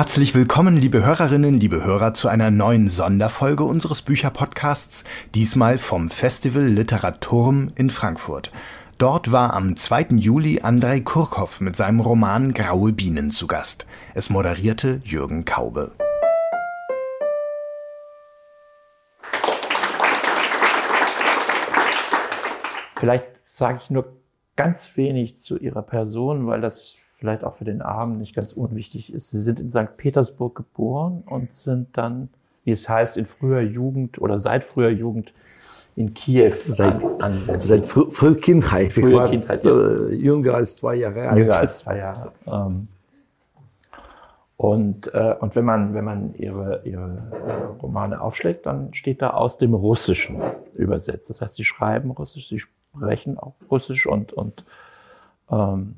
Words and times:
Herzlich 0.00 0.34
willkommen, 0.34 0.78
liebe 0.78 1.04
Hörerinnen, 1.04 1.60
liebe 1.60 1.84
Hörer, 1.84 2.14
zu 2.14 2.28
einer 2.28 2.50
neuen 2.50 2.88
Sonderfolge 2.88 3.64
unseres 3.64 4.00
Bücherpodcasts, 4.00 5.04
diesmal 5.34 5.76
vom 5.76 6.08
Festival 6.08 6.64
Literaturm 6.64 7.70
in 7.74 7.90
Frankfurt. 7.90 8.50
Dort 8.96 9.30
war 9.30 9.52
am 9.52 9.76
2. 9.76 10.16
Juli 10.16 10.62
Andrei 10.62 11.00
Kurkow 11.00 11.60
mit 11.60 11.76
seinem 11.76 12.00
Roman 12.00 12.54
Graue 12.54 12.94
Bienen 12.94 13.30
zu 13.30 13.46
Gast. 13.46 13.84
Es 14.14 14.30
moderierte 14.30 15.02
Jürgen 15.04 15.44
Kaube. 15.44 15.92
Vielleicht 22.96 23.36
sage 23.36 23.80
ich 23.82 23.90
nur 23.90 24.16
ganz 24.56 24.96
wenig 24.96 25.36
zu 25.36 25.58
Ihrer 25.58 25.82
Person, 25.82 26.46
weil 26.46 26.62
das 26.62 26.96
vielleicht 27.20 27.44
auch 27.44 27.54
für 27.54 27.64
den 27.64 27.82
Abend 27.82 28.18
nicht 28.18 28.34
ganz 28.34 28.52
unwichtig 28.52 29.12
ist. 29.12 29.30
Sie 29.30 29.40
sind 29.40 29.60
in 29.60 29.70
St. 29.70 29.96
Petersburg 29.98 30.54
geboren 30.56 31.22
und 31.26 31.52
sind 31.52 31.88
dann, 31.96 32.30
wie 32.64 32.70
es 32.70 32.88
heißt, 32.88 33.18
in 33.18 33.26
früher 33.26 33.60
Jugend 33.60 34.20
oder 34.20 34.38
seit 34.38 34.64
früher 34.64 34.88
Jugend 34.88 35.34
in 35.96 36.14
Kiew 36.14 36.54
seit, 36.68 37.04
ansässig. 37.20 37.68
Seit 37.68 37.86
frü 37.86 38.10
früher 38.10 38.36
Kindheit. 38.36 38.94
Frühe 38.94 39.10
ich 39.10 39.16
war 39.16 39.28
Kindheit, 39.28 39.64
ja. 39.64 39.70
Äh, 39.70 40.14
jünger 40.14 40.54
als 40.54 40.76
zwei 40.76 40.94
Jahre 40.94 41.28
alt. 41.28 41.38
Jünger 41.38 41.56
als 41.58 41.78
zwei 41.80 41.98
Jahre. 41.98 42.32
Ähm, 42.46 42.88
und, 44.56 45.12
äh, 45.12 45.34
und 45.40 45.54
wenn 45.56 45.64
man, 45.64 45.92
wenn 45.92 46.04
man 46.04 46.34
ihre, 46.36 46.82
ihre 46.84 47.76
Romane 47.82 48.20
aufschlägt, 48.20 48.64
dann 48.64 48.94
steht 48.94 49.20
da 49.20 49.30
aus 49.30 49.58
dem 49.58 49.74
Russischen 49.74 50.40
übersetzt. 50.74 51.28
Das 51.28 51.42
heißt, 51.42 51.56
sie 51.56 51.64
schreiben 51.64 52.12
Russisch, 52.12 52.48
sie 52.48 52.60
sprechen 52.60 53.38
auch 53.38 53.54
Russisch 53.70 54.06
und, 54.06 54.32
und 54.32 54.64
ähm, 55.50 55.96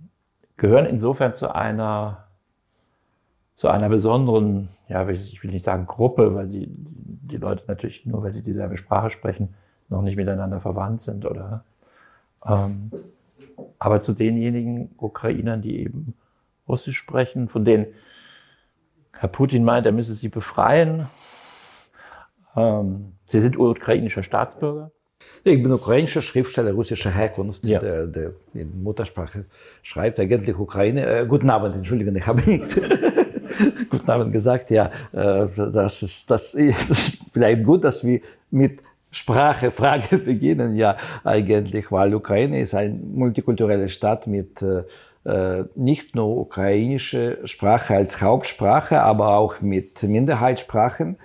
gehören 0.63 0.87
insofern 0.87 1.35
zu 1.35 1.53
einer, 1.53 2.29
zu 3.53 3.67
einer 3.67 3.89
besonderen, 3.89 4.69
ja, 4.87 5.09
ich 5.09 5.43
will 5.43 5.51
nicht 5.51 5.65
sagen 5.65 5.87
Gruppe, 5.87 6.37
weil 6.37 6.49
sie, 6.49 6.69
die 6.71 7.37
Leute 7.37 7.65
natürlich 7.67 8.07
nur, 8.07 8.23
weil 8.23 8.33
sie 8.33 8.45
dieselbe 8.45 8.77
Sprache 8.77 9.11
sprechen, 9.11 9.57
noch 9.89 10.03
nicht 10.03 10.15
miteinander 10.15 10.61
verwandt 10.61 11.01
sind 11.01 11.27
oder, 11.27 11.65
ähm, 12.47 12.93
aber 13.81 13.99
zu 13.99 14.13
denjenigen 14.13 14.93
Ukrainern, 14.99 15.63
die 15.63 15.81
eben 15.81 16.15
Russisch 16.69 16.97
sprechen, 16.97 17.49
von 17.49 17.65
denen 17.65 17.87
Herr 19.19 19.31
Putin 19.31 19.65
meint, 19.65 19.85
er 19.85 19.91
müsse 19.91 20.15
sie 20.15 20.29
befreien. 20.29 21.09
Ähm, 22.55 23.15
sie 23.25 23.41
sind 23.41 23.59
ukrainischer 23.59 24.23
Staatsbürger. 24.23 24.93
Ich 25.45 25.63
bin 25.63 25.73
ukrainischer 25.73 26.23
Schriftsteller 26.23 26.73
russischer 26.73 27.11
Herkunft, 27.11 27.65
ja. 27.65 27.81
der, 27.81 28.07
der 28.07 28.33
in 28.55 28.83
Muttersprache 28.83 29.45
schreibt, 29.83 30.21
eigentlich 30.21 30.57
Ukraine. 30.57 31.07
Äh, 31.07 31.27
guten 31.27 31.51
Abend, 31.51 31.75
Entschuldigung, 31.75 32.15
ich 32.15 32.27
habe 32.27 32.43
nicht 32.43 32.65
guten 33.91 34.11
Abend 34.11 34.33
gesagt. 34.33 34.71
Ja, 34.71 34.91
äh, 35.13 35.47
das, 35.73 36.03
ist, 36.03 36.31
das, 36.31 36.53
das 36.89 36.91
ist 36.91 37.23
vielleicht 37.33 37.65
gut, 37.65 37.85
dass 37.85 38.05
wir 38.05 38.21
mit 38.51 38.81
Sprache, 39.11 39.71
Frage 39.71 40.19
beginnen. 40.25 40.75
Ja, 40.77 40.97
eigentlich, 41.25 41.93
weil 41.93 42.15
Ukraine 42.15 42.61
ist 42.61 42.75
eine 42.75 42.95
multikulturelle 42.95 43.89
Stadt 43.89 44.27
mit 44.27 44.63
äh, 44.63 44.85
äh, 45.25 45.65
nicht 45.77 46.17
nur 46.17 46.37
ukrainische 46.39 47.39
Sprache 47.45 47.95
als 47.95 48.21
Hauptsprache, 48.21 49.01
aber 49.01 49.37
auch 49.37 49.61
mit 49.61 50.03
Minderheitssprachen 50.03 51.17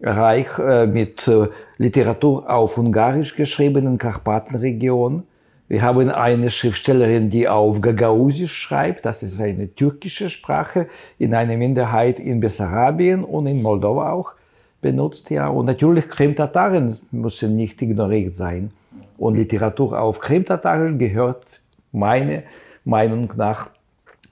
reich 0.00 0.58
äh, 0.58 0.86
mit 0.86 1.26
äh, 1.28 1.48
Literatur 1.78 2.48
auf 2.50 2.78
Ungarisch 2.78 3.34
geschriebenen 3.34 3.98
Karpatenregion. 3.98 5.24
Wir 5.68 5.82
haben 5.82 6.10
eine 6.10 6.50
Schriftstellerin, 6.50 7.28
die 7.28 7.48
auf 7.48 7.80
Gagausisch 7.80 8.56
schreibt. 8.56 9.04
Das 9.04 9.22
ist 9.22 9.40
eine 9.40 9.74
türkische 9.74 10.30
Sprache 10.30 10.88
in 11.18 11.34
einer 11.34 11.56
Minderheit 11.56 12.20
in 12.20 12.38
Bessarabien 12.38 13.24
und 13.24 13.46
in 13.46 13.62
Moldova 13.62 14.12
auch 14.12 14.34
benutzt. 14.80 15.30
Ja. 15.30 15.48
Und 15.48 15.66
natürlich 15.66 16.08
Krim-Tataren 16.08 16.96
müssen 17.10 17.56
nicht 17.56 17.82
ignoriert 17.82 18.36
sein. 18.36 18.70
Und 19.18 19.36
Literatur 19.36 20.00
auf 20.00 20.20
Krim-Tatarisch 20.20 20.98
gehört 20.98 21.44
meiner 21.90 22.42
Meinung 22.84 23.32
nach 23.36 23.70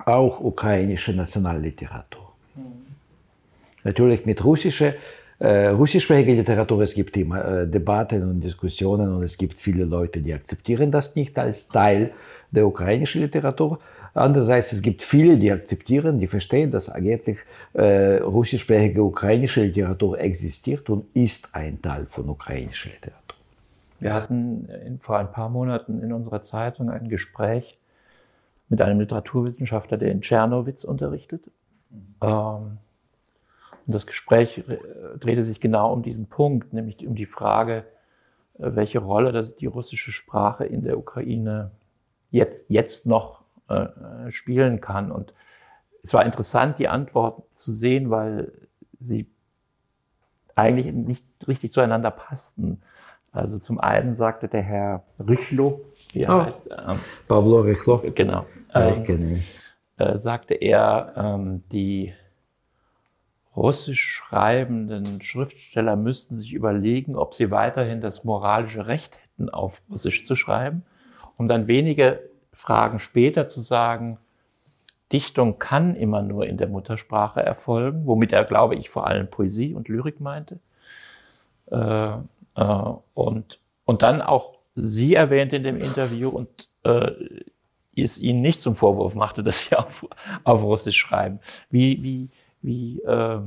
auch 0.05 0.41
ukrainische 0.41 1.12
Nationalliteratur. 1.12 2.33
Mhm. 2.55 2.62
Natürlich 3.83 4.25
mit 4.27 4.44
russischer 4.44 4.93
russischsprachige 5.47 6.34
Literatur, 6.34 6.81
es 6.82 6.94
gibt 6.94 7.16
immer 7.16 7.44
äh, 7.44 7.66
Debatten 7.66 8.22
und 8.22 8.41
Diskussionen 8.41 9.12
und 9.15 9.22
es 9.22 9.37
gibt 9.37 9.59
viele 9.59 9.84
Leute, 9.84 10.21
die 10.21 10.32
akzeptieren 10.32 10.91
das 10.91 11.15
nicht 11.16 11.38
als 11.38 11.69
Teil 11.69 12.12
der 12.50 12.66
ukrainischen 12.66 13.22
Literatur. 13.22 13.81
Andererseits, 14.15 14.72
es 14.72 14.81
gibt 14.81 15.03
viele, 15.03 15.37
die 15.37 15.50
akzeptieren, 15.50 16.21
die 16.21 16.28
verstehen, 16.28 16.71
dass 16.71 16.88
eigentlich 16.88 17.38
äh, 17.72 18.19
russischsprachige 18.19 19.03
ukrainische 19.03 19.65
Literatur 19.65 20.21
existiert 20.21 20.88
und 20.88 21.06
ist 21.15 21.53
ein 21.53 21.83
Teil 21.83 22.06
von 22.06 22.28
ukrainischer 22.28 22.91
Literatur. 22.91 23.37
Wir 23.99 24.15
hatten 24.15 24.69
in, 24.87 25.00
vor 25.00 25.19
ein 25.19 25.33
paar 25.33 25.49
Monaten 25.49 26.00
in 26.00 26.12
unserer 26.12 26.43
Zeitung 26.43 26.91
ein 26.91 27.09
Gespräch 27.09 27.77
mit 28.69 28.81
einem 28.81 29.00
Literaturwissenschaftler, 29.00 29.99
der 29.99 30.12
in 30.12 30.21
Tschernowitz 30.21 30.84
unterrichtet. 30.84 31.43
Mhm. 31.91 31.99
Ähm, 32.22 32.78
und 33.87 33.95
das 33.95 34.06
Gespräch 34.06 34.59
äh, 34.59 34.78
drehte 35.19 35.43
sich 35.43 35.61
genau 35.61 35.93
um 35.93 36.03
diesen 36.03 36.27
Punkt, 36.27 36.72
nämlich 36.72 37.06
um 37.06 37.15
die 37.15 37.27
Frage, 37.27 37.84
äh, 38.59 38.71
welche 38.75 38.99
Rolle 38.99 39.33
das 39.33 39.56
die 39.56 39.67
russische 39.67 40.12
Sprache 40.12 40.65
in 40.65 40.83
der 40.83 40.99
Ukraine 40.99 41.71
jetzt, 42.31 42.71
jetzt 42.71 43.06
noch 43.06 43.43
äh, 43.69 44.31
spielen 44.31 44.81
kann. 44.81 45.12
Und 45.12 45.34
es 46.03 46.15
war 46.15 46.25
interessant, 46.25 46.78
die 46.78 46.89
Antworten 46.89 47.43
zu 47.50 47.72
sehen, 47.72 48.11
weil 48.11 48.53
sie 48.99 49.31
eigentlich 50.55 50.93
nicht 50.93 51.27
richtig 51.47 51.72
zueinander 51.72 52.11
passten. 52.11 52.83
Also 53.33 53.59
zum 53.59 53.81
einen 53.81 54.15
sagte 54.15 54.49
der 54.49 54.62
Herr 54.62 55.05
Rychlo, 55.19 55.81
wie 56.12 56.22
er 56.22 56.37
oh, 56.37 56.43
heißt. 56.45 56.69
Ähm, 56.71 57.01
Pablo 57.27 57.61
Rychlo. 57.62 58.03
Genau. 58.15 58.47
Ähm, 58.72 59.43
äh, 59.97 60.16
sagte 60.16 60.55
er, 60.55 61.12
ähm, 61.16 61.65
die 61.72 62.12
russisch 63.56 64.03
schreibenden 64.03 65.22
Schriftsteller 65.22 65.97
müssten 65.97 66.34
sich 66.34 66.53
überlegen, 66.53 67.16
ob 67.16 67.34
sie 67.34 67.50
weiterhin 67.50 68.00
das 68.00 68.25
moralische 68.25 68.87
Recht 68.87 69.19
hätten, 69.19 69.48
auf 69.48 69.81
Russisch 69.91 70.26
zu 70.26 70.37
schreiben, 70.37 70.84
um 71.37 71.48
dann 71.48 71.66
wenige 71.66 72.20
Fragen 72.53 72.98
später 72.98 73.47
zu 73.47 73.60
sagen, 73.60 74.19
Dichtung 75.12 75.59
kann 75.59 75.94
immer 75.94 76.22
nur 76.22 76.47
in 76.47 76.56
der 76.56 76.69
Muttersprache 76.69 77.41
erfolgen, 77.41 78.03
womit 78.06 78.32
er, 78.32 78.44
glaube 78.44 78.75
ich, 78.75 78.91
vor 78.91 79.06
allem 79.06 79.28
Poesie 79.28 79.75
und 79.75 79.88
Lyrik 79.88 80.21
meinte. 80.21 80.59
Äh, 81.71 82.10
äh, 82.56 82.92
und, 83.15 83.60
und 83.84 84.03
dann 84.03 84.21
auch 84.21 84.54
sie 84.75 85.15
erwähnt 85.15 85.53
in 85.53 85.62
dem 85.62 85.78
Interview 85.78 86.31
und 86.31 86.69
äh, 86.82 87.12
es 87.97 88.19
ihnen 88.19 88.41
nicht 88.41 88.60
zum 88.60 88.75
Vorwurf 88.75 89.15
machte, 89.15 89.44
dass 89.44 89.66
sie 89.66 89.76
auf, 89.76 90.06
auf 90.42 90.62
Russisch 90.62 90.97
schreiben. 90.97 91.38
Wie, 91.71 92.03
wie, 92.03 92.28
wie, 92.65 93.01
äh, 93.03 93.39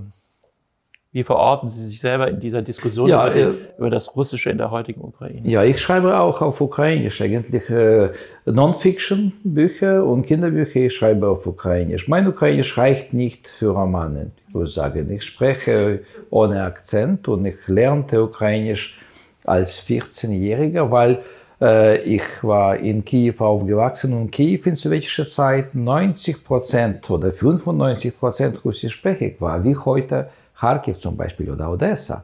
wie 1.12 1.24
verorten 1.24 1.68
Sie 1.68 1.84
sich 1.86 2.00
selber 2.00 2.28
in 2.28 2.40
dieser 2.40 2.62
Diskussion 2.62 3.10
ja, 3.10 3.28
über, 3.28 3.36
äh, 3.36 3.54
über, 3.78 3.90
das 3.90 4.16
Russische 4.16 4.52
in 4.52 4.58
der 4.60 4.70
heutigen 4.70 5.02
Ukraine? 5.02 5.50
Ja, 5.50 5.64
ich 5.64 5.82
schreibe 5.82 6.20
auch 6.20 6.42
auf 6.42 6.62
Ukrainisch 6.62 7.22
eigentlich 7.22 7.70
äh, 7.70 8.12
Non-Fiction-Bücher 8.46 10.06
und 10.06 10.28
Kinderbücher. 10.28 10.82
Ich 10.82 10.96
schreibe 10.96 11.28
auf 11.28 11.48
Ukrainisch. 11.48 12.08
Mein 12.08 12.28
Ukrainisch 12.28 12.78
reicht 12.78 13.14
nicht 13.14 13.48
für 13.48 13.70
Romane, 13.70 14.32
ich 14.48 14.54
würde 14.54 14.70
sagen. 14.70 15.10
Ich 15.12 15.24
spreche 15.24 16.02
ohne 16.30 16.64
Akzent 16.64 17.28
und 17.28 17.46
ich 17.46 17.68
lernte 17.68 18.24
Ukrainisch 18.24 19.00
als 19.44 19.82
14-Jähriger, 19.88 20.92
weil 20.92 21.24
ich 21.60 22.44
war 22.44 22.78
in 22.78 23.04
Kiew 23.04 23.34
aufgewachsen 23.40 24.14
und 24.14 24.32
Kiew 24.32 24.60
in 24.66 24.76
sowjetischer 24.76 25.26
Zeit 25.26 25.74
90 25.74 26.44
Prozent 26.44 27.10
oder 27.10 27.32
95 27.32 28.20
Prozent 28.20 28.64
russischsprachig 28.64 29.38
war, 29.40 29.64
wie 29.64 29.76
heute 29.76 30.30
Kharkiv 30.60 31.00
zum 31.00 31.18
Beispiel 31.18 31.50
oder 31.50 31.72
Odessa. 31.72 32.24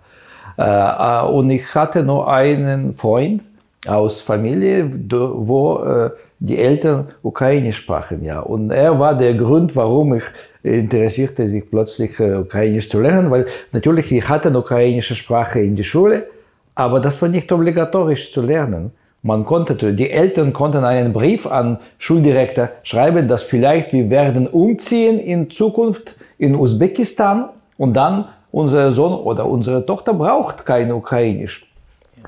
Äh, 0.57 0.63
äh, 0.63 1.25
und 1.25 1.49
ich 1.49 1.73
hatte 1.73 2.03
nur 2.03 2.31
einen 2.31 2.95
Freund 2.95 3.41
aus 3.87 4.21
Familie, 4.21 4.89
wo 5.09 6.09
die 6.39 6.57
Eltern 6.57 7.07
Ukrainisch 7.21 7.77
sprachen, 7.77 8.23
ja. 8.23 8.39
Und 8.39 8.71
er 8.71 8.97
war 8.97 9.17
der 9.17 9.33
Grund, 9.33 9.75
warum 9.75 10.13
ich 10.15 10.23
interessierte 10.61 11.49
sich 11.49 11.69
plötzlich 11.69 12.17
Ukrainisch 12.17 12.89
zu 12.89 13.01
lernen, 13.01 13.29
weil 13.29 13.45
natürlich 13.73 14.09
ich 14.11 14.29
hatte 14.29 14.47
eine 14.47 14.59
ukrainische 14.59 15.15
Sprache 15.15 15.59
in 15.59 15.75
der 15.75 15.83
Schule, 15.83 16.27
aber 16.75 17.01
das 17.01 17.21
war 17.21 17.27
nicht 17.27 17.51
obligatorisch 17.51 18.31
zu 18.31 18.41
lernen. 18.41 18.91
Man 19.25 19.45
konnte, 19.45 19.93
die 19.93 20.11
Eltern 20.11 20.51
konnten 20.51 20.83
einen 20.83 21.13
Brief 21.13 21.47
an 21.47 21.79
Schuldirektor 21.97 22.69
schreiben, 22.83 23.29
dass 23.29 23.41
vielleicht 23.41 23.93
wir 23.93 24.09
werden 24.09 24.47
umziehen 24.47 25.17
in 25.17 25.49
Zukunft 25.49 26.15
in 26.37 26.55
Usbekistan 26.55 27.47
und 27.77 27.93
dann 27.93 28.25
unser 28.51 28.91
Sohn 28.91 29.13
oder 29.13 29.45
unsere 29.45 29.85
Tochter 29.85 30.13
braucht 30.13 30.65
kein 30.65 30.91
Ukrainisch 30.91 31.65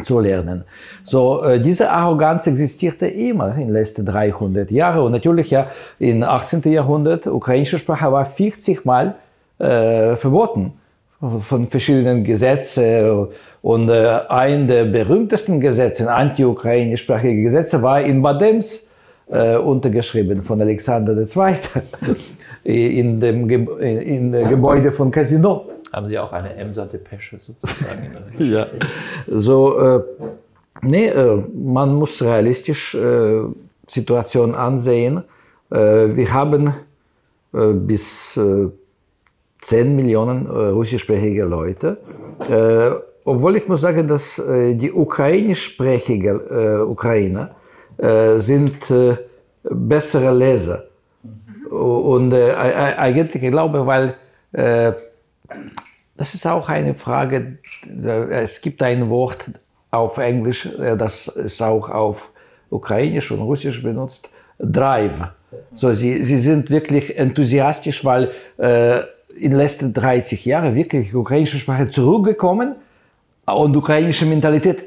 zu 0.04 0.20
lernen. 0.20 0.64
So, 1.04 1.44
äh, 1.44 1.60
diese 1.60 1.92
Arroganz 1.92 2.48
existierte 2.48 3.08
immer 3.08 3.54
in 3.56 3.68
den 3.68 3.74
letzten 3.74 4.06
300 4.06 4.72
Jahren. 4.72 5.02
Und 5.04 5.12
natürlich 5.12 5.52
ja 5.52 5.68
im 6.00 6.24
18. 6.24 6.62
Jahrhundert, 6.72 7.28
ukrainische 7.28 7.78
Sprache 7.78 8.10
war 8.10 8.26
40 8.26 8.86
Mal 8.86 9.16
äh, 9.60 10.16
verboten 10.16 10.74
von 11.42 11.68
verschiedenen 11.68 12.24
Gesetzen. 12.24 13.27
Und 13.62 13.89
äh, 13.89 14.22
ein 14.30 14.68
der 14.68 14.86
berühmtesten 14.86 15.60
Gesetze, 15.60 16.12
anti-ukrainischsprachige 16.12 17.44
Gesetze, 17.44 17.81
war 17.81 18.01
in 18.01 18.22
Badems 18.22 18.88
äh, 19.27 19.56
untergeschrieben 19.57 20.44
von 20.44 20.62
Alexander 20.62 21.18
II. 21.18 21.56
in 22.63 23.19
dem 23.19 23.48
Ge 23.48 23.66
in 24.04 24.31
dem 24.31 24.50
Gebäude 24.50 24.92
von 24.92 25.12
Casino. 25.12 25.68
Haben 25.92 26.07
Sie 26.07 26.19
auch 26.19 26.33
eine 26.33 26.54
Emser-Depesche 26.56 27.39
sozusagen? 27.39 28.12
ja, 28.39 28.68
so, 29.27 29.80
äh, 29.80 30.04
nee, 30.81 31.07
äh, 31.07 31.42
man 31.54 31.95
muss 31.95 32.22
realistisch 32.22 32.95
äh, 32.95 33.44
Situation 33.88 34.56
ansehen. 34.56 35.24
Äh, 35.72 35.77
wir 36.16 36.33
haben 36.33 36.74
bis 37.51 38.38
10 39.62 39.96
Millionen 39.96 40.48
russischsprachige 40.48 41.44
Leute. 41.44 41.98
obwohl 43.24 43.57
ich 43.57 43.68
muss 43.68 43.81
sagen, 43.81 44.07
dass 44.07 44.42
die 44.46 44.92
ukrainischsprachigen 44.92 46.40
Ukrainer 46.88 47.56
sind 48.38 48.94
bessere 49.63 50.31
Leser. 50.38 50.84
Und 51.69 52.34
eigentlich, 52.34 53.44
ich 53.44 53.52
glaube, 53.52 53.88
weil 53.88 54.16
das 56.18 56.34
ist 56.34 56.46
auch 56.46 56.69
eine 56.69 56.94
Frage, 56.94 57.58
es 58.30 58.62
gibt 58.62 58.81
ein 58.84 59.10
Wort 59.10 59.51
auf 59.92 60.18
Englisch, 60.18 60.69
das 60.78 61.28
ist 61.28 61.62
auch 61.62 61.90
auf 61.90 62.30
Ukrainisch 62.69 63.31
und 63.31 63.42
Russisch 63.42 63.81
benutzt, 63.81 64.30
Drive. 64.60 65.30
So, 65.74 65.94
sie, 65.94 66.24
sie 66.24 66.40
sind 66.40 66.69
wirklich 66.69 67.18
enthusiastisch, 67.18 68.04
weil 68.04 68.31
äh, 68.58 69.01
in 69.36 69.52
den 69.52 69.60
letzten 69.60 69.94
30 69.94 70.46
Jahren 70.46 70.76
wirklich 70.76 71.10
die 71.10 71.16
ukrainische 71.16 71.60
Sprache 71.60 71.90
zurückgekommen 71.90 72.76
und 73.46 73.76
ukrainische 73.76 74.26
Mentalität 74.26 74.86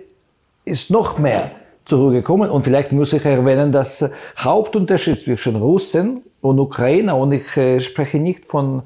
ist 0.65 0.91
noch 0.91 1.19
mehr 1.19 1.51
zurückgekommen. 1.85 2.51
Und 2.51 2.65
vielleicht 2.65 2.93
muss 2.93 3.13
ich 3.13 3.25
erwähnen, 3.25 3.73
dass 3.73 4.09
Hauptunterschied 4.39 5.21
zwischen 5.21 5.57
Russen 5.57 6.23
und 6.41 6.59
Ukrainer, 6.59 7.17
und 7.17 7.33
ich 7.33 7.57
äh, 7.57 7.81
spreche 7.81 8.19
nicht 8.19 8.47
von 8.47 8.83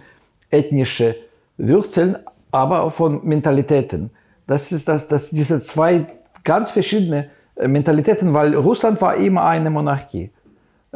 ethnischen 0.51 1.15
Wurzeln, 1.59 2.17
aber 2.51 2.91
von 2.91 3.25
Mentalitäten. 3.25 4.11
Das 4.47 4.73
ist 4.73 4.89
das, 4.89 5.09
das, 5.09 5.31
diese 5.31 5.61
zwei 5.61 6.07
ganz 6.45 6.71
verschiedene 6.71 7.31
äh, 7.57 7.69
Mentalitäten, 7.69 8.33
weil 8.33 8.55
Russland 8.55 9.01
war 9.01 9.17
immer 9.17 9.45
eine 9.45 9.71
Monarchie, 9.71 10.25
äh, 10.25 10.31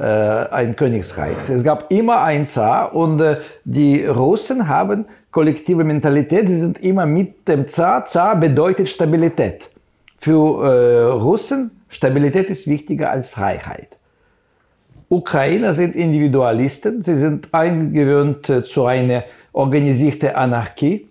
ein 0.02 0.76
Königsreich. 0.76 1.48
Es 1.48 1.64
gab 1.64 1.90
immer 1.90 2.22
einen 2.22 2.46
Zar 2.46 2.94
und 2.94 3.20
äh, 3.20 3.38
die 3.64 4.04
Russen 4.04 4.68
haben 4.68 5.06
kollektive 5.30 5.84
Mentalität, 5.84 6.48
sie 6.48 6.56
sind 6.56 6.82
immer 6.82 7.06
mit 7.06 7.48
dem 7.48 7.66
Zar. 7.66 8.04
Zar 8.04 8.38
bedeutet 8.38 8.88
Stabilität. 8.88 9.70
Für 10.18 10.64
äh, 10.64 11.02
Russen 11.12 11.70
Stabilität 11.88 12.50
ist 12.50 12.66
wichtiger 12.66 13.10
als 13.10 13.30
Freiheit. 13.30 13.88
Ukrainer 15.08 15.72
sind 15.72 15.94
Individualisten, 15.94 17.02
sie 17.02 17.16
sind 17.16 17.54
eingewöhnt 17.54 18.50
äh, 18.50 18.64
zu 18.64 18.86
einer 18.86 19.24
organisierten 19.52 20.30
Anarchie 20.30 21.08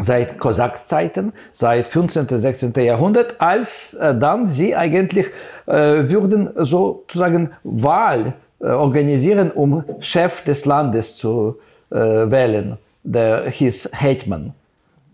seit 0.00 0.38
Kosakzeiten, 0.38 1.32
seit 1.52 1.88
15. 1.88 2.26
16. 2.28 2.72
Jahrhundert, 2.76 3.40
als 3.40 3.94
äh, 3.94 4.14
dann 4.14 4.46
sie 4.46 4.74
eigentlich 4.74 5.26
äh, 5.66 5.72
würden 6.10 6.50
sozusagen 6.56 7.50
Wahl 7.62 8.34
äh, 8.60 8.66
organisieren, 8.66 9.50
um 9.50 9.84
Chef 10.00 10.42
des 10.42 10.64
Landes 10.64 11.16
zu 11.16 11.58
äh, 11.90 11.96
wählen. 11.96 12.78
Der 13.02 13.48
hieß 13.48 13.90
Hetman. 13.92 14.52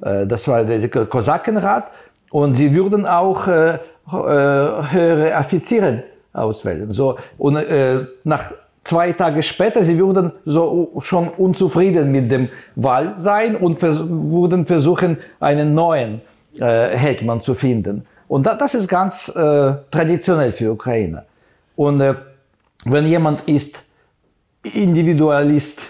Äh, 0.02 0.26
das 0.26 0.48
war 0.48 0.64
der 0.64 0.88
Kosakenrat. 0.88 1.88
Und 2.30 2.56
sie 2.56 2.74
würden 2.74 3.06
auch 3.06 3.46
äh, 3.46 3.78
höhere 4.10 5.34
Offiziere 5.38 6.02
auswählen. 6.32 6.92
So, 6.92 7.16
und 7.38 7.58
nach 8.24 8.52
zwei 8.86 9.12
Tage 9.12 9.42
später, 9.42 9.82
sie 9.82 9.98
würden 9.98 10.32
so 10.44 10.92
schon 11.00 11.28
unzufrieden 11.28 12.10
mit 12.12 12.30
dem 12.30 12.48
Wahl 12.76 13.14
sein 13.18 13.56
und 13.56 13.80
vers 13.80 13.98
würden 13.98 14.64
versuchen, 14.64 15.18
einen 15.40 15.74
neuen 15.74 16.20
äh, 16.58 16.96
Hetman 16.96 17.40
zu 17.40 17.54
finden. 17.54 18.06
Und 18.28 18.46
da, 18.46 18.54
das 18.54 18.74
ist 18.74 18.88
ganz 18.88 19.28
äh, 19.28 19.74
traditionell 19.90 20.52
für 20.52 20.72
Ukraine. 20.72 21.24
Und 21.74 22.00
äh, 22.00 22.14
wenn 22.84 23.06
jemand 23.06 23.42
ist 23.46 23.82
Individualist 24.62 25.80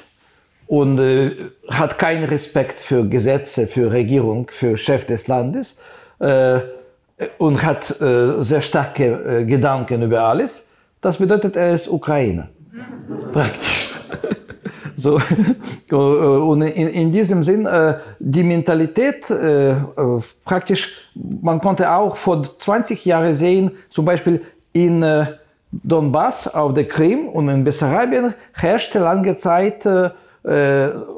und 0.66 0.98
äh, 0.98 1.32
hat 1.70 1.98
keinen 1.98 2.24
Respekt 2.24 2.78
für 2.78 3.06
Gesetze, 3.06 3.66
für 3.66 3.92
Regierung, 3.92 4.48
für 4.50 4.76
Chef 4.76 5.04
des 5.04 5.28
Landes 5.28 5.78
äh, 6.18 6.60
und 7.38 7.62
hat 7.62 8.00
äh, 8.00 8.42
sehr 8.42 8.62
starke 8.62 9.46
Gedanken 9.46 10.02
über 10.02 10.22
alles, 10.22 10.66
das 11.00 11.18
bedeutet, 11.18 11.56
er 11.56 11.72
ist 11.72 11.88
Ukrainer 11.88 12.48
praktisch. 13.32 13.94
So, 14.96 15.20
und 15.90 16.62
in, 16.62 16.88
in 16.88 17.12
diesem 17.12 17.44
Sinn, 17.44 17.66
äh, 17.66 17.98
die 18.18 18.42
Mentalität 18.42 19.28
äh, 19.30 19.72
äh, 19.72 19.76
praktisch, 20.44 21.10
man 21.14 21.60
konnte 21.60 21.90
auch 21.90 22.16
vor 22.16 22.42
20 22.58 23.04
Jahren 23.04 23.34
sehen, 23.34 23.72
zum 23.90 24.04
Beispiel 24.06 24.42
in 24.72 25.04
Donbass 25.70 26.48
auf 26.48 26.74
der 26.74 26.88
Krim 26.88 27.28
und 27.28 27.48
in 27.48 27.64
Bessarabien 27.64 28.34
herrschte 28.52 28.98
lange 28.98 29.34
Zeit 29.36 29.86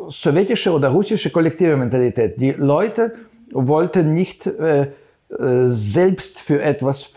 sowjetische 0.08 0.72
oder 0.72 0.88
russische 0.88 1.30
kollektive 1.30 1.76
Mentalität. 1.76 2.40
Die 2.40 2.52
Leute 2.52 3.14
wollten 3.50 4.14
nicht 4.14 4.48
selbst 5.28 6.40
für 6.40 6.62
etwas 6.62 7.10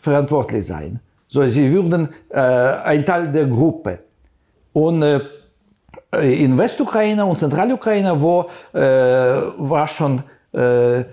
verantwortlich 0.00 0.66
sein. 0.66 1.00
So, 1.28 1.46
sie 1.48 1.72
würden 1.72 2.08
äh, 2.28 2.38
ein 2.38 3.04
Teil 3.04 3.28
der 3.28 3.46
Gruppe. 3.46 3.98
Und 4.72 5.02
äh, 5.02 5.20
in 6.12 6.56
Westukraine 6.56 7.24
und 7.24 7.36
Zentralukraine, 7.36 8.20
wo 8.20 8.48
äh, 8.72 8.80
war 8.80 9.88
schon 9.88 10.22
äh, 10.54 11.00
äh, 11.00 11.04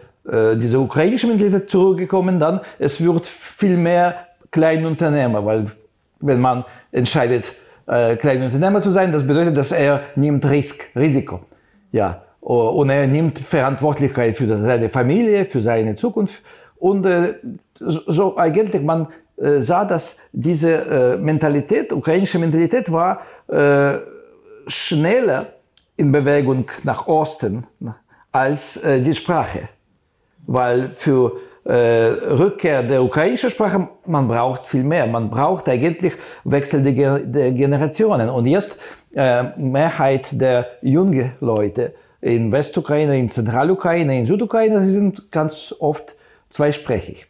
diese 0.56 0.80
ukrainische 0.80 1.27
Mentalität 1.27 1.69
zurückgekommen, 1.69 2.39
dann 2.39 2.62
es 2.80 3.01
wird 3.04 3.25
viel 3.25 3.77
mehr 3.77 4.27
Kleinunternehmer, 4.51 5.45
weil 5.45 5.71
wenn 6.19 6.39
man 6.39 6.63
entscheidet, 6.92 7.45
äh, 7.88 8.16
Kleinunternehmer 8.16 8.81
zu 8.81 8.92
sein, 8.92 9.11
das 9.11 9.26
bedeutet, 9.26 9.57
dass 9.57 9.71
er 9.71 10.02
nimmt 10.16 10.45
Risk, 10.45 10.95
Risiko. 10.95 11.42
Ja, 11.92 12.21
und 12.40 12.90
er 12.90 13.07
nimmt 13.07 13.40
Verantwortlichkeit 13.40 14.35
für 14.35 14.47
seine 14.47 14.90
Familie, 14.90 15.45
für 15.45 15.61
seine 15.61 15.95
Zukunft. 15.95 16.42
Und 16.78 17.07
so 17.80 18.38
eigentlich 18.38 18.81
man 18.81 19.07
sah, 19.62 19.85
dass 19.85 20.18
diese 20.31 20.71
äh, 20.71 21.18
Mentalität, 21.18 21.92
ukrainische 21.92 22.40
Mentalität 22.40 22.92
war 22.92 23.21
äh, 23.47 23.97
schneller 24.68 25.47
in 25.97 26.12
Bewegung 26.12 26.66
nach 26.83 27.07
Osten 27.07 27.68
als 28.31 28.80
die 28.81 29.14
Sprache. 29.14 29.69
Weil 30.47 30.90
für 30.90 31.33
Rückkehr 31.66 32.81
der 32.81 33.04
ukrainischen 33.04 33.52
Sprache, 33.52 33.88
man 34.07 34.28
braucht 34.28 34.66
viel 34.66 34.83
mehr. 34.83 35.06
Man 35.06 35.30
braucht 35.30 35.69
eigentlich 35.69 36.14
Wechsel 36.44 36.81
der, 36.81 37.52
Generationen. 37.52 38.30
Und 38.30 38.47
jetzt 38.47 38.80
Mehrheit 39.14 40.30
der 40.31 40.66
jungen 40.81 41.33
Leute 41.42 41.94
in 42.21 42.52
Westukraine, 42.52 43.19
in 43.19 43.30
Zentralukraine, 43.30 44.18
in 44.18 44.26
Südukraine, 44.26 44.81
sie 44.81 44.92
sind 44.92 45.31
ganz 45.31 45.76
oft 45.78 46.16
zweisprachig 46.50 47.28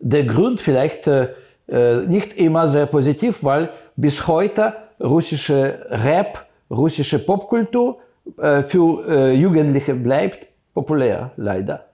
der 0.00 0.24
Grund 0.24 0.60
vielleicht 0.60 1.06
äh, 1.06 1.28
äh, 1.68 1.98
nicht 2.06 2.34
immer 2.34 2.68
sehr 2.68 2.86
positiv, 2.86 3.44
weil 3.44 3.70
bis 3.96 4.26
heute 4.26 4.74
russische 4.98 5.86
Rap, 5.90 6.46
russische 6.70 7.18
Popkultur 7.18 7.98
äh, 8.38 8.62
für 8.62 9.06
äh, 9.08 9.32
Jugendliche 9.34 9.94
bleibt 9.94 10.46
populär, 10.74 11.30
leider. 11.36 11.86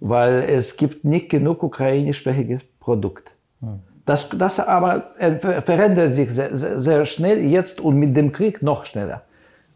Weil 0.00 0.44
es 0.48 0.76
gibt 0.76 1.04
nicht 1.04 1.28
genug 1.28 1.62
ukrainischsprachiges 1.62 2.62
Produkt. 2.80 3.30
Hm. 3.60 3.80
Das, 4.04 4.28
das 4.28 4.60
aber 4.60 5.14
verändert 5.40 6.12
sich 6.12 6.30
sehr, 6.30 6.56
sehr, 6.56 6.78
sehr 6.78 7.04
schnell 7.06 7.40
jetzt 7.44 7.80
und 7.80 7.96
mit 7.96 8.16
dem 8.16 8.30
Krieg 8.30 8.62
noch 8.62 8.86
schneller 8.86 9.22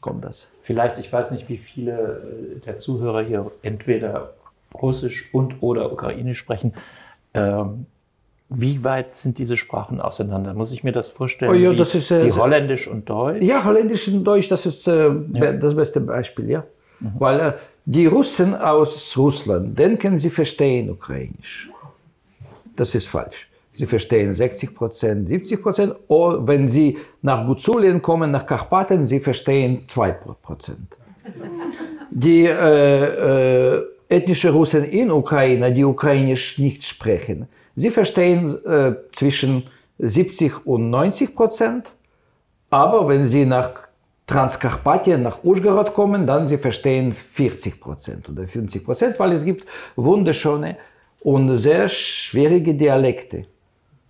kommt 0.00 0.24
das. 0.24 0.46
Vielleicht, 0.62 0.98
ich 0.98 1.12
weiß 1.12 1.30
nicht, 1.32 1.48
wie 1.48 1.58
viele 1.58 2.60
der 2.64 2.76
Zuhörer 2.76 3.22
hier 3.22 3.50
entweder 3.62 4.34
Russisch 4.74 5.34
und 5.34 5.62
oder 5.62 5.92
Ukrainisch 5.92 6.38
sprechen. 6.38 6.74
Ähm, 7.34 7.86
wie 8.48 8.82
weit 8.82 9.14
sind 9.14 9.38
diese 9.38 9.56
Sprachen 9.56 10.00
auseinander? 10.00 10.54
Muss 10.54 10.72
ich 10.72 10.82
mir 10.82 10.92
das 10.92 11.08
vorstellen? 11.08 11.52
Oh 11.52 11.54
ja, 11.54 11.72
das 11.72 11.94
ist, 11.94 12.10
äh, 12.10 12.26
wie 12.26 12.32
Holländisch 12.32 12.88
und 12.88 13.08
Deutsch? 13.08 13.42
Ja, 13.42 13.64
Holländisch 13.64 14.08
und 14.08 14.24
Deutsch, 14.24 14.48
das 14.48 14.66
ist 14.66 14.88
äh, 14.88 15.10
ja. 15.34 15.52
das 15.52 15.74
beste 15.74 16.00
Beispiel, 16.00 16.50
ja. 16.50 16.64
Mhm. 16.98 17.12
Weil 17.18 17.40
äh, 17.40 17.52
die 17.84 18.06
Russen 18.06 18.54
aus 18.54 19.16
Russland 19.16 19.78
denken, 19.78 20.18
sie 20.18 20.30
verstehen 20.30 20.90
Ukrainisch. 20.90 21.70
Das 22.74 22.94
ist 22.94 23.06
falsch. 23.06 23.48
Sie 23.72 23.86
verstehen 23.86 24.32
60 24.32 24.74
Prozent, 24.74 25.28
70 25.28 25.62
Prozent. 25.62 25.94
Oder 26.08 26.46
wenn 26.46 26.68
Sie 26.68 26.98
nach 27.22 27.46
Guzulien 27.46 28.02
kommen, 28.02 28.30
nach 28.30 28.44
Karpaten, 28.44 29.06
Sie 29.06 29.20
verstehen 29.20 29.84
2 29.88 30.10
Prozent. 30.42 30.96
Die 32.10 32.46
äh, 32.46 33.76
äh, 33.76 33.84
ethnische 34.10 34.50
Russen 34.50 34.84
in 34.84 35.10
Ukraine, 35.10 35.72
die 35.72 35.84
ukrainisch 35.84 36.58
nicht 36.58 36.84
sprechen, 36.84 37.48
sie 37.76 37.90
verstehen 37.90 38.54
äh, 38.66 38.94
zwischen 39.12 39.64
70 39.98 40.66
und 40.66 40.90
90 40.90 41.34
Prozent. 41.34 41.90
Aber 42.70 43.08
wenn 43.08 43.26
sie 43.26 43.44
nach 43.46 43.70
Transkarpatien, 44.26 45.22
nach 45.22 45.42
Uschgorod 45.42 45.92
kommen, 45.94 46.26
dann 46.26 46.48
sie 46.48 46.58
verstehen 46.58 47.12
40 47.12 47.80
Prozent 47.80 48.28
oder 48.28 48.46
50 48.46 48.84
Prozent, 48.84 49.18
weil 49.18 49.32
es 49.32 49.44
gibt 49.44 49.66
wunderschöne 49.96 50.76
und 51.20 51.56
sehr 51.56 51.88
schwierige 51.88 52.74
Dialekte. 52.74 53.44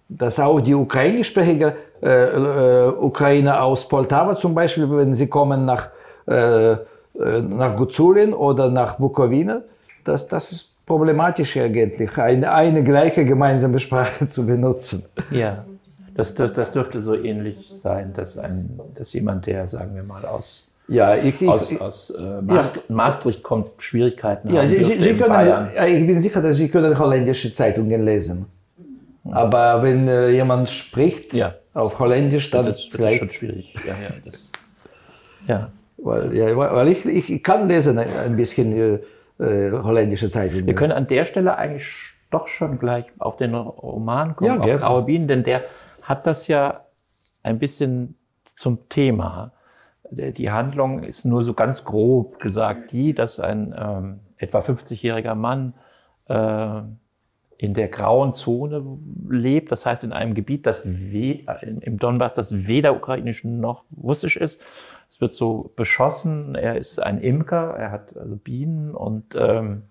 Dass 0.09 0.38
auch 0.38 0.61
die 0.61 0.75
ukrainischsprachige 0.75 1.76
äh, 2.02 2.09
äh, 2.09 2.88
Ukrainer 2.88 3.62
aus 3.62 3.87
Poltava 3.87 4.37
zum 4.37 4.54
Beispiel, 4.54 4.90
wenn 4.90 5.14
sie 5.14 5.26
kommen 5.26 5.64
nach, 5.64 5.88
äh, 6.26 6.73
äh 6.73 6.76
nach 7.14 7.76
Guzulin 7.76 8.35
oder 8.35 8.69
nach 8.69 8.97
Bukowina, 8.97 9.62
das, 10.04 10.28
das 10.28 10.52
ist 10.52 10.87
problematisch 10.87 11.57
eigentlich, 11.57 12.16
eine, 12.19 12.52
eine 12.52 12.83
gleiche 12.83 13.25
gemeinsame 13.25 13.78
Sprache 13.78 14.28
zu 14.28 14.45
benutzen. 14.45 15.04
Ja. 15.30 15.64
Das, 16.12 16.35
das, 16.35 16.52
das, 16.52 16.73
dürfte 16.73 17.00
so 17.00 17.14
ähnlich 17.14 17.71
sein, 17.71 18.12
dass, 18.12 18.37
ein, 18.37 18.78
dass 18.97 19.12
jemand, 19.12 19.47
der, 19.47 19.66
sagen 19.66 19.95
wir 19.95 20.02
mal, 20.02 20.26
aus, 20.26 20.66
ja, 20.88 21.14
ich, 21.14 21.40
ich, 21.40 21.49
aus, 21.49 21.80
aus 21.80 22.11
äh, 22.11 22.42
Maastricht, 22.42 22.88
ja. 22.90 22.95
Maastricht 22.97 23.42
kommt, 23.45 23.71
Schwierigkeiten 23.78 24.52
ja, 24.52 24.62
haben 24.62 24.66
Sie, 24.66 24.83
Sie 24.83 25.16
können, 25.16 25.28
Bayern. 25.28 25.71
Ich 25.87 26.07
bin 26.07 26.21
sicher, 26.21 26.42
dass 26.42 26.57
Sie 26.57 26.69
können 26.69 26.99
holländische 26.99 27.52
Zeitungen 27.52 28.04
lesen. 28.04 28.47
Hm. 29.23 29.33
Aber 29.33 29.83
wenn 29.83 30.09
äh, 30.09 30.30
jemand 30.30 30.69
spricht 30.69 31.33
ja. 31.33 31.54
auf 31.73 31.99
Holländisch, 32.00 32.50
dann 32.50 32.66
das, 32.66 32.90
das 32.90 33.12
ist 33.12 33.19
schon 33.19 33.30
schwierig. 33.30 33.75
Ja, 33.87 33.92
ja, 33.92 34.14
das, 34.25 34.50
ja. 35.47 35.71
Weil, 35.97 36.37
ja, 36.37 36.57
weil 36.57 36.88
ich, 36.88 37.07
ich 37.07 37.42
kann 37.42 37.69
lesen 37.69 37.99
ein 37.99 38.37
bisschen 38.37 39.00
äh, 39.40 39.70
holländische 39.73 40.28
Zeitungen. 40.28 40.66
Wir 40.66 40.75
können 40.75 40.92
an 40.92 41.06
der 41.06 41.25
Stelle 41.25 41.56
eigentlich 41.56 42.12
doch 42.30 42.49
schon 42.49 42.76
gleich 42.76 43.06
auf 43.18 43.37
den 43.37 43.54
Roman 43.54 44.37
kommen, 44.37 44.62
ja, 44.62 44.75
auf 44.75 44.80
Graue 44.80 45.02
Bienen, 45.02 45.28
denn 45.28 45.42
der 45.42 45.62
hat 46.02 46.26
das 46.26 46.47
ja 46.47 46.85
ein 47.42 47.59
bisschen 47.59 48.16
zum 48.54 48.88
Thema. 48.88 49.52
Die 50.11 50.50
Handlung 50.50 51.02
ist 51.02 51.25
nur 51.25 51.44
so 51.44 51.54
ganz 51.54 51.85
grob 51.85 52.40
gesagt 52.40 52.92
die, 52.92 53.14
dass 53.14 53.40
ein 53.40 53.75
ähm, 53.76 54.20
etwa 54.37 54.59
50-jähriger 54.59 55.35
Mann 55.35 55.75
äh, 56.28 56.82
in 57.61 57.75
der 57.75 57.88
grauen 57.88 58.33
Zone 58.33 58.83
lebt, 59.29 59.71
das 59.71 59.85
heißt 59.85 60.02
in 60.02 60.14
einem 60.14 60.33
Gebiet, 60.33 60.67
das 60.67 60.81
im 60.87 61.99
Donbass, 61.99 62.33
das 62.33 62.67
weder 62.67 62.97
ukrainisch 62.97 63.45
noch 63.45 63.85
russisch 64.02 64.38
ist. 64.38 64.62
Es 65.11 65.21
wird 65.21 65.35
so 65.35 65.71
beschossen. 65.76 66.55
Er 66.55 66.79
ist 66.79 67.02
ein 67.02 67.21
Imker, 67.21 67.76
er 67.76 67.90
hat 67.90 68.17
also 68.17 68.37
Bienen 68.37 68.95
und 68.95 69.35
ähm, 69.37 69.83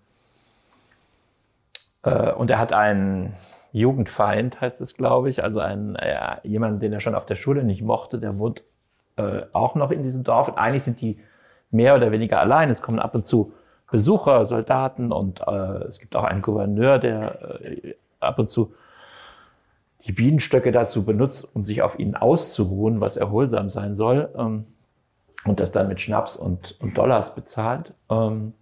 äh, 2.02 2.32
und 2.32 2.50
er 2.50 2.58
hat 2.58 2.74
einen 2.74 3.34
Jugendfeind 3.72 4.62
heißt 4.62 4.82
es, 4.82 4.96
glaube 4.96 5.30
ich. 5.30 5.44
Also 5.44 5.60
ein, 5.60 5.96
ja, 6.02 6.40
jemand, 6.42 6.82
den 6.82 6.92
er 6.92 7.02
schon 7.02 7.14
auf 7.14 7.28
der 7.28 7.36
Schule 7.36 7.64
nicht 7.64 7.84
mochte, 7.84 8.18
der 8.18 8.40
wohnt 8.40 8.64
äh, 9.18 9.42
auch 9.54 9.76
noch 9.76 9.92
in 9.92 10.02
diesem 10.02 10.24
Dorf. 10.24 10.48
Und 10.48 10.58
eigentlich 10.58 10.82
sind 10.82 11.02
die 11.02 11.20
mehr 11.70 11.94
oder 11.94 12.12
weniger 12.12 12.40
allein. 12.40 12.72
Es 12.72 12.82
kommen 12.82 12.98
ab 12.98 13.14
und 13.14 13.24
zu 13.24 13.54
Besucher, 13.92 14.46
Soldaten 14.46 15.12
und 15.12 15.42
äh, 15.48 15.84
es 15.88 16.00
gibt 16.00 16.16
auch 16.16 16.24
einen 16.24 16.42
Gouverneur, 16.42 17.00
der 17.00 17.62
äh, 17.62 17.96
ab 18.20 18.40
und 18.40 18.50
zu 18.50 18.74
die 20.06 20.14
Bienenstöcke 20.14 20.72
dazu 20.72 21.04
benutzt, 21.04 21.48
um 21.54 21.64
sich 21.64 21.82
auf 21.82 22.00
ihnen 22.00 22.16
auszuruhen, 22.16 23.02
was 23.02 23.18
erholsam 23.18 23.70
sein 23.70 23.96
soll. 23.96 24.30
Ähm, 24.38 24.66
und 25.46 25.60
das 25.60 25.72
dann 25.72 25.88
mit 25.88 26.02
Schnaps 26.02 26.36
und, 26.36 26.80
und 26.80 26.98
Dollars 26.98 27.36
bezahlt. 27.36 27.94
Ähm, 28.10 28.54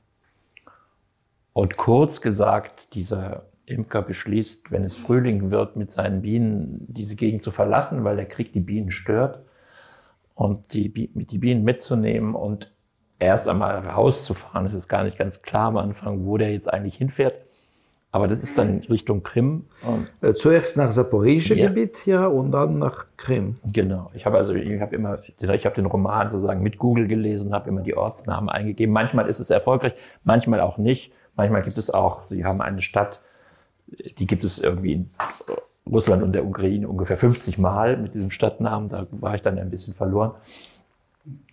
und 1.53 1.77
kurz 1.77 2.22
gesagt, 2.22 2.93
dieser 2.93 3.43
Imker 3.65 4.01
beschließt, 4.01 4.72
wenn 4.72 4.84
es 4.84 4.96
Frühling 4.96 5.50
wird, 5.50 5.75
mit 5.75 5.91
seinen 5.91 6.22
Bienen 6.22 6.86
diese 6.88 7.15
Gegend 7.15 7.41
zu 7.41 7.51
verlassen, 7.51 8.03
weil 8.03 8.15
der 8.15 8.27
Krieg 8.27 8.53
die 8.53 8.60
Bienen 8.60 8.91
stört 8.91 9.39
und 10.36 10.74
die, 10.74 10.89
die 10.89 11.38
Bienen 11.38 11.63
mitzunehmen 11.63 12.36
und 12.36 12.72
erst 13.20 13.48
einmal 13.48 13.78
rauszufahren. 13.88 14.66
Es 14.66 14.74
ist 14.74 14.88
gar 14.88 15.04
nicht 15.04 15.18
ganz 15.18 15.42
klar 15.42 15.68
am 15.68 15.78
Anfang, 15.78 16.26
wo 16.26 16.38
der 16.38 16.52
jetzt 16.52 16.72
eigentlich 16.72 16.96
hinfährt. 16.96 17.36
Aber 18.12 18.28
das 18.28 18.42
ist 18.42 18.58
dann 18.58 18.80
Richtung 18.90 19.22
Krim. 19.22 19.66
Äh, 20.22 20.34
zuerst 20.34 20.78
nach 20.78 20.92
Saporische 20.92 21.56
ja. 21.56 21.68
Gebiet, 21.68 22.06
ja, 22.06 22.26
und 22.26 22.52
dann 22.52 22.80
nach 22.80 23.06
Krim. 23.18 23.58
Genau. 23.74 24.10
Ich 24.14 24.26
habe 24.26 24.38
also, 24.38 24.54
ich 24.54 24.82
habe 24.82 24.96
immer, 24.96 25.20
ich 25.40 25.66
habe 25.66 25.76
den 25.76 25.86
Roman 25.86 26.30
sozusagen 26.30 26.64
mit 26.64 26.78
Google 26.78 27.08
gelesen, 27.08 27.54
habe 27.54 27.70
immer 27.70 27.82
die 27.82 27.98
Ortsnamen 27.98 28.50
eingegeben. 28.50 28.94
Manchmal 28.94 29.28
ist 29.28 29.40
es 29.40 29.50
erfolgreich, 29.50 29.94
manchmal 30.24 30.62
auch 30.62 30.78
nicht. 30.78 31.12
Manchmal 31.36 31.62
gibt 31.62 31.78
es 31.78 31.94
auch, 31.94 32.24
Sie 32.24 32.46
haben 32.46 32.62
eine 32.62 32.82
Stadt, 32.82 33.20
die 34.18 34.26
gibt 34.26 34.44
es 34.44 34.58
irgendwie 34.58 34.94
in 34.94 35.10
Russland 35.86 36.24
und 36.24 36.32
der 36.34 36.46
Ukraine 36.46 36.88
ungefähr 36.88 37.18
50 37.18 37.58
Mal 37.58 37.98
mit 37.98 38.14
diesem 38.14 38.32
Stadtnamen. 38.32 38.90
Da 38.90 39.06
war 39.12 39.36
ich 39.36 39.42
dann 39.42 39.60
ein 39.60 39.70
bisschen 39.70 39.94
verloren. 39.94 40.32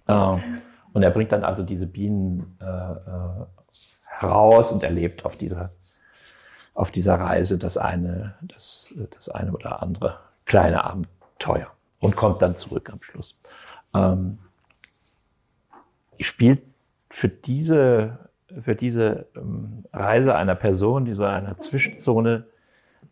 Ähm, 0.08 0.40
und 0.94 1.02
er 1.02 1.10
bringt 1.10 1.32
dann 1.32 1.44
also 1.44 1.62
diese 1.62 1.86
Bienen 1.86 2.56
äh, 2.62 2.64
äh, 2.64 3.46
heraus 4.06 4.72
und 4.72 4.82
erlebt 4.82 5.26
auf 5.26 5.36
dieser, 5.36 5.70
auf 6.72 6.90
dieser 6.90 7.16
Reise 7.16 7.58
das 7.58 7.76
eine, 7.76 8.36
das, 8.40 8.94
das 9.10 9.28
eine 9.28 9.52
oder 9.52 9.82
andere 9.82 10.20
kleine 10.46 10.84
Abenteuer 10.84 11.70
und 12.00 12.16
kommt 12.16 12.40
dann 12.40 12.54
zurück 12.56 12.90
am 12.90 13.02
Schluss. 13.02 13.38
Ähm, 13.92 14.38
spielt 16.20 16.62
für 17.10 17.28
diese 17.28 18.24
für 18.62 18.76
diese 18.76 19.26
ähm, 19.36 19.82
Reise 19.92 20.34
einer 20.36 20.54
Person, 20.54 21.04
die 21.04 21.14
so 21.14 21.24
in 21.24 21.30
einer 21.30 21.54
Zwischenzone 21.54 22.46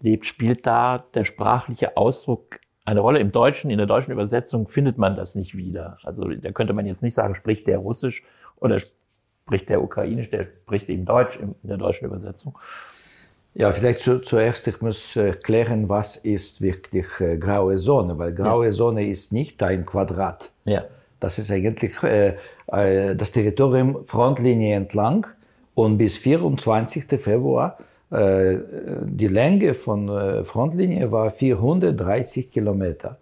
lebt, 0.01 0.27
spielt 0.27 0.67
da 0.67 1.05
der 1.15 1.25
sprachliche 1.25 1.97
Ausdruck 1.97 2.61
eine 2.85 3.01
Rolle. 3.01 3.19
Im 3.19 3.33
Deutschen, 3.33 3.71
in 3.71 3.79
der 3.79 3.87
deutschen 3.87 4.12
Übersetzung 4.12 4.69
findet 4.69 4.99
man 4.99 5.17
das 5.17 5.35
nicht 5.35 5.57
wieder. 5.57 5.99
Also 6.03 6.29
da 6.29 6.53
könnte 6.53 6.73
man 6.73 6.87
jetzt 6.87 7.03
nicht 7.03 7.15
sagen, 7.15 7.35
spricht 7.35 7.67
der 7.67 7.79
Russisch 7.79 8.23
oder 8.57 8.81
spricht 9.47 9.69
der 9.69 9.83
Ukrainisch, 9.83 10.31
der 10.31 10.45
spricht 10.65 10.89
eben 10.89 11.05
Deutsch 11.05 11.37
in 11.37 11.55
der 11.62 11.77
deutschen 11.77 12.07
Übersetzung. 12.07 12.59
Ja, 13.55 13.71
vielleicht 13.73 14.01
zu, 14.01 14.21
zuerst, 14.21 14.67
ich 14.67 14.81
muss 14.81 15.15
erklären, 15.15 15.89
was 15.89 16.17
ist 16.17 16.62
wirklich 16.62 17.07
äh, 17.21 17.37
graue 17.37 17.77
Zone, 17.77 18.19
weil 18.19 18.33
graue 18.33 18.67
ja. 18.67 18.73
Zone 18.73 19.07
ist 19.07 19.31
nicht 19.31 19.62
ein 19.62 19.85
Quadrat. 19.85 20.51
Ja. 20.65 20.85
Das 21.21 21.39
ist 21.39 21.51
eigentlich 21.51 22.03
äh, 22.03 22.37
äh, 22.69 23.15
das 23.15 23.31
Territorium 23.31 24.07
Frontlinie 24.07 24.75
entlang 24.75 25.27
und 25.75 25.99
bis 25.99 26.17
24. 26.17 27.05
Februar 27.21 27.77
äh, 27.79 27.83
die 28.12 29.28
Länge 29.28 29.75
von 29.75 30.09
äh, 30.09 30.45
Frontlinie 30.45 31.11
war 31.11 31.31
430 31.31 32.50
Kilometer. 32.50 33.16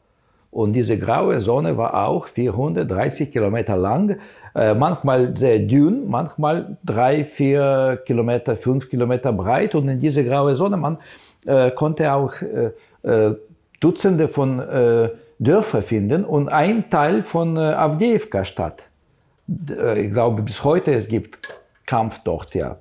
Und 0.50 0.72
diese 0.72 0.98
graue 0.98 1.38
Zone 1.38 1.76
war 1.76 2.08
auch 2.08 2.26
430 2.26 3.30
Kilometer 3.30 3.76
lang, 3.76 4.16
äh, 4.56 4.74
manchmal 4.74 5.36
sehr 5.36 5.60
dünn, 5.60 6.08
manchmal 6.08 6.76
drei, 6.84 7.24
vier 7.24 8.02
Kilometer, 8.04 8.56
fünf 8.56 8.90
Kilometer 8.90 9.32
breit. 9.32 9.76
Und 9.76 9.88
in 9.88 10.00
diese 10.00 10.24
graue 10.24 10.56
Zone, 10.56 10.76
man 10.76 10.98
äh, 11.46 11.70
konnte 11.70 12.12
auch 12.12 12.32
äh, 12.42 13.34
Dutzende 13.78 14.28
von 14.28 14.60
Dörfer 15.40 15.80
finden 15.80 16.24
und 16.26 16.52
ein 16.52 16.90
Teil 16.90 17.22
von 17.22 17.56
äh, 17.56 17.60
Avdiivka-Stadt. 17.60 18.88
Äh, 19.70 20.02
ich 20.02 20.12
glaube, 20.12 20.42
bis 20.42 20.62
heute 20.62 20.92
es 20.92 21.08
gibt 21.08 21.60
Kampf 21.86 22.20
dort, 22.22 22.54
ja. 22.54 22.76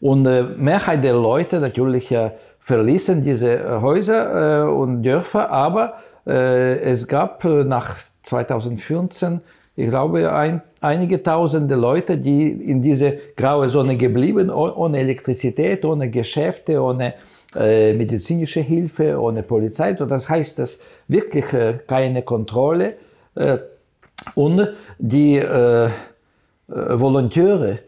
Und 0.00 0.26
äh, 0.26 0.42
Mehrheit 0.42 1.04
der 1.04 1.14
Leute 1.14 1.60
natürlich 1.60 2.10
äh, 2.10 2.30
verließen 2.60 3.22
diese 3.22 3.54
äh, 3.54 3.80
Häuser 3.80 4.64
äh, 4.64 4.68
und 4.68 5.02
Dörfer, 5.02 5.50
aber 5.50 5.94
äh, 6.26 6.80
es 6.80 7.06
gab 7.06 7.44
äh, 7.44 7.64
nach 7.64 7.96
2014, 8.22 9.40
ich 9.76 9.88
glaube, 9.88 10.32
ein, 10.32 10.62
einige 10.80 11.22
tausende 11.22 11.74
Leute, 11.74 12.16
die 12.16 12.48
in 12.48 12.82
diese 12.82 13.18
graue 13.36 13.68
Zone 13.68 13.96
geblieben, 13.96 14.50
ohne 14.50 14.98
Elektrizität, 14.98 15.84
ohne 15.84 16.10
Geschäfte, 16.10 16.82
ohne 16.82 17.14
medizinische 17.54 18.60
Hilfe, 18.60 19.18
ohne 19.18 19.42
Polizei. 19.42 19.96
Und 19.98 20.10
das 20.10 20.28
heißt, 20.28 20.58
dass 20.58 20.78
wirklich 21.08 21.46
keine 21.86 22.22
Kontrolle 22.22 22.94
und 24.34 24.68
die 24.98 25.42
Volontäre 26.68 27.78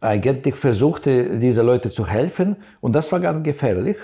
eigentlich 0.00 0.54
versuchte, 0.54 1.38
diese 1.38 1.62
Leute 1.62 1.90
zu 1.90 2.06
helfen. 2.06 2.56
Und 2.80 2.94
das 2.94 3.10
war 3.12 3.20
ganz 3.20 3.42
gefährlich, 3.42 3.96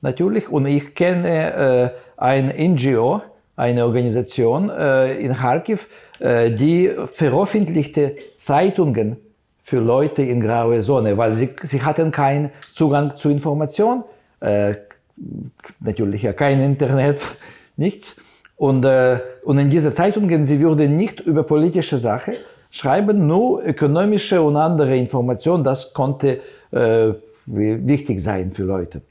natürlich. 0.00 0.48
Und 0.48 0.66
ich 0.66 0.94
kenne 0.94 1.92
ein 2.16 2.52
NGO, 2.74 3.22
eine 3.56 3.84
Organisation 3.84 4.70
in 4.70 5.34
Kharkiv, 5.34 5.88
die 6.20 6.90
veröffentlichte 7.12 8.16
Zeitungen 8.36 9.16
für 9.62 9.78
Leute 9.78 10.22
in 10.22 10.40
graue 10.40 10.80
Zone, 10.80 11.16
weil 11.16 11.34
sie, 11.34 11.50
sie 11.62 11.82
hatten 11.82 12.10
keinen 12.10 12.50
Zugang 12.72 13.16
zu 13.16 13.30
Informationen, 13.30 14.04
äh, 14.40 14.74
natürlich 15.80 16.22
ja 16.22 16.32
kein 16.32 16.60
Internet, 16.60 17.20
nichts. 17.76 18.16
Und, 18.56 18.84
äh, 18.84 19.18
und 19.44 19.58
in 19.58 19.70
diese 19.70 19.92
Zeitungen, 19.92 20.44
sie 20.44 20.60
würden 20.60 20.96
nicht 20.96 21.20
über 21.20 21.44
politische 21.44 21.98
Sachen 21.98 22.34
schreiben, 22.72 23.28
nur 23.28 23.62
ökonomische 23.62 24.42
und 24.42 24.56
andere 24.56 24.96
Informationen. 24.96 25.62
Das 25.62 25.92
konnte 25.92 26.40
äh, 26.72 27.12
wichtig 27.46 28.20
sein 28.20 28.50
für 28.50 28.64
Leute. 28.64 29.02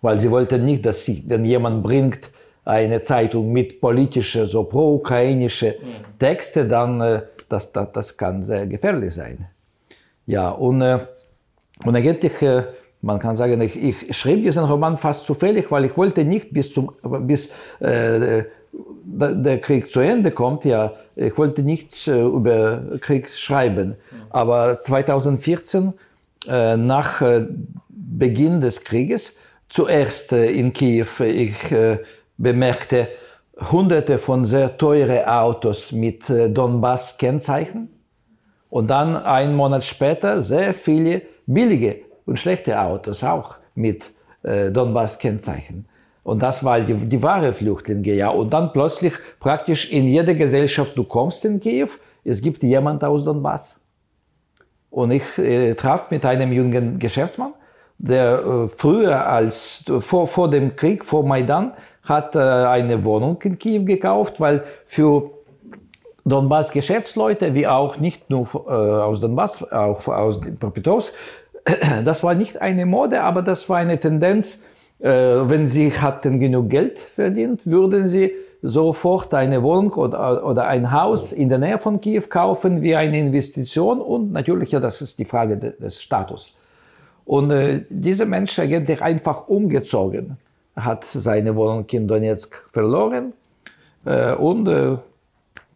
Weil 0.00 0.18
sie 0.20 0.30
wollten 0.30 0.64
nicht, 0.64 0.84
dass 0.84 1.04
sie, 1.04 1.22
wenn 1.28 1.44
jemand 1.44 1.82
bringt 1.84 2.30
eine 2.64 3.02
Zeitung 3.02 3.52
mit 3.52 3.80
politischen, 3.80 4.46
so 4.46 4.64
pro-ukrainische 4.64 5.76
mhm. 5.80 6.18
Texte, 6.18 6.66
dann 6.66 7.00
äh, 7.00 7.22
das, 7.48 7.70
das, 7.70 7.92
das 7.92 8.16
kann 8.16 8.42
sehr 8.42 8.66
gefährlich 8.66 9.14
sein. 9.14 9.46
Ja, 10.26 10.48
und, 10.48 10.80
äh, 10.80 11.00
und 11.84 11.94
eigentlich, 11.94 12.40
äh, 12.40 12.64
man 13.02 13.18
kann 13.18 13.36
sagen, 13.36 13.60
ich, 13.60 13.76
ich 13.76 14.16
schrieb 14.16 14.42
diesen 14.42 14.64
Roman 14.64 14.96
fast 14.96 15.26
zufällig, 15.26 15.70
weil 15.70 15.84
ich 15.84 15.96
wollte 15.98 16.24
nicht 16.24 16.54
bis 16.54 16.72
zum, 16.72 16.92
bis 17.26 17.50
äh, 17.80 18.44
der 19.04 19.60
Krieg 19.60 19.90
zu 19.90 20.00
Ende 20.00 20.30
kommt, 20.30 20.64
ja, 20.64 20.92
ich 21.16 21.36
wollte 21.38 21.62
nichts 21.62 22.06
äh, 22.06 22.20
über 22.20 22.98
Krieg 23.00 23.28
schreiben. 23.30 23.96
Aber 24.30 24.80
2014, 24.82 25.92
äh, 26.48 26.76
nach 26.76 27.20
äh, 27.20 27.46
Beginn 27.88 28.60
des 28.60 28.84
Krieges, 28.84 29.36
zuerst 29.68 30.32
in 30.32 30.72
Kiew, 30.72 31.06
ich 31.20 31.56
bemerkte 32.36 33.08
hunderte 33.72 34.18
von 34.18 34.44
sehr 34.44 34.76
teuren 34.76 35.24
Autos 35.26 35.90
mit 35.90 36.22
Donbass-Kennzeichen 36.28 37.88
und 38.70 38.90
dann 38.90 39.16
einen 39.16 39.56
Monat 39.56 39.82
später 39.82 40.42
sehr 40.42 40.74
viele 40.74 41.22
billige 41.46 42.02
und 42.26 42.38
schlechte 42.38 42.78
Autos 42.78 43.24
auch 43.24 43.56
mit 43.74 44.12
Donbass-Kennzeichen. 44.44 45.86
Und 46.24 46.42
das 46.42 46.64
war 46.64 46.80
die, 46.80 46.94
die 46.94 47.22
wahre 47.22 47.52
Flüchtlinge, 47.52 48.14
ja. 48.14 48.30
Und 48.30 48.52
dann 48.52 48.72
plötzlich 48.72 49.12
praktisch 49.38 49.92
in 49.92 50.08
jeder 50.08 50.34
Gesellschaft, 50.34 50.96
du 50.96 51.04
kommst 51.04 51.44
in 51.44 51.60
Kiew, 51.60 51.88
es 52.24 52.40
gibt 52.40 52.62
jemand 52.62 53.04
aus 53.04 53.22
Donbass. 53.22 53.78
Und 54.90 55.10
ich 55.10 55.38
äh, 55.38 55.74
traf 55.74 56.10
mit 56.10 56.24
einem 56.24 56.52
jungen 56.52 56.98
Geschäftsmann, 56.98 57.52
der 57.98 58.38
äh, 58.38 58.68
früher 58.68 59.26
als, 59.26 59.84
vor, 60.00 60.26
vor 60.26 60.48
dem 60.48 60.74
Krieg, 60.74 61.04
vor 61.04 61.24
Maidan, 61.24 61.74
hat 62.02 62.34
äh, 62.34 62.38
eine 62.38 63.04
Wohnung 63.04 63.40
in 63.42 63.58
Kiew 63.58 63.84
gekauft, 63.84 64.40
weil 64.40 64.64
für 64.86 65.30
Donbass 66.24 66.70
Geschäftsleute, 66.70 67.54
wie 67.54 67.66
auch 67.66 67.98
nicht 67.98 68.30
nur 68.30 68.46
äh, 68.66 68.70
aus 68.70 69.20
Donbass, 69.20 69.62
auch 69.70 70.08
aus 70.08 70.40
Propetowsk, 70.58 71.12
das 72.04 72.22
war 72.22 72.34
nicht 72.34 72.62
eine 72.62 72.86
Mode, 72.86 73.20
aber 73.20 73.42
das 73.42 73.68
war 73.68 73.76
eine 73.76 74.00
Tendenz, 74.00 74.58
wenn 75.06 75.68
Sie 75.68 75.92
hatten 75.92 76.40
genug 76.40 76.70
Geld 76.70 76.98
verdient, 76.98 77.66
würden 77.66 78.08
Sie 78.08 78.32
sofort 78.62 79.34
eine 79.34 79.62
Wohnung 79.62 79.92
oder, 79.92 80.46
oder 80.46 80.66
ein 80.66 80.90
Haus 80.90 81.34
in 81.34 81.50
der 81.50 81.58
Nähe 81.58 81.78
von 81.78 82.00
Kiew 82.00 82.22
kaufen 82.30 82.80
wie 82.80 82.96
eine 82.96 83.18
Investition 83.18 84.00
und 84.00 84.32
natürlich, 84.32 84.72
ja, 84.72 84.80
das 84.80 85.02
ist 85.02 85.18
die 85.18 85.26
Frage 85.26 85.58
des 85.58 86.00
Status. 86.00 86.58
Und 87.26 87.50
äh, 87.50 87.82
dieser 87.90 88.24
Mensch 88.24 88.58
eigentlich 88.58 89.02
einfach 89.02 89.48
umgezogen, 89.48 90.38
hat 90.74 91.04
seine 91.04 91.54
Wohnung 91.54 91.84
in 91.90 92.08
Donetsk 92.08 92.56
verloren 92.72 93.34
äh, 94.06 94.32
und 94.32 94.66
äh, 94.66 94.96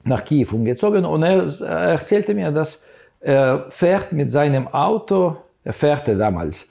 nach 0.05 0.25
Kiew 0.25 0.49
umgezogen 0.53 1.05
und 1.05 1.23
er, 1.23 1.45
er 1.61 1.91
erzählte 1.91 2.33
mir, 2.33 2.51
dass 2.51 2.81
er 3.21 3.67
fährt 3.69 4.13
mit 4.13 4.31
seinem 4.31 4.67
Auto, 4.69 5.37
er 5.63 5.75
fährte 5.75 6.17
damals 6.17 6.63
äh, 6.63 6.67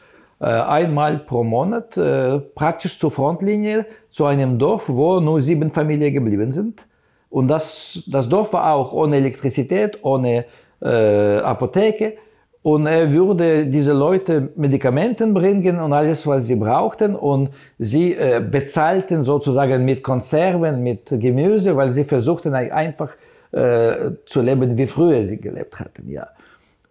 einmal 0.45 1.17
pro 1.19 1.43
Monat 1.43 1.97
äh, 1.97 2.39
praktisch 2.39 2.99
zur 2.99 3.11
Frontlinie 3.11 3.85
zu 4.11 4.25
einem 4.25 4.59
Dorf, 4.59 4.83
wo 4.87 5.19
nur 5.19 5.41
sieben 5.41 5.71
Familien 5.71 6.13
geblieben 6.13 6.51
sind. 6.51 6.85
Und 7.29 7.47
das, 7.47 8.03
das 8.07 8.29
Dorf 8.29 8.53
war 8.53 8.73
auch 8.73 8.93
ohne 8.93 9.17
Elektrizität, 9.17 9.97
ohne 10.03 10.45
äh, 10.81 11.37
Apotheke. 11.39 12.13
Und 12.61 12.85
er 12.85 13.11
würde 13.11 13.65
diese 13.65 13.93
Leute 13.93 14.49
Medikamenten 14.55 15.33
bringen 15.33 15.79
und 15.79 15.93
alles, 15.93 16.27
was 16.27 16.47
sie 16.47 16.55
brauchten. 16.55 17.15
Und 17.15 17.49
sie 17.79 18.13
äh, 18.13 18.41
bezahlten 18.41 19.23
sozusagen 19.23 19.85
mit 19.85 20.03
Konserven, 20.03 20.83
mit 20.83 21.05
Gemüse, 21.09 21.75
weil 21.75 21.91
sie 21.93 22.03
versuchten 22.03 22.53
einfach 22.53 23.11
äh, 23.51 24.11
zu 24.25 24.41
leben, 24.41 24.77
wie 24.77 24.87
früher 24.87 25.25
sie 25.25 25.37
gelebt 25.37 25.79
hatten. 25.79 26.09
Ja. 26.09 26.27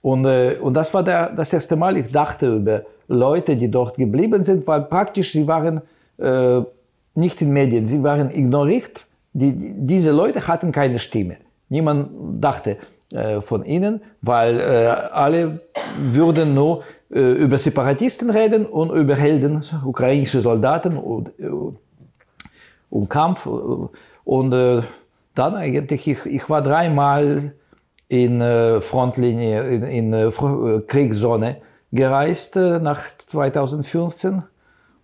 Und, 0.02 0.24
äh, 0.24 0.56
und 0.60 0.74
das 0.74 0.92
war 0.94 1.02
der, 1.02 1.30
das 1.30 1.52
erste 1.52 1.76
Mal, 1.76 1.96
ich 1.96 2.10
dachte 2.10 2.56
über 2.56 2.82
Leute, 3.08 3.56
die 3.56 3.70
dort 3.70 3.96
geblieben 3.96 4.42
sind, 4.42 4.66
weil 4.66 4.82
praktisch 4.82 5.32
sie 5.32 5.46
waren 5.46 5.82
äh, 6.18 6.60
nicht 7.14 7.40
in 7.40 7.52
Medien, 7.52 7.86
sie 7.86 8.02
waren 8.02 8.30
ignoriert. 8.30 9.06
Die, 9.32 9.74
diese 9.76 10.12
Leute 10.12 10.46
hatten 10.46 10.72
keine 10.72 10.98
Stimme. 10.98 11.36
Niemand 11.68 12.08
dachte 12.40 12.78
äh, 13.12 13.40
von 13.40 13.64
ihnen, 13.64 14.00
weil 14.22 14.60
äh, 14.60 14.86
alle 15.12 15.60
würden 15.98 16.54
nur 16.54 16.82
äh, 17.10 17.20
über 17.20 17.58
Separatisten 17.58 18.30
reden 18.30 18.66
und 18.66 18.90
über 18.90 19.14
Helden, 19.14 19.62
ukrainische 19.84 20.40
Soldaten 20.40 20.96
und, 20.96 21.28
äh, 21.38 21.48
und 22.90 23.10
Kampf. 23.10 23.46
Und 24.24 24.52
äh, 24.52 24.82
dann 25.34 25.54
eigentlich, 25.54 26.08
ich, 26.08 26.26
ich 26.26 26.48
war 26.48 26.62
dreimal 26.62 27.52
in 28.08 28.40
Frontlinie, 28.80 29.62
in, 29.68 30.12
in 30.12 30.32
Kriegszone 30.86 31.56
gereist 31.92 32.56
äh, 32.56 32.78
nach 32.78 33.02
2015 33.18 34.42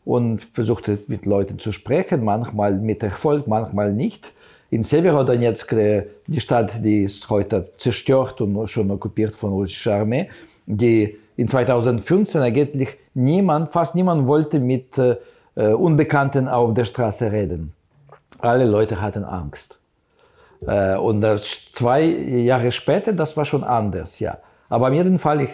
und 0.05 0.41
versuchte 0.53 0.99
mit 1.07 1.27
Leuten 1.27 1.59
zu 1.59 1.73
sprechen, 1.73 2.25
manchmal 2.25 2.75
mit 2.75 3.03
Erfolg, 3.03 3.47
manchmal 3.47 3.93
nicht. 3.93 4.33
In 4.71 4.83
Severodonetsk, 4.83 5.73
äh, 5.73 6.07
die 6.27 6.41
Stadt, 6.41 6.85
die 6.85 7.03
ist 7.03 7.29
heute 7.31 7.71
zerstört 7.79 8.41
und 8.41 8.69
schon 8.69 8.91
okkupiert 8.91 9.35
von 9.35 9.53
russischer 9.53 9.97
Armee, 9.97 10.29
die 10.67 11.19
in 11.37 11.49
2015 11.49 12.41
eigentlich 12.41 12.97
niemand, 13.15 13.73
fast 13.73 13.95
niemand 13.95 14.27
wollte 14.27 14.59
mit 14.59 14.99
äh, 14.99 15.17
Unbekannten 15.55 16.49
auf 16.49 16.73
der 16.73 16.87
Straße 16.87 17.31
reden. 17.31 17.73
Alle 18.39 18.65
Leute 18.65 19.01
hatten 19.01 19.23
Angst. 19.23 19.79
Und 20.61 21.25
zwei 21.75 22.05
Jahre 22.05 22.73
später, 22.73 23.13
das 23.13 23.37
war 23.37 23.45
schon 23.45 23.65
anders, 23.65 24.19
ja. 24.19 24.39
Aber 24.71 24.89
auf 24.89 24.95
jeden 24.95 25.19
Fall, 25.19 25.43
ich 25.43 25.51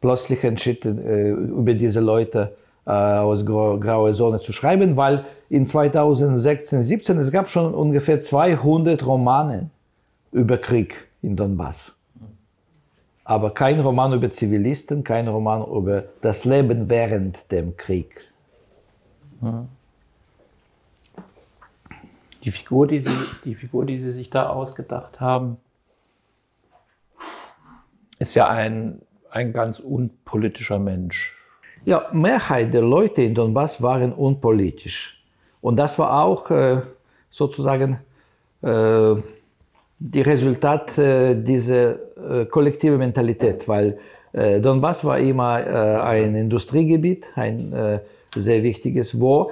plötzlich 0.00 0.44
entschieden, 0.44 0.98
äh, 0.98 1.30
über 1.30 1.74
diese 1.74 2.00
Leute 2.00 2.56
äh, 2.86 2.90
aus 2.90 3.44
Graue 3.44 4.12
Zone 4.12 4.38
zu 4.38 4.52
schreiben, 4.52 4.96
weil 4.96 5.24
in 5.48 5.66
2016, 5.66 6.82
17 6.82 7.18
es 7.18 7.32
gab 7.32 7.48
schon 7.48 7.74
ungefähr 7.74 8.20
200 8.20 9.04
Romane 9.06 9.70
über 10.32 10.58
Krieg 10.58 11.08
in 11.22 11.36
Donbass. 11.36 11.92
Aber 13.24 13.52
kein 13.52 13.80
Roman 13.80 14.12
über 14.12 14.30
Zivilisten, 14.30 15.02
kein 15.02 15.26
Roman 15.26 15.66
über 15.66 16.04
das 16.20 16.44
Leben 16.44 16.88
während 16.88 17.50
dem 17.50 17.76
Krieg. 17.76 18.20
Die 22.44 22.52
Figur, 22.52 22.86
die 22.86 23.00
Sie, 23.00 23.10
die 23.44 23.56
Figur, 23.56 23.84
die 23.84 23.98
Sie 23.98 24.12
sich 24.12 24.30
da 24.30 24.48
ausgedacht 24.48 25.18
haben, 25.18 25.56
ist 28.20 28.34
ja 28.36 28.48
ein 28.48 29.02
ein 29.30 29.52
ganz 29.52 29.80
unpolitischer 29.80 30.78
Mensch. 30.78 31.34
Ja, 31.84 32.08
Mehrheit 32.12 32.74
der 32.74 32.82
Leute 32.82 33.22
in 33.22 33.34
Donbass 33.34 33.80
waren 33.80 34.12
unpolitisch. 34.12 35.22
Und 35.60 35.76
das 35.76 35.98
war 35.98 36.24
auch 36.24 36.50
äh, 36.50 36.80
sozusagen 37.30 37.98
äh, 38.62 39.14
die 39.98 40.20
Resultat 40.20 40.98
äh, 40.98 41.34
dieser 41.34 41.92
äh, 41.92 42.44
kollektiven 42.46 42.98
Mentalität, 42.98 43.66
weil 43.68 43.98
Donbass 44.32 45.02
war 45.02 45.18
immer 45.18 45.54
ein 46.04 46.34
Industriegebiet, 46.34 47.24
ein 47.36 48.00
sehr 48.34 48.62
wichtiges, 48.62 49.18
wo 49.18 49.50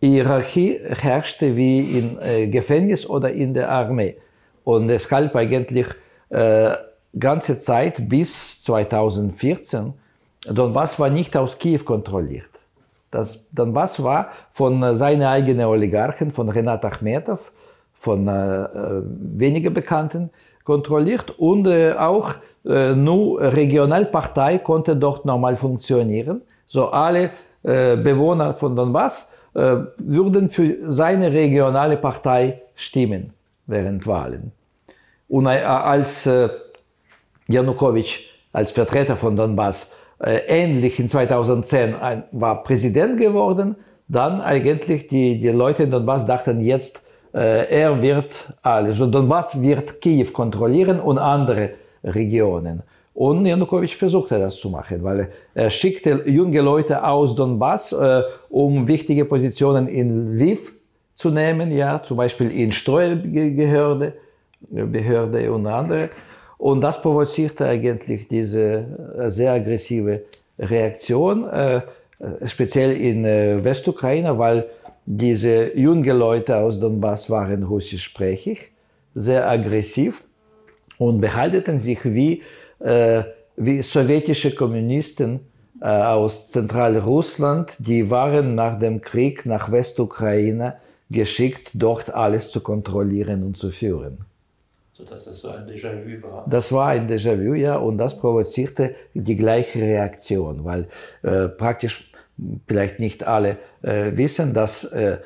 Hierarchie 0.00 0.80
herrschte 0.88 1.54
wie 1.54 1.98
in 1.98 2.50
Gefängnis 2.50 3.06
oder 3.06 3.30
in 3.30 3.52
der 3.52 3.70
Armee. 3.70 4.16
Und 4.64 4.88
deshalb 4.88 5.36
eigentlich 5.36 5.88
ganze 7.18 7.58
Zeit 7.58 8.08
bis 8.08 8.62
2014, 8.64 9.92
Donbass 10.46 10.98
war 10.98 11.10
nicht 11.10 11.36
aus 11.36 11.58
Kiew 11.58 11.84
kontrolliert. 11.84 12.48
Das 13.10 13.46
Donbass 13.52 14.02
war 14.02 14.30
von 14.50 14.82
äh, 14.82 14.96
seinen 14.96 15.22
eigenen 15.22 15.66
Oligarchen, 15.66 16.30
von 16.30 16.48
Renat 16.48 16.84
Achmetov, 16.84 17.52
von 17.94 18.26
äh, 18.26 18.62
äh, 18.62 19.02
weniger 19.04 19.70
Bekannten 19.70 20.30
kontrolliert 20.64 21.30
und 21.38 21.66
äh, 21.66 21.92
auch 21.92 22.34
äh, 22.64 22.94
nur 22.94 23.40
Regionalpartei 23.40 24.58
konnte 24.58 24.96
dort 24.96 25.24
normal 25.24 25.56
funktionieren. 25.56 26.40
So 26.66 26.88
alle 26.88 27.30
äh, 27.62 27.96
Bewohner 27.96 28.54
von 28.54 28.74
Donbass 28.74 29.28
äh, 29.54 29.76
würden 29.98 30.48
für 30.48 30.90
seine 30.90 31.32
regionale 31.32 31.96
Partei 31.96 32.62
stimmen 32.74 33.34
während 33.66 34.06
Wahlen. 34.06 34.52
Und 35.28 35.46
als 35.46 36.28
Janukowitsch 37.52 38.20
als 38.52 38.70
Vertreter 38.70 39.16
von 39.16 39.36
Donbass 39.36 39.90
äh, 40.18 40.40
ähnlich 40.46 40.98
in 40.98 41.08
2010 41.08 41.94
ein, 41.94 42.24
war 42.32 42.62
Präsident 42.62 43.18
geworden, 43.18 43.76
dann 44.08 44.40
eigentlich 44.40 45.06
die, 45.06 45.40
die 45.40 45.48
Leute 45.48 45.84
in 45.84 45.90
Donbass 45.90 46.26
dachten 46.26 46.60
jetzt, 46.60 47.02
äh, 47.34 47.68
er 47.70 48.02
wird 48.02 48.32
alles, 48.62 48.92
also 48.92 49.06
Donbass 49.06 49.60
wird 49.60 50.00
Kiew 50.00 50.30
kontrollieren 50.32 51.00
und 51.00 51.18
andere 51.18 51.70
Regionen. 52.04 52.82
Und 53.14 53.44
Janukowitsch 53.44 53.96
versuchte 53.96 54.38
das 54.38 54.56
zu 54.56 54.70
machen, 54.70 55.04
weil 55.04 55.30
er 55.54 55.70
schickte 55.70 56.22
junge 56.26 56.60
Leute 56.60 57.04
aus 57.04 57.34
Donbass, 57.34 57.92
äh, 57.92 58.22
um 58.48 58.88
wichtige 58.88 59.24
Positionen 59.24 59.86
in 59.88 60.36
Lviv 60.36 60.72
zu 61.14 61.30
nehmen, 61.30 61.72
ja, 61.72 62.02
zum 62.02 62.16
Beispiel 62.16 62.50
in 62.50 62.72
Steuerbehörde 62.72 64.14
Behörde 64.70 65.52
und 65.52 65.66
andere. 65.66 66.10
Und 66.62 66.80
das 66.80 67.02
provozierte 67.02 67.66
eigentlich 67.66 68.28
diese 68.28 68.84
äh, 69.18 69.30
sehr 69.32 69.52
aggressive 69.52 70.22
Reaktion, 70.60 71.48
äh, 71.48 71.80
speziell 72.46 72.92
in 72.92 73.24
äh, 73.24 73.56
Westukraine, 73.64 74.38
weil 74.38 74.68
diese 75.04 75.76
jungen 75.76 76.16
Leute 76.16 76.56
aus 76.56 76.78
Donbass 76.78 77.28
waren 77.28 77.64
russischsprachig, 77.64 78.70
sehr 79.12 79.50
aggressiv 79.50 80.22
und 80.98 81.20
behalten 81.20 81.80
sich 81.80 82.04
wie, 82.04 82.42
wie 83.56 83.82
sowjetische 83.82 84.54
Kommunisten 84.54 85.40
aus 85.80 86.48
Zentralrussland, 86.52 87.72
die 87.80 88.08
waren 88.08 88.54
nach 88.54 88.78
dem 88.78 89.00
Krieg 89.00 89.44
nach 89.44 89.72
Westukraine 89.72 90.76
geschickt, 91.10 91.72
dort 91.74 92.14
alles 92.14 92.52
zu 92.52 92.60
kontrollieren 92.60 93.42
und 93.42 93.56
zu 93.56 93.72
führen. 93.72 94.24
So 95.02 95.08
dass 95.08 95.24
das 95.24 95.38
so 95.38 95.48
ein 95.48 95.66
Déjà-vu 95.66 96.22
war. 96.22 96.46
Das 96.48 96.70
war 96.70 96.88
ein 96.88 97.08
Déjà-vu, 97.08 97.54
ja, 97.54 97.76
und 97.76 97.98
das 97.98 98.16
provozierte 98.16 98.94
die 99.14 99.34
gleiche 99.34 99.80
Reaktion, 99.80 100.64
weil 100.64 100.86
äh, 101.22 101.48
praktisch 101.48 102.12
vielleicht 102.68 103.00
nicht 103.00 103.26
alle 103.26 103.58
äh, 103.82 104.12
wissen, 104.16 104.54
dass 104.54 104.84
äh, 104.84 105.18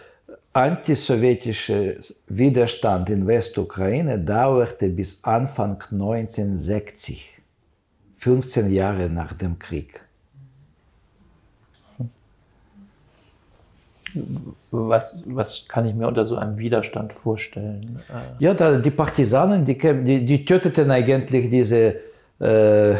antisowjetischer 0.55 1.97
Widerstand 2.27 3.11
in 3.11 3.27
Westukraine 3.27 4.19
dauerte 4.19 4.89
bis 4.89 5.23
Anfang 5.25 5.83
1960, 5.93 7.39
15 8.17 8.73
Jahre 8.73 9.11
nach 9.11 9.35
dem 9.35 9.59
Krieg. 9.59 10.01
Was, 14.71 15.23
was 15.27 15.67
kann 15.69 15.87
ich 15.87 15.95
mir 15.95 16.07
unter 16.09 16.25
so 16.25 16.37
einem 16.37 16.59
Widerstand 16.59 17.13
vorstellen? 17.13 17.99
Äh, 18.09 18.45
ja, 18.45 18.55
da, 18.55 18.79
die 18.79 18.91
Partisanen, 18.91 19.65
die, 19.65 19.77
die, 19.77 20.25
die 20.25 20.45
töteten 20.45 20.91
eigentlich 20.91 21.51
diese 21.51 21.97
äh, 22.39 22.97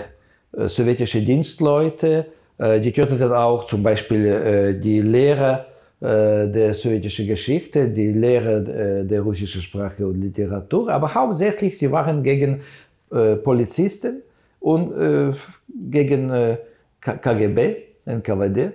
sowjetische 0.53 1.21
Dienstleute, 1.23 2.27
äh, 2.59 2.81
die 2.81 2.93
töteten 2.93 3.33
auch 3.33 3.67
zum 3.67 3.83
Beispiel 3.83 4.27
äh, 4.27 4.75
die 4.79 5.01
Lehrer 5.01 5.67
äh, 6.01 6.49
der 6.49 6.75
sowjetischen 6.75 7.27
Geschichte, 7.27 7.89
die 7.89 8.13
Lehrer 8.13 8.61
der 9.05 9.21
russischen 9.21 9.63
Sprache 9.63 10.07
und 10.07 10.21
Literatur, 10.21 10.91
aber 10.91 11.13
hauptsächlich 11.13 11.79
sie 11.79 11.91
waren 11.91 12.23
gegen 12.23 12.61
Polizisten 13.45 14.23
und 14.59 14.93
gegen 15.91 16.59
KGB, 17.01 17.77
NKWD 18.05 18.73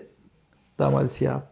damals 0.77 1.19
ja. 1.19 1.43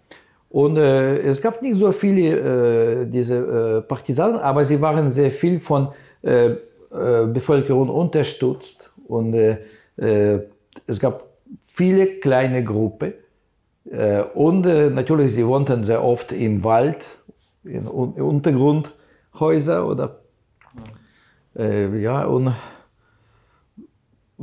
Und 0.49 0.77
äh, 0.77 1.19
es 1.19 1.41
gab 1.41 1.62
nicht 1.62 1.77
so 1.77 1.91
viele 1.91 3.01
äh, 3.01 3.05
diese 3.05 3.38
äh, 3.38 3.81
Partisanen, 3.81 4.39
aber 4.39 4.65
sie 4.65 4.81
waren 4.81 5.09
sehr 5.09 5.31
viel 5.31 5.59
von 5.59 5.89
Bevölkerung 6.91 7.88
unterstützt 7.88 8.91
und 9.07 9.33
es 9.95 10.99
gab 10.99 11.23
viele 11.67 12.07
kleine 12.19 12.62
Gruppen. 12.62 13.13
Äh, 13.89 14.23
und 14.33 14.65
äh, 14.65 14.89
natürlich, 14.89 15.33
sie 15.33 15.45
wohnten 15.45 15.85
sehr 15.85 16.03
oft 16.03 16.31
im 16.31 16.63
Wald, 16.63 17.05
in 17.63 17.88
Untergrundhäuser 17.88 19.88
oder 19.88 20.19
äh, 21.55 22.01
ja, 22.01 22.25
und 22.25 22.53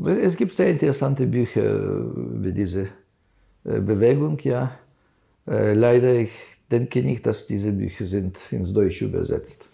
es 0.04 0.36
gibt 0.36 0.54
sehr 0.54 0.70
interessante 0.70 1.26
Bücher 1.26 1.64
über 1.64 2.50
diese 2.50 2.88
Bewegung, 3.64 4.38
ja. 4.42 4.72
Leider, 5.46 6.14
ich 6.14 6.32
denke 6.70 7.02
nicht, 7.02 7.24
dass 7.24 7.46
diese 7.46 7.70
Bücher 7.70 8.04
sind 8.04 8.38
ins 8.50 8.72
Deutsche 8.72 9.04
übersetzt. 9.04 9.68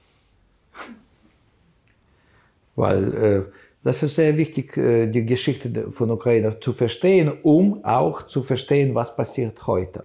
Weil 2.76 3.50
das 3.84 4.02
ist 4.02 4.14
sehr 4.14 4.36
wichtig, 4.36 4.76
äh, 4.76 5.06
die 5.08 5.26
Geschichte 5.26 5.90
von 5.90 6.10
Ukraine 6.10 6.58
zu 6.60 6.72
verstehen, 6.72 7.32
um 7.42 7.84
auch 7.84 8.22
zu 8.22 8.42
verstehen, 8.42 8.94
was 8.94 9.16
passiert 9.16 9.66
heute. 9.66 10.04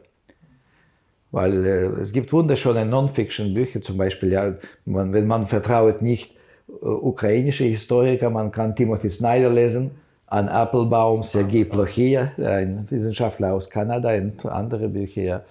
Weil 1.31 1.65
äh, 1.65 2.01
es 2.01 2.11
gibt 2.11 2.33
wunderschöne 2.33 2.85
Non-Fiction-Bücher, 2.85 3.81
zum 3.81 3.97
Beispiel, 3.97 4.31
ja, 4.31 4.55
man, 4.85 5.13
wenn 5.13 5.27
man 5.27 5.45
vertraut 5.45 6.01
nicht 6.01 6.35
äh, 6.69 6.85
ukrainische 6.85 7.65
Historiker, 7.65 8.31
man 8.31 8.51
kann 8.51 8.75
Timothy 8.75 9.11
Snyder 9.11 9.51
lesen, 9.51 9.91
an 10.27 10.49
Applebaum, 10.49 11.23
Sergei 11.23 11.63
Plochia, 11.63 12.31
ein 12.37 12.85
Wissenschaftler 12.89 13.53
aus 13.53 13.69
Kanada, 13.69 14.13
und 14.13 14.45
andere 14.45 14.89
Bücher, 14.89 15.45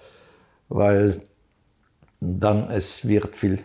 weil 0.69 1.21
dann 2.19 2.69
es 2.69 3.07
wird 3.07 3.35
viel 3.35 3.59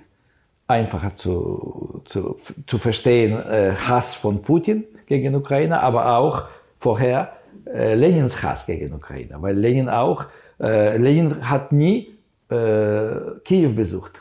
einfacher 0.67 1.15
zu, 1.15 2.03
zu, 2.07 2.39
zu 2.67 2.79
verstehen 2.79 3.35
äh, 3.35 3.75
Hass 3.75 4.15
von 4.15 4.43
Putin 4.43 4.85
gegen 5.07 5.35
Ukraine, 5.35 5.81
aber 5.83 6.17
auch 6.17 6.45
vorher 6.79 7.33
äh, 7.67 7.95
Lenins 7.95 8.43
Hass 8.43 8.67
gegen 8.67 8.95
Ukraine, 8.95 9.35
weil 9.41 9.57
Lenin 9.57 9.89
auch, 9.89 10.27
äh, 10.61 10.97
Lenin 10.97 11.49
hat 11.49 11.73
nie 11.73 12.11
äh, 12.51 13.39
Kiew 13.45 13.75
besucht. 13.75 14.13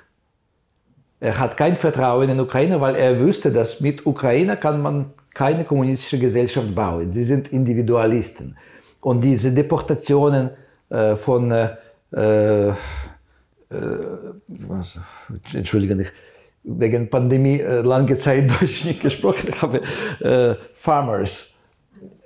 Er 1.21 1.39
hat 1.39 1.55
kein 1.55 1.75
Vertrauen 1.75 2.29
in 2.29 2.39
Ukraine, 2.39 2.81
weil 2.81 2.95
er 2.95 3.19
wüsste, 3.19 3.51
dass 3.51 3.79
mit 3.79 4.05
Ukraine 4.05 4.57
kann 4.57 4.81
man 4.81 5.13
keine 5.33 5.63
kommunistische 5.63 6.19
Gesellschaft 6.19 6.73
bauen. 6.75 7.11
Sie 7.11 7.23
sind 7.23 7.51
Individualisten. 7.51 8.57
Und 8.99 9.21
diese 9.21 9.51
Deportationen 9.51 10.51
äh, 10.89 11.15
von, 11.15 11.51
äh, 11.51 11.69
äh 12.11 12.73
was, 14.47 14.99
Entschuldigung, 15.53 16.05
wegen 16.63 17.09
Pandemie 17.09 17.59
äh, 17.59 17.81
lange 17.81 18.17
Zeit 18.17 18.51
Deutsch 18.61 18.85
nicht 18.85 19.01
gesprochen 19.01 19.49
habe, 19.61 19.81
äh, 20.19 20.55
Farmers. 20.75 21.47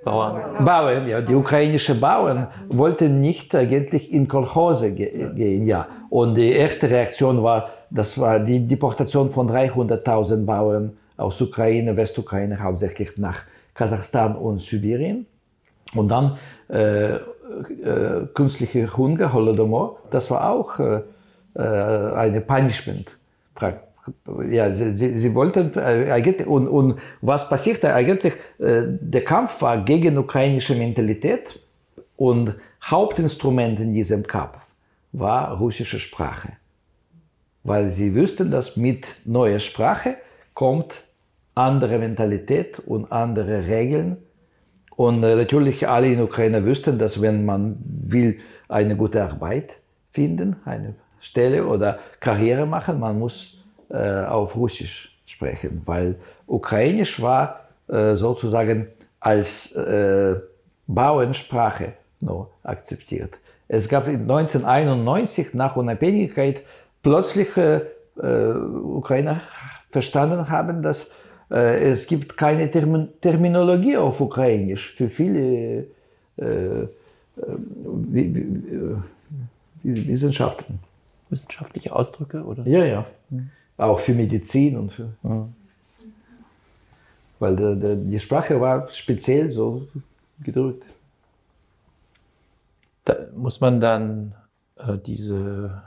Bauern. 0.04 0.64
Bauern, 0.64 1.08
ja, 1.08 1.20
die 1.20 1.34
ukrainischen 1.34 2.00
Bauern 2.00 2.46
wollten 2.68 3.20
nicht 3.20 3.54
eigentlich 3.56 4.12
in 4.12 4.28
Kolchose 4.28 4.92
ge 4.94 5.34
gehen, 5.34 5.66
ja. 5.66 5.88
Und 6.10 6.36
die 6.36 6.52
erste 6.52 6.88
Reaktion 6.88 7.42
war, 7.42 7.70
das 7.90 8.16
war 8.16 8.38
die 8.38 8.64
Deportation 8.64 9.30
von 9.30 9.50
300.000 9.50 10.46
Bauern 10.46 10.96
aus 11.16 11.40
Ukraine, 11.40 11.96
Westukraine, 11.96 12.62
hauptsächlich 12.62 13.16
nach 13.16 13.42
Kasachstan 13.74 14.36
und 14.36 14.60
Sibirien. 14.60 15.26
Und 15.94 16.08
dann 16.08 16.38
äh, 16.68 17.14
äh, 17.14 17.20
künstliche 18.34 18.96
Hunger, 18.96 19.32
Holodomor, 19.32 20.00
das 20.10 20.30
war 20.30 20.50
auch 20.50 20.78
äh, 20.78 21.00
äh 21.54 22.12
eine 22.14 22.40
Punishment 22.40 23.16
ja, 24.48 24.74
sie, 24.74 24.94
sie, 24.94 25.18
sie 25.18 25.34
wollten 25.34 25.72
äh, 25.76 26.10
eigentlich, 26.10 26.46
und, 26.46 26.68
und 26.68 26.98
was 27.20 27.48
passierte 27.48 27.92
eigentlich, 27.94 28.34
äh, 28.58 28.82
der 28.86 29.24
Kampf 29.24 29.60
war 29.62 29.82
gegen 29.84 30.18
ukrainische 30.18 30.74
Mentalität 30.74 31.58
und 32.16 32.54
Hauptinstrument 32.84 33.80
in 33.80 33.92
diesem 33.92 34.26
Kampf 34.26 34.58
war 35.12 35.58
russische 35.58 35.98
Sprache. 35.98 36.52
Weil 37.64 37.90
sie 37.90 38.14
wussten, 38.14 38.50
dass 38.50 38.76
mit 38.76 39.06
neuer 39.24 39.58
Sprache 39.58 40.16
kommt 40.54 41.02
andere 41.56 41.98
Mentalität 41.98 42.78
und 42.78 43.10
andere 43.10 43.66
Regeln. 43.66 44.18
Und 44.94 45.24
äh, 45.24 45.34
natürlich 45.34 45.88
alle 45.88 46.12
in 46.12 46.22
Ukraine 46.22 46.64
wussten, 46.64 46.98
dass 46.98 47.20
wenn 47.20 47.44
man 47.44 47.76
will 47.84 48.38
eine 48.68 48.96
gute 48.96 49.22
Arbeit 49.24 49.78
finden, 50.12 50.56
eine 50.64 50.94
Stelle 51.18 51.66
oder 51.66 51.98
Karriere 52.20 52.66
machen, 52.66 53.00
man 53.00 53.18
muss 53.18 53.64
äh, 53.88 54.24
auf 54.24 54.54
Russisch 54.54 55.16
sprechen, 55.26 55.82
weil 55.86 56.16
Ukrainisch 56.46 57.20
war 57.20 57.60
äh, 57.88 58.14
sozusagen 58.16 58.88
als 59.20 59.74
äh, 59.74 60.36
Bauernsprache 60.86 61.94
nur 62.20 62.50
akzeptiert. 62.62 63.34
Es 63.68 63.88
gab 63.88 64.06
1991 64.06 65.54
nach 65.54 65.76
Unabhängigkeit 65.76 66.62
plötzlich 67.02 67.48
äh, 67.56 67.80
Ukrainer 68.18 69.40
verstanden 69.90 70.48
haben, 70.48 70.82
dass 70.82 71.04
äh, 71.04 71.06
es 71.48 72.06
gibt 72.06 72.36
keine 72.36 72.70
Termin 72.70 73.08
Terminologie 73.20 73.96
auf 73.96 74.20
Ukrainisch 74.20 74.92
für 74.92 75.08
viele 75.08 75.86
äh, 76.36 76.88
Wissenschaften. 79.82 80.80
Wissenschaftliche 81.28 81.94
Ausdrücke, 81.94 82.44
oder? 82.44 82.66
Ja, 82.66 82.84
ja. 82.84 83.06
Hm. 83.30 83.50
Auch 83.76 83.98
für 83.98 84.14
Medizin 84.14 84.76
und 84.76 84.92
für. 84.92 85.12
Mhm. 85.22 85.52
Weil 87.38 87.56
der, 87.56 87.74
der, 87.74 87.96
die 87.96 88.18
Sprache 88.18 88.60
war 88.60 88.88
speziell 88.92 89.50
so 89.50 89.86
gedrückt. 90.40 90.84
Da 93.04 93.16
muss 93.36 93.60
man 93.60 93.80
dann 93.80 94.34
äh, 94.76 94.96
diese, 94.96 95.82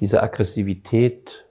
diese 0.00 0.22
Aggressivität 0.22 1.28
äh, 1.28 1.43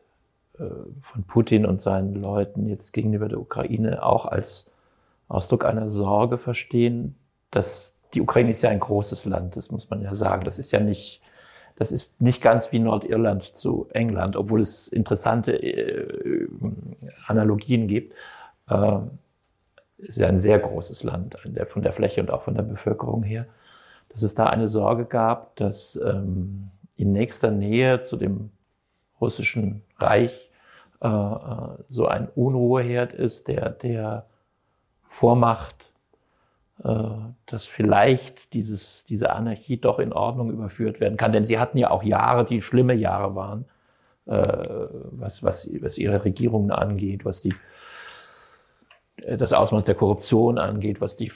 von 1.02 1.24
Putin 1.24 1.66
und 1.66 1.82
seinen 1.82 2.16
Leuten 2.16 2.68
jetzt 2.68 2.94
gegenüber 2.94 3.28
der 3.28 3.40
Ukraine 3.40 4.04
auch 4.04 4.26
als 4.26 4.72
Ausdruck 5.28 5.66
einer 5.66 5.90
Sorge 5.90 6.38
verstehen, 6.38 7.16
dass 7.52 7.96
die 8.14 8.22
Ukraine 8.22 8.52
ist 8.52 8.62
ja 8.62 8.70
ein 8.70 8.80
großes 8.80 9.26
Land, 9.26 9.56
das 9.56 9.72
muss 9.72 9.90
man 9.90 10.02
ja 10.02 10.14
sagen. 10.14 10.46
Das 10.46 10.60
ist 10.60 10.72
ja 10.72 10.80
nicht, 10.80 11.22
das 11.76 11.92
ist 11.92 12.22
nicht 12.22 12.42
ganz 12.42 12.72
wie 12.72 12.80
Nordirland 12.80 13.44
zu 13.44 13.88
England, 13.92 14.36
obwohl 14.36 14.62
es 14.62 14.88
interessante 14.88 15.54
äh, 15.54 16.48
Analogien 17.26 17.88
gibt. 17.88 18.14
Äh, 18.70 19.00
ist 19.98 20.18
ja 20.18 20.28
ein 20.28 20.38
sehr 20.38 20.60
großes 20.60 21.04
Land 21.04 21.38
von 21.66 21.82
der 21.82 21.94
Fläche 21.94 22.22
und 22.22 22.30
auch 22.30 22.42
von 22.42 22.56
der 22.56 22.64
Bevölkerung 22.64 23.24
her, 23.24 23.46
dass 24.10 24.22
es 24.22 24.36
da 24.36 24.48
eine 24.48 24.68
Sorge 24.68 25.06
gab, 25.06 25.56
dass 25.56 25.96
ähm, 25.96 26.70
in 26.98 27.14
nächster 27.14 27.52
Nähe 27.52 28.00
zu 28.02 28.18
dem 28.18 28.52
russischen 29.22 29.82
Reich 29.98 30.50
äh, 31.04 31.84
so 31.88 32.08
ein 32.08 32.30
Unruheherd 32.34 33.14
ist, 33.14 33.48
der, 33.48 33.70
der 33.70 34.26
vormacht, 35.08 35.92
äh, 36.84 36.94
dass 37.46 37.66
vielleicht 37.66 38.54
dieses, 38.54 39.04
diese 39.04 39.34
Anarchie 39.34 39.78
doch 39.78 40.00
in 40.00 40.14
Ordnung 40.14 40.50
überführt 40.50 41.00
werden 41.00 41.18
kann. 41.18 41.34
Denn 41.34 41.46
sie 41.46 41.60
hatten 41.60 41.78
ja 41.78 41.92
auch 41.92 42.04
Jahre, 42.04 42.46
die 42.46 42.62
schlimme 42.62 42.94
Jahre 42.94 43.36
waren, 43.36 43.66
äh, 44.26 44.88
was, 45.12 45.44
was, 45.44 45.70
was 45.82 45.98
ihre 45.98 46.24
Regierungen 46.24 46.72
angeht, 46.72 47.26
was 47.26 47.42
die, 47.42 47.54
äh, 49.18 49.38
das 49.38 49.54
Ausmaß 49.54 49.84
der 49.84 49.96
Korruption 49.96 50.58
angeht, 50.58 51.02
was 51.02 51.18
die 51.18 51.32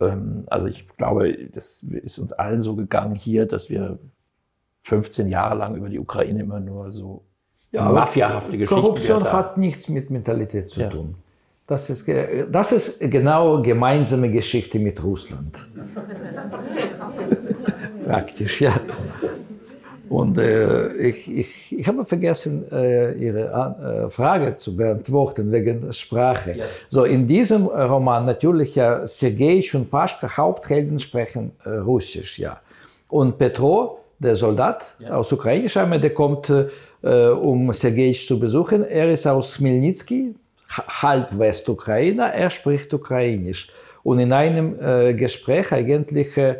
ähm, 0.00 0.44
also 0.48 0.66
ich 0.66 0.86
glaube, 0.96 1.48
das 1.52 1.82
ist 1.82 2.18
uns 2.18 2.32
allen 2.32 2.60
so 2.60 2.76
gegangen 2.76 3.14
hier, 3.14 3.46
dass 3.46 3.70
wir 3.70 3.98
15 4.82 5.28
Jahre 5.28 5.56
lang 5.56 5.76
über 5.76 5.88
die 5.88 5.98
Ukraine 5.98 6.40
immer 6.40 6.60
nur 6.60 6.92
so 6.92 7.24
ja, 7.72 7.88
mafiahafte 7.90 8.58
Geschichten 8.58 8.80
Korruption 8.80 9.24
hat 9.24 9.56
nichts 9.56 9.88
mit 9.88 10.10
Mentalität 10.10 10.68
zu 10.68 10.80
ja. 10.80 10.88
tun. 10.88 11.14
Das 11.66 11.88
ist, 11.88 12.10
das 12.50 12.72
ist 12.72 12.98
genau 12.98 13.62
gemeinsame 13.62 14.28
Geschichte 14.30 14.80
mit 14.80 15.02
Russland. 15.04 15.56
Praktisch, 18.04 18.60
ja. 18.60 18.80
Und 20.10 20.38
äh, 20.38 20.92
ich, 20.94 21.30
ich, 21.30 21.78
ich 21.78 21.86
habe 21.86 22.04
vergessen, 22.04 22.64
äh, 22.72 23.12
Ihre 23.12 24.06
äh, 24.08 24.10
Frage 24.10 24.56
zu 24.58 24.74
beantworten 24.74 25.52
wegen 25.52 25.92
Sprache. 25.92 26.54
Ja. 26.56 26.64
So, 26.88 27.04
in 27.04 27.28
diesem 27.28 27.66
Roman 27.66 28.26
natürlich 28.26 28.74
ja 28.74 29.06
Sergei 29.06 29.64
und 29.72 29.88
Paschka, 29.88 30.36
Haupthelden, 30.36 30.98
sprechen 30.98 31.52
äh, 31.64 31.68
Russisch, 31.68 32.40
ja. 32.40 32.58
Und 33.08 33.38
Petro, 33.38 34.00
der 34.18 34.34
Soldat 34.34 34.82
ja. 34.98 35.10
aus 35.14 35.30
Ukraine, 35.30 35.68
scheinbar, 35.68 36.00
der 36.00 36.12
kommt, 36.12 36.50
äh, 36.50 36.66
um 37.02 37.72
Sergei 37.72 38.12
zu 38.12 38.38
besuchen. 38.38 38.84
Er 38.84 39.10
ist 39.10 39.26
aus 39.26 39.56
Chmelnytsky, 39.56 40.34
halb 40.68 41.38
Westukrainer, 41.38 42.26
er 42.26 42.50
spricht 42.50 42.92
Ukrainisch. 42.92 43.68
Und 44.02 44.18
in 44.18 44.32
einem 44.32 44.78
äh, 44.80 45.14
Gespräch 45.14 45.72
eigentlich, 45.72 46.36
äh, 46.36 46.56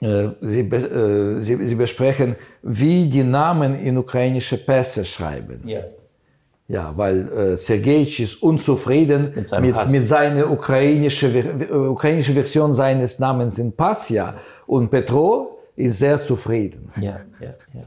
äh, 0.00 0.28
sie, 0.40 0.60
äh, 0.60 1.40
sie, 1.40 1.68
sie, 1.68 1.74
besprechen, 1.74 2.36
wie 2.62 3.08
die 3.08 3.22
Namen 3.22 3.78
in 3.78 3.96
ukrainische 3.96 4.58
Pässe 4.58 5.04
schreiben. 5.04 5.62
Ja. 5.66 5.80
Ja, 6.66 6.92
weil 6.96 7.28
äh, 7.30 7.56
Sergej 7.58 8.20
ist 8.20 8.42
unzufrieden 8.42 9.34
mit, 9.34 9.60
mit, 9.60 9.88
mit 9.90 10.06
seiner 10.06 10.50
ukrainischen 10.50 11.70
ukrainische 11.90 12.32
Version 12.32 12.72
seines 12.72 13.18
Namens 13.18 13.58
in 13.58 13.72
Pass, 13.72 14.08
ja. 14.08 14.36
Und 14.66 14.90
Petro 14.90 15.58
ist 15.76 15.98
sehr 15.98 16.22
zufrieden. 16.22 16.90
Ja, 16.96 17.20
ja, 17.38 17.54
ja. 17.74 17.82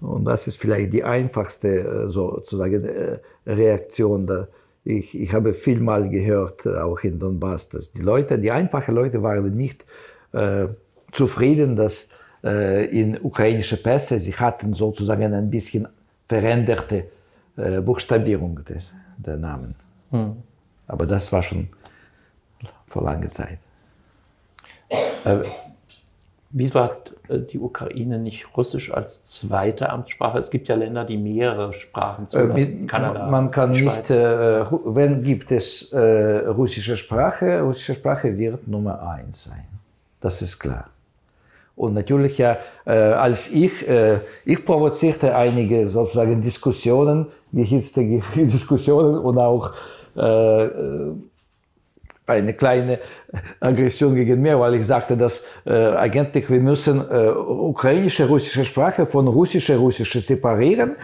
Und 0.00 0.24
das 0.24 0.46
ist 0.46 0.56
vielleicht 0.56 0.92
die 0.92 1.04
einfachste 1.04 1.68
äh, 1.68 2.08
sozusagen 2.08 2.84
äh, 2.84 3.18
Reaktion. 3.46 4.26
Da. 4.26 4.48
Ich, 4.84 5.18
ich 5.18 5.32
habe 5.32 5.54
viel 5.54 5.80
mal 5.80 6.08
gehört, 6.08 6.66
äh, 6.66 6.76
auch 6.78 7.00
in 7.00 7.18
Donbass, 7.18 7.68
dass 7.68 7.92
die 7.92 8.02
Leute, 8.02 8.38
die 8.38 8.50
einfachen 8.50 8.94
Leute 8.94 9.22
waren 9.22 9.54
nicht 9.54 9.84
äh, 10.32 10.68
zufrieden, 11.12 11.76
dass 11.76 12.08
äh, 12.44 12.86
in 12.86 13.18
ukrainische 13.20 13.76
Pässe, 13.76 14.20
sie 14.20 14.34
hatten 14.34 14.74
sozusagen 14.74 15.34
ein 15.34 15.50
bisschen 15.50 15.88
veränderte 16.28 17.04
äh, 17.56 17.80
Buchstabierung 17.80 18.60
des, 18.64 18.84
der 19.16 19.36
Namen. 19.36 19.74
Hm. 20.10 20.36
Aber 20.86 21.06
das 21.06 21.32
war 21.32 21.42
schon 21.42 21.68
vor 22.86 23.02
langer 23.02 23.30
Zeit. 23.30 23.58
Hat 25.24 25.44
äh, 25.44 25.48
die 27.28 27.58
Ukraine 27.58 28.18
nicht 28.18 28.56
Russisch 28.56 28.92
als 28.92 29.24
zweite 29.24 29.90
Amtssprache? 29.90 30.38
Es 30.38 30.50
gibt 30.50 30.68
ja 30.68 30.76
Länder, 30.76 31.04
die 31.04 31.16
mehrere 31.16 31.72
Sprachen 31.72 32.26
zulassen. 32.26 32.84
Äh, 32.84 32.86
Kanada, 32.86 33.28
Man 33.28 33.50
kann 33.50 33.74
Schweiz. 33.74 34.08
nicht, 34.08 34.10
äh, 34.10 34.64
wenn 34.84 35.22
gibt 35.22 35.52
es 35.52 35.92
äh, 35.92 36.46
russische 36.46 36.96
Sprache, 36.96 37.62
russische 37.62 37.94
Sprache 37.94 38.36
wird 38.36 38.66
Nummer 38.68 39.02
eins 39.08 39.44
sein. 39.44 39.66
Das 40.20 40.42
ist 40.42 40.58
klar. 40.58 40.88
Und 41.76 41.94
natürlich 41.94 42.38
ja, 42.38 42.56
äh, 42.84 42.92
als 42.92 43.50
ich, 43.52 43.88
äh, 43.88 44.18
ich 44.44 44.64
provozierte 44.64 45.36
einige 45.36 45.88
sozusagen 45.88 46.42
Diskussionen, 46.42 47.26
gehitzte 47.52 48.02
Diskussionen 48.34 49.18
und 49.18 49.38
auch 49.38 49.72
eine 52.28 52.52
kleine 52.52 52.98
Aggression 53.60 54.14
gegen 54.14 54.40
mir, 54.40 54.58
weil 54.60 54.74
ich 54.74 54.86
sagte, 54.86 55.16
dass 55.16 55.44
äh, 55.64 55.72
eigentlich 55.72 56.48
wir 56.50 56.60
müssen 56.60 57.00
äh, 57.10 57.30
ukrainische, 57.30 58.26
russische 58.28 58.64
Sprache 58.64 59.06
von 59.06 59.26
russische, 59.28 59.76
russische 59.76 60.20
separieren 60.20 60.96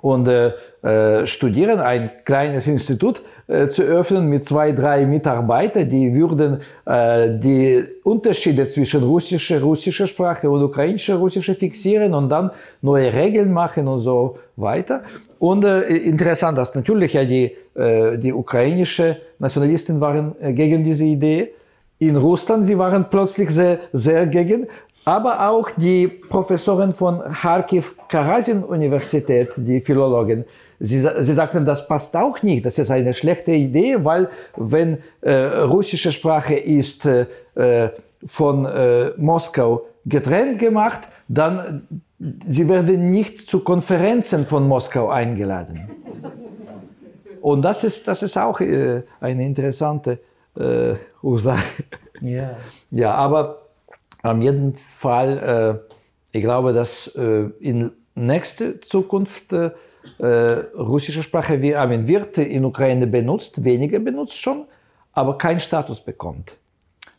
und 0.00 0.28
äh, 0.28 0.52
äh, 0.82 1.26
studieren, 1.26 1.80
ein 1.80 2.10
kleines 2.24 2.66
Institut 2.68 3.22
äh, 3.48 3.66
zu 3.66 3.82
öffnen 3.82 4.28
mit 4.28 4.44
zwei, 4.44 4.70
drei 4.72 5.04
Mitarbeitern, 5.06 5.88
die 5.88 6.14
würden 6.14 6.60
äh, 6.84 7.28
die 7.38 7.84
Unterschiede 8.04 8.66
zwischen 8.66 9.02
russischer, 9.02 9.60
russischer 9.60 10.06
Sprache 10.06 10.48
und 10.48 10.62
ukrainischer, 10.62 11.16
russischer 11.16 11.56
fixieren 11.56 12.14
und 12.14 12.28
dann 12.28 12.52
neue 12.80 13.12
Regeln 13.12 13.52
machen 13.52 13.88
und 13.88 14.00
so 14.00 14.38
weiter. 14.54 15.02
Und 15.38 15.64
äh, 15.64 15.82
interessant, 15.96 16.58
dass 16.58 16.74
natürlich 16.74 17.12
ja 17.12 17.24
die, 17.24 17.52
äh, 17.74 18.18
die 18.18 18.32
ukrainischen 18.32 19.16
Nationalisten 19.38 20.00
waren 20.00 20.34
äh, 20.40 20.52
gegen 20.52 20.82
diese 20.82 21.04
Idee. 21.04 21.52
In 21.98 22.16
Russland, 22.16 22.66
sie 22.66 22.78
waren 22.78 23.08
plötzlich 23.08 23.50
sehr, 23.50 23.78
sehr 23.92 24.26
gegen. 24.26 24.66
Aber 25.04 25.48
auch 25.48 25.70
die 25.76 26.06
Professoren 26.06 26.92
von 26.92 27.20
Kharkiv 27.32 27.94
Karasin 28.08 28.62
Universität, 28.62 29.50
die 29.56 29.80
Philologen, 29.80 30.44
sie, 30.80 30.98
sie 30.98 31.32
sagten, 31.32 31.64
das 31.64 31.88
passt 31.88 32.14
auch 32.14 32.42
nicht. 32.42 32.66
Das 32.66 32.78
ist 32.78 32.90
eine 32.90 33.14
schlechte 33.14 33.52
Idee, 33.52 33.96
weil 34.04 34.28
wenn 34.56 34.98
äh, 35.22 35.32
russische 35.34 36.12
Sprache 36.12 36.56
ist 36.56 37.06
äh, 37.06 37.26
von 38.26 38.66
äh, 38.66 39.12
Moskau 39.16 39.86
getrennt 40.04 40.58
gemacht, 40.58 41.00
dann 41.28 42.02
sie 42.18 42.68
werden 42.68 43.10
nicht 43.10 43.48
zu 43.48 43.60
Konferenzen 43.60 44.44
von 44.46 44.66
Moskau 44.66 45.08
eingeladen. 45.08 45.88
Und 47.40 47.62
das 47.62 47.84
ist, 47.84 48.08
das 48.08 48.22
ist 48.22 48.36
auch 48.36 48.60
äh, 48.60 49.02
eine 49.20 49.46
interessante 49.46 50.18
äh, 50.56 50.94
Ursache. 51.22 51.84
Yeah. 52.22 52.56
Ja, 52.90 53.14
aber 53.14 53.62
am 54.22 54.42
jeden 54.42 54.74
Fall, 54.74 55.82
äh, 56.32 56.36
ich 56.36 56.42
glaube, 56.42 56.72
dass 56.72 57.06
äh, 57.14 57.50
in 57.60 57.92
nächster 58.14 58.80
Zukunft 58.80 59.52
äh, 59.52 59.70
russische 60.24 61.22
Sprache 61.22 61.62
wird 62.08 62.38
in 62.38 62.64
Ukraine 62.64 63.06
benutzt, 63.06 63.62
weniger 63.62 63.98
benutzt 63.98 64.40
schon, 64.40 64.64
aber 65.12 65.38
keinen 65.38 65.60
Status 65.60 66.00
bekommt. 66.00 66.56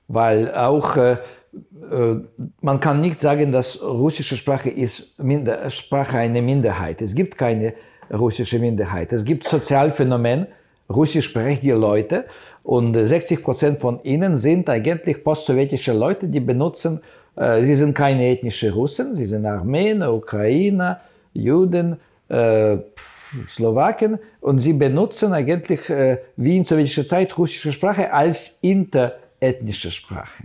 Weil 0.07 0.53
auch 0.53 0.97
äh, 0.97 1.11
äh, 1.11 1.17
man 2.61 2.79
kann 2.79 3.01
nicht 3.01 3.19
sagen, 3.19 3.51
dass 3.51 3.81
russische 3.81 4.37
Sprache 4.37 4.69
ist 4.69 5.17
Minder, 5.19 5.69
Sprache 5.69 6.17
eine 6.17 6.41
Minderheit. 6.41 7.01
Es 7.01 7.15
gibt 7.15 7.37
keine 7.37 7.73
russische 8.11 8.59
Minderheit. 8.59 9.11
Es 9.11 9.25
gibt 9.25 9.47
Sozialphänomen, 9.47 10.47
russischsprachige 10.89 11.75
Leute 11.75 12.25
und 12.63 12.93
60 12.93 13.43
Prozent 13.43 13.79
von 13.79 14.03
ihnen 14.03 14.37
sind 14.37 14.69
eigentlich 14.69 15.23
postsowjetische 15.23 15.93
Leute, 15.93 16.27
die 16.27 16.39
benutzen, 16.39 17.01
äh, 17.35 17.63
sie 17.63 17.75
sind 17.75 17.93
keine 17.93 18.27
ethnischen 18.29 18.73
Russen, 18.73 19.15
sie 19.15 19.25
sind 19.25 19.45
Armenier, 19.45 20.13
Ukrainer, 20.13 20.99
Juden, 21.33 21.97
äh, 22.27 22.77
Slowaken 23.47 24.17
und 24.41 24.59
sie 24.59 24.73
benutzen 24.73 25.33
eigentlich 25.33 25.89
äh, 25.89 26.17
wie 26.35 26.57
in 26.57 26.63
sowjetischer 26.63 27.05
Zeit 27.05 27.37
russische 27.37 27.71
Sprache 27.71 28.11
als 28.11 28.57
interethnische 28.61 29.91
Sprache. 29.91 30.43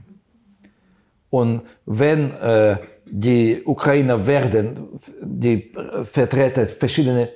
Und 1.35 1.63
wenn 1.85 2.31
äh, 2.31 2.77
die 3.07 3.61
Ukrainer 3.65 4.25
werden, 4.25 5.01
die 5.21 5.73
Vertreter 6.05 6.65
verschiedener 6.65 7.27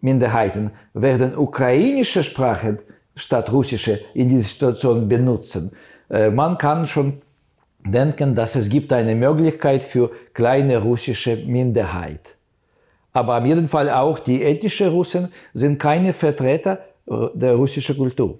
Minderheiten, 0.00 0.70
werden 0.94 1.36
ukrainische 1.36 2.22
Sprache 2.22 2.78
statt 3.16 3.50
russische 3.50 3.98
in 4.14 4.28
dieser 4.28 4.44
Situation 4.44 5.08
benutzen. 5.08 5.72
Äh, 6.08 6.30
man 6.30 6.56
kann 6.56 6.86
schon 6.86 7.20
denken, 7.84 8.36
dass 8.36 8.54
es 8.54 8.68
gibt 8.68 8.92
eine 8.92 9.16
Möglichkeit 9.16 9.82
für 9.82 10.12
kleine 10.34 10.78
russische 10.78 11.34
Minderheit. 11.34 12.36
Aber 13.12 13.38
auf 13.38 13.44
jeden 13.44 13.68
Fall 13.68 13.90
auch 13.90 14.20
die 14.20 14.40
ethnischen 14.44 14.88
Russen 14.90 15.32
sind 15.52 15.80
keine 15.80 16.12
Vertreter 16.12 16.78
äh, 17.08 17.12
der 17.34 17.54
russischen 17.54 17.96
Kultur. 17.96 18.38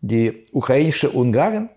Die 0.00 0.46
ukrainischen 0.52 1.10
Ungarn, 1.10 1.70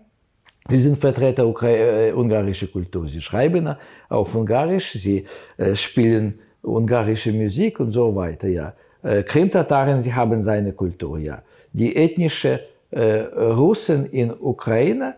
die 0.70 0.80
sind 0.80 0.96
Vertreter 0.96 1.44
äh, 1.62 2.12
ungarischen 2.12 2.72
Kultur. 2.72 3.08
Sie 3.08 3.20
schreiben 3.20 3.76
auf 4.08 4.34
Ungarisch, 4.34 4.92
sie 4.92 5.26
äh, 5.56 5.76
spielen 5.76 6.38
ungarische 6.62 7.32
Musik 7.32 7.80
und 7.80 7.90
so 7.90 8.14
weiter. 8.14 8.48
Ja. 8.48 8.74
Krimtataren, 9.02 10.02
sie 10.02 10.14
haben 10.14 10.42
seine 10.42 10.72
Kultur. 10.72 11.18
Ja. 11.18 11.42
Die 11.74 11.94
ethnischen 11.94 12.58
Russen 12.90 14.06
in 14.06 14.30
Ukraine, 14.30 15.16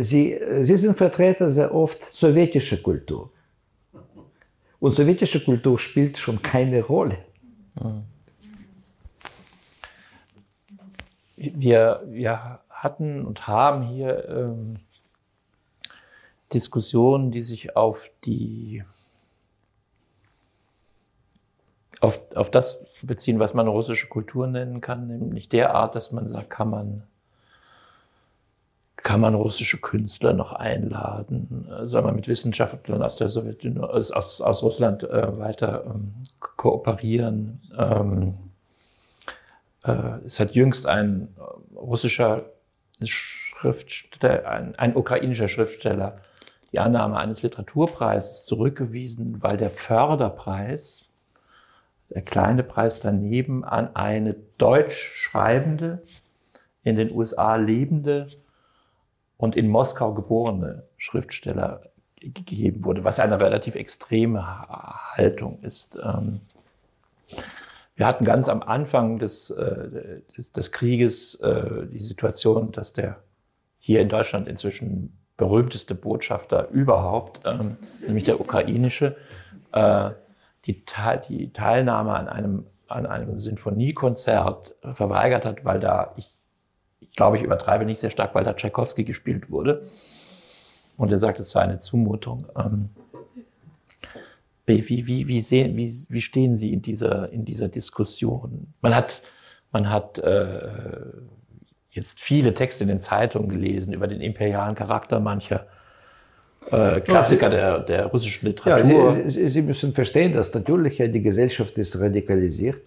sie, 0.00 0.40
sie 0.62 0.76
sind 0.76 0.96
Vertreter 0.96 1.50
sehr 1.50 1.74
oft 1.74 2.10
sowjetischer 2.10 2.78
Kultur. 2.78 3.30
Und 4.80 4.92
sowjetische 4.92 5.44
Kultur 5.44 5.78
spielt 5.78 6.16
schon 6.16 6.40
keine 6.40 6.82
Rolle. 6.82 7.18
Wir, 11.36 12.02
wir 12.06 12.60
hatten 12.82 13.24
und 13.24 13.46
haben 13.46 13.82
hier 13.82 14.28
ähm, 14.28 14.80
Diskussionen, 16.52 17.30
die 17.30 17.40
sich 17.40 17.76
auf 17.76 18.10
die 18.24 18.82
auf, 22.00 22.26
auf 22.34 22.50
das 22.50 23.00
beziehen, 23.02 23.38
was 23.38 23.54
man 23.54 23.68
russische 23.68 24.08
Kultur 24.08 24.48
nennen 24.48 24.80
kann, 24.80 25.06
nämlich 25.06 25.48
der 25.48 25.76
Art, 25.76 25.94
dass 25.94 26.10
man 26.10 26.26
sagt, 26.26 26.50
kann 26.50 26.68
man 26.68 27.04
kann 28.96 29.20
man 29.20 29.34
russische 29.34 29.80
Künstler 29.80 30.32
noch 30.32 30.52
einladen? 30.52 31.68
Soll 31.82 32.02
man 32.02 32.14
mit 32.14 32.28
Wissenschaftlern 32.28 33.02
aus 33.02 33.16
der 33.16 33.28
Sowjetunion, 33.28 33.84
aus, 33.84 34.12
aus, 34.12 34.40
aus 34.40 34.62
Russland 34.62 35.02
äh, 35.02 35.38
weiter 35.38 35.84
ähm, 35.86 36.14
kooperieren? 36.38 37.60
Ähm, 37.76 38.34
äh, 39.84 40.24
es 40.24 40.38
hat 40.38 40.52
jüngst 40.52 40.86
ein 40.86 41.34
russischer 41.74 42.44
Schriftsteller, 43.08 44.48
ein, 44.48 44.78
ein 44.78 44.96
ukrainischer 44.96 45.48
Schriftsteller 45.48 46.20
die 46.72 46.78
Annahme 46.78 47.18
eines 47.18 47.42
Literaturpreises 47.42 48.44
zurückgewiesen, 48.44 49.42
weil 49.42 49.56
der 49.56 49.70
Förderpreis, 49.70 51.10
der 52.08 52.22
kleine 52.22 52.62
Preis 52.62 53.00
daneben, 53.00 53.64
an 53.64 53.94
eine 53.94 54.34
deutsch 54.58 55.12
schreibende, 55.14 56.00
in 56.82 56.96
den 56.96 57.12
USA 57.12 57.56
lebende 57.56 58.26
und 59.36 59.54
in 59.54 59.68
Moskau 59.68 60.14
geborene 60.14 60.84
Schriftsteller 60.96 61.82
gegeben 62.20 62.84
wurde, 62.84 63.04
was 63.04 63.20
eine 63.20 63.40
relativ 63.40 63.74
extreme 63.74 64.68
Haltung 65.16 65.60
ist. 65.62 65.98
Ähm, 66.02 66.40
wir 67.94 68.06
hatten 68.06 68.24
ganz 68.24 68.48
am 68.48 68.62
Anfang 68.62 69.18
des, 69.18 69.50
äh, 69.50 70.20
des, 70.36 70.52
des 70.52 70.72
Krieges 70.72 71.34
äh, 71.36 71.86
die 71.86 72.00
Situation, 72.00 72.72
dass 72.72 72.92
der 72.92 73.22
hier 73.78 74.00
in 74.00 74.08
Deutschland 74.08 74.48
inzwischen 74.48 75.18
berühmteste 75.36 75.94
Botschafter 75.94 76.68
überhaupt, 76.70 77.40
ähm, 77.44 77.76
nämlich 78.06 78.24
der 78.24 78.40
ukrainische, 78.40 79.16
äh, 79.72 80.10
die, 80.64 80.84
die 81.28 81.52
Teilnahme 81.52 82.14
an 82.14 82.28
einem, 82.28 82.66
an 82.86 83.06
einem 83.06 83.40
Sinfoniekonzert 83.40 84.76
verweigert 84.94 85.44
hat, 85.44 85.64
weil 85.64 85.80
da, 85.80 86.12
ich 86.16 86.32
ich 87.12 87.16
glaube, 87.16 87.36
ich 87.36 87.42
übertreibe 87.42 87.84
nicht 87.84 87.98
sehr 87.98 88.10
stark, 88.10 88.34
weil 88.34 88.42
da 88.42 88.54
Tchaikovsky 88.54 89.04
gespielt 89.04 89.50
wurde. 89.50 89.82
Und 90.96 91.12
er 91.12 91.18
sagt, 91.18 91.38
es 91.40 91.50
sei 91.50 91.60
eine 91.60 91.76
Zumutung. 91.76 92.46
Ähm, 92.56 92.88
wie, 94.66 94.86
wie, 94.86 95.28
wie, 95.28 95.40
sehen, 95.40 95.76
wie, 95.76 95.92
wie 96.08 96.22
stehen 96.22 96.54
Sie 96.54 96.72
in 96.72 96.82
dieser, 96.82 97.32
in 97.32 97.44
dieser 97.44 97.68
Diskussion? 97.68 98.74
Man 98.80 98.94
hat, 98.94 99.22
man 99.72 99.90
hat 99.90 100.18
äh, 100.18 100.58
jetzt 101.90 102.20
viele 102.20 102.54
Texte 102.54 102.84
in 102.84 102.88
den 102.88 103.00
Zeitungen 103.00 103.48
gelesen 103.48 103.92
über 103.92 104.06
den 104.06 104.20
imperialen 104.20 104.74
Charakter 104.74 105.20
mancher 105.20 105.66
äh, 106.70 107.00
Klassiker 107.00 107.50
der, 107.50 107.80
der 107.80 108.06
russischen 108.06 108.46
Literatur. 108.46 109.16
Ja, 109.16 109.30
Sie, 109.30 109.48
Sie, 109.48 109.62
müssen 109.62 109.92
verstehen, 109.92 110.32
dass 110.32 110.54
natürlich 110.54 110.98
die 110.98 111.22
Gesellschaft 111.22 111.76
ist 111.78 112.00
radikalisiert. 112.00 112.82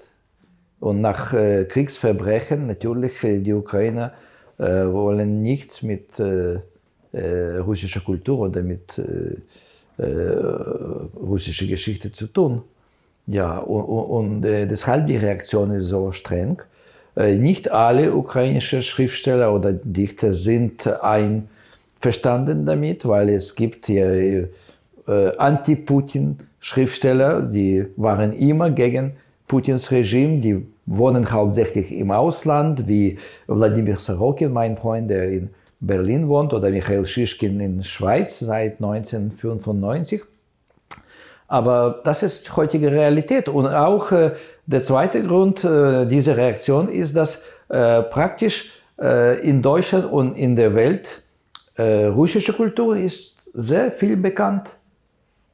Und 0.80 1.02
nach 1.02 1.34
äh, 1.34 1.66
Kriegsverbrechen 1.66 2.68
natürlich, 2.68 3.24
äh, 3.24 3.40
die 3.40 3.54
Ukrainer 3.54 4.14
äh, 4.58 4.64
wollen 4.64 5.42
nichts 5.42 5.82
mit 5.82 6.20
äh, 6.20 6.60
russischer 7.58 8.02
Kultur 8.02 8.40
oder 8.40 8.62
mit 8.62 8.98
äh, 8.98 9.38
russischer 10.00 11.68
Geschichte 11.68 12.12
zu 12.12 12.28
tun. 12.28 12.64
Ja, 13.28 13.58
und, 13.58 13.84
und 13.84 14.42
deshalb 14.42 15.08
die 15.08 15.18
Reaktion 15.18 15.72
ist 15.72 15.88
so 15.88 16.12
streng. 16.12 16.62
Nicht 17.16 17.72
alle 17.72 18.14
ukrainische 18.14 18.84
Schriftsteller 18.84 19.54
oder 19.54 19.74
Dichter 19.74 20.34
sind 20.34 20.86
einverstanden 21.02 22.66
damit, 22.66 23.08
weil 23.08 23.30
es 23.30 23.56
gibt 23.56 23.88
ja 23.88 24.10
Anti-Putin-Schriftsteller, 25.38 27.44
die 27.44 27.86
waren 27.96 28.34
immer 28.34 28.70
gegen 28.70 29.14
Putins 29.48 29.92
Regime, 29.92 30.42
die 30.42 30.66
wohnen 30.88 31.32
hauptsächlich 31.32 31.92
im 31.92 32.12
Ausland, 32.12 32.88
wie 32.88 33.18
Wladimir 33.48 33.98
Sorokin, 33.98 34.52
mein 34.52 34.76
Freund, 34.76 35.10
der 35.10 35.30
in 35.30 35.50
Berlin 35.86 36.28
wohnt, 36.28 36.54
oder 36.54 36.69
Michael 36.69 37.06
Schischkin 37.06 37.60
in 37.60 37.84
Schweiz 37.84 38.39
seit 38.39 38.82
1995. 38.82 40.21
Aber 41.48 42.02
das 42.04 42.24
ist 42.24 42.56
heutige 42.56 42.91
Realität. 42.91 43.50
Und 43.50 43.67
auch 43.67 44.12
äh, 44.12 44.32
der 44.65 44.82
zweite 44.82 45.24
Grund 45.24 45.63
äh, 45.63 46.06
dieser 46.06 46.38
Reaktion 46.38 46.89
ist, 46.89 47.15
dass 47.15 47.43
äh, 47.69 48.02
praktisch 48.02 48.71
äh, 49.00 49.39
in 49.48 49.62
Deutschland 49.62 50.06
und 50.06 50.36
in 50.36 50.56
der 50.56 50.74
Welt 50.74 51.21
äh, 51.76 52.06
russische 52.06 52.54
Kultur 52.54 52.98
ist 52.98 53.36
sehr 53.54 53.91
viel 53.91 54.17
bekannt. 54.17 54.69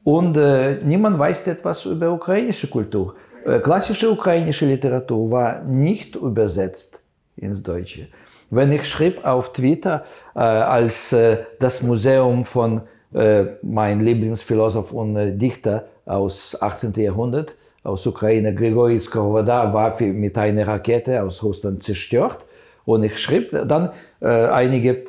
Und 0.04 0.38
äh, 0.38 0.78
niemand 0.84 1.20
weiß 1.20 1.48
etwas 1.48 1.86
über 1.86 2.12
ukrainische 2.12 2.68
Kultur. 2.68 3.16
Klassische 3.64 4.12
ukrainische 4.12 4.68
Literatur 4.68 5.32
war 5.32 5.64
nicht 5.64 6.16
übersetzt 6.16 7.00
ins 7.38 7.64
Deutsche. 7.64 8.08
Wenn 8.52 8.74
ich 8.74 8.86
schrieb 8.86 9.26
auf 9.26 9.54
Twitter, 9.54 10.04
äh, 10.36 10.40
als 10.40 11.14
äh, 11.14 11.38
das 11.60 11.82
Museum 11.82 12.44
von 12.44 12.82
äh, 13.14 13.46
mein 13.62 14.02
Lieblingsphilosoph 14.02 14.92
und 14.92 15.16
äh, 15.16 15.32
Dichter 15.32 15.86
aus 16.06 16.62
18. 16.62 16.92
Jahrhundert, 16.96 17.56
aus 17.84 18.06
Ukraine, 18.06 18.54
Grigori 18.54 19.00
Skoroda, 19.00 19.74
war 19.74 20.00
mit 20.02 20.38
einer 20.38 20.68
Rakete 20.68 21.24
aus 21.24 21.42
Russland 21.42 21.82
zerstört. 21.82 22.46
Und 22.84 23.04
ich 23.04 23.18
schrieb 23.20 23.52
dann, 23.70 23.92
äh, 24.20 24.28
einige 24.28 25.06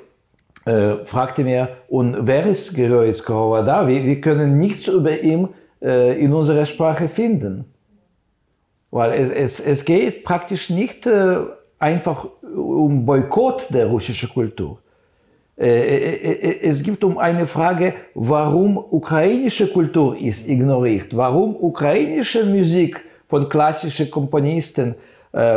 äh, 0.64 1.04
fragte 1.04 1.42
mir, 1.42 1.68
und 1.88 2.16
wer 2.20 2.46
ist 2.46 2.74
Grigori 2.74 3.12
Skoroda? 3.12 3.88
Wir, 3.88 4.04
wir 4.04 4.20
können 4.20 4.56
nichts 4.56 4.86
über 4.86 5.20
ihn 5.20 5.48
in 5.80 6.32
unserer 6.32 6.64
Sprache 6.64 7.08
finden. 7.08 7.64
Weil 8.92 9.14
es, 9.14 9.30
es, 9.30 9.58
es 9.58 9.84
geht 9.84 10.22
praktisch 10.22 10.70
nicht 10.70 11.08
einfach 11.80 12.28
um 12.54 13.04
Boykott 13.04 13.68
der 13.70 13.86
russischen 13.86 14.28
Kultur. 14.28 14.78
Äh, 15.56 15.66
äh, 15.66 16.32
äh, 16.32 16.70
es 16.70 16.82
geht 16.82 17.04
um 17.04 17.18
eine 17.18 17.46
Frage, 17.46 17.94
warum 18.14 18.78
ukrainische 18.78 19.68
Kultur 19.68 20.16
ist 20.18 20.48
ignoriert, 20.48 21.14
warum 21.16 21.54
ukrainische 21.54 22.44
Musik 22.44 23.00
von 23.28 23.48
klassischen 23.48 24.10
Komponisten, 24.10 24.94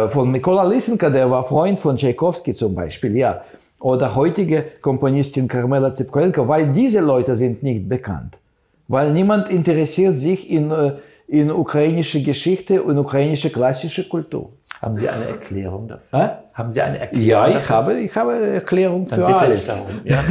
von 0.08 0.32
Mikola 0.32 0.64
Lysenko, 0.64 1.10
der 1.10 1.30
war 1.30 1.44
Freund 1.44 1.78
von 1.78 1.98
Tchaikovsky 1.98 2.54
zum 2.54 2.74
Beispiel, 2.74 3.18
ja, 3.18 3.44
oder 3.82 4.16
heutige 4.16 4.64
Komponistin 4.82 5.50
Carmela 5.50 5.92
Zipkolenko, 5.92 6.48
weil 6.48 6.72
diese 6.72 7.02
Leute 7.02 7.36
sind 7.36 7.62
nicht 7.62 7.90
bekannt, 7.90 8.38
weil 8.88 9.12
niemand 9.12 9.50
interessiert 9.50 10.16
sich 10.16 10.50
in 10.50 10.72
in 11.28 11.52
ukrainische 11.52 12.22
Geschichte 12.22 12.82
und 12.84 12.98
ukrainische 12.98 13.50
klassische 13.50 14.08
Kultur. 14.08 14.52
Haben 14.82 14.96
Sie 14.96 15.10
eine 15.10 15.28
Erklärung 15.28 15.88
dafür? 15.88 16.20
Hä? 16.20 16.30
Haben 16.54 16.72
Sie 16.72 16.82
eine 16.82 17.00
Erklärung? 17.00 17.28
Ja, 17.28 17.48
ich 17.48 17.54
dafür? 17.56 17.76
habe, 17.76 18.00
ich 18.00 18.16
habe 18.16 18.34
Erklärung 18.34 19.08
Dann 19.08 19.20
für 19.20 19.26
alles. 19.26 19.68
Darum, 19.68 19.86
ja, 20.04 20.24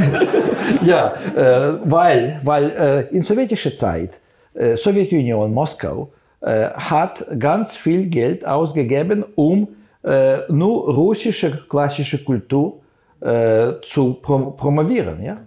ja 0.83 1.13
äh, 1.35 1.79
weil, 1.83 2.39
weil 2.43 2.69
äh, 2.71 3.15
in 3.15 3.23
sowjetischer 3.23 3.75
Zeit, 3.75 4.19
äh, 4.53 4.77
Sowjetunion, 4.77 5.53
Moskau, 5.53 6.11
äh, 6.39 6.69
hat 6.69 7.25
ganz 7.39 7.75
viel 7.75 8.07
Geld 8.07 8.45
ausgegeben, 8.45 9.25
um 9.35 9.67
äh, 10.03 10.37
nur 10.47 10.93
russische 10.93 11.65
klassische 11.67 12.23
Kultur 12.23 12.81
äh, 13.19 13.73
zu 13.81 14.13
prom 14.21 14.55
promovieren, 14.55 15.21
ja? 15.23 15.37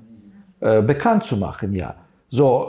bekannt 0.61 1.23
zu 1.23 1.37
machen. 1.37 1.73
Ja. 1.73 1.95
So, 2.31 2.69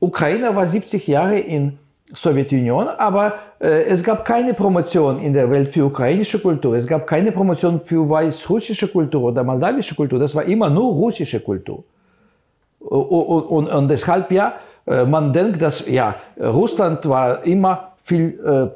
Ukraine 0.00 0.56
war 0.56 0.66
70 0.66 1.06
Jahre 1.06 1.38
in 1.38 1.78
Sowjetunion, 2.12 2.88
aber 2.88 3.34
äh, 3.58 3.84
es 3.84 4.02
gab 4.02 4.24
keine 4.24 4.54
Promotion 4.54 5.20
in 5.20 5.32
der 5.32 5.50
Welt 5.50 5.68
für 5.68 5.84
ukrainische 5.84 6.38
Kultur, 6.38 6.76
es 6.76 6.86
gab 6.86 7.06
keine 7.06 7.32
Promotion 7.32 7.80
für 7.80 8.08
weißrussische 8.08 8.88
Kultur 8.88 9.22
oder 9.22 9.42
moldawische 9.42 9.94
Kultur, 9.94 10.18
das 10.18 10.34
war 10.34 10.44
immer 10.44 10.70
nur 10.70 10.92
russische 10.92 11.40
Kultur. 11.40 11.82
Und, 12.78 13.02
und, 13.02 13.66
und 13.68 13.88
deshalb 13.88 14.30
ja, 14.30 14.54
man 14.84 15.32
denkt, 15.32 15.60
dass 15.60 15.84
ja, 15.88 16.14
Russland 16.40 17.08
war 17.08 17.44
immer 17.44 17.92
viel 18.02 18.38
äh, 18.44 18.68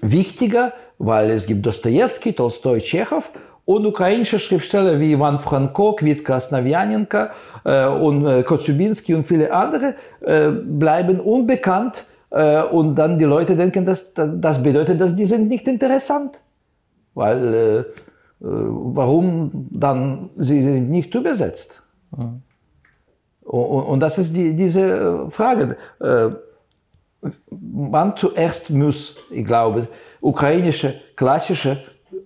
wichtiger, 0.00 0.72
weil 0.98 1.30
es 1.30 1.46
gibt 1.46 1.66
Dostoevsky, 1.66 2.32
Tolstoi, 2.32 2.80
Tschechow 2.80 3.28
und 3.64 3.86
ukrainische 3.86 4.38
Schriftsteller 4.38 5.00
wie 5.00 5.12
Ivan 5.12 5.38
Franko, 5.38 5.94
Kwitka 5.94 6.38
Snavianenko 6.38 7.26
äh, 7.64 7.86
und 7.86 8.26
äh, 8.26 8.42
Kotzubinski 8.42 9.14
und 9.14 9.24
viele 9.24 9.52
andere 9.52 9.94
äh, 10.20 10.48
bleiben 10.50 11.18
unbekannt 11.20 12.06
äh, 12.06 12.13
und 12.70 12.96
dann 12.96 13.18
die 13.18 13.24
Leute 13.24 13.56
denken, 13.56 13.86
dass 13.86 14.12
das 14.14 14.62
bedeutet, 14.62 15.00
dass 15.00 15.14
die 15.14 15.26
sind 15.26 15.48
nicht 15.48 15.68
interessant, 15.68 16.40
weil 17.14 17.54
äh, 17.54 17.78
äh, 17.78 17.84
warum 18.40 19.68
dann 19.70 20.30
sie 20.36 20.62
sind 20.62 20.90
nicht 20.90 21.14
übersetzt? 21.14 21.82
Mhm. 22.16 22.42
Und, 23.42 23.84
und, 23.84 24.00
das 24.00 24.18
ist 24.18 24.34
die, 24.34 24.56
diese 24.56 25.28
Frage. 25.30 25.76
man 27.50 28.16
zuerst 28.16 28.70
muss, 28.70 29.16
ich 29.30 29.44
glaube, 29.44 29.86
ukrainische 30.20 30.94
klassische 31.14 31.78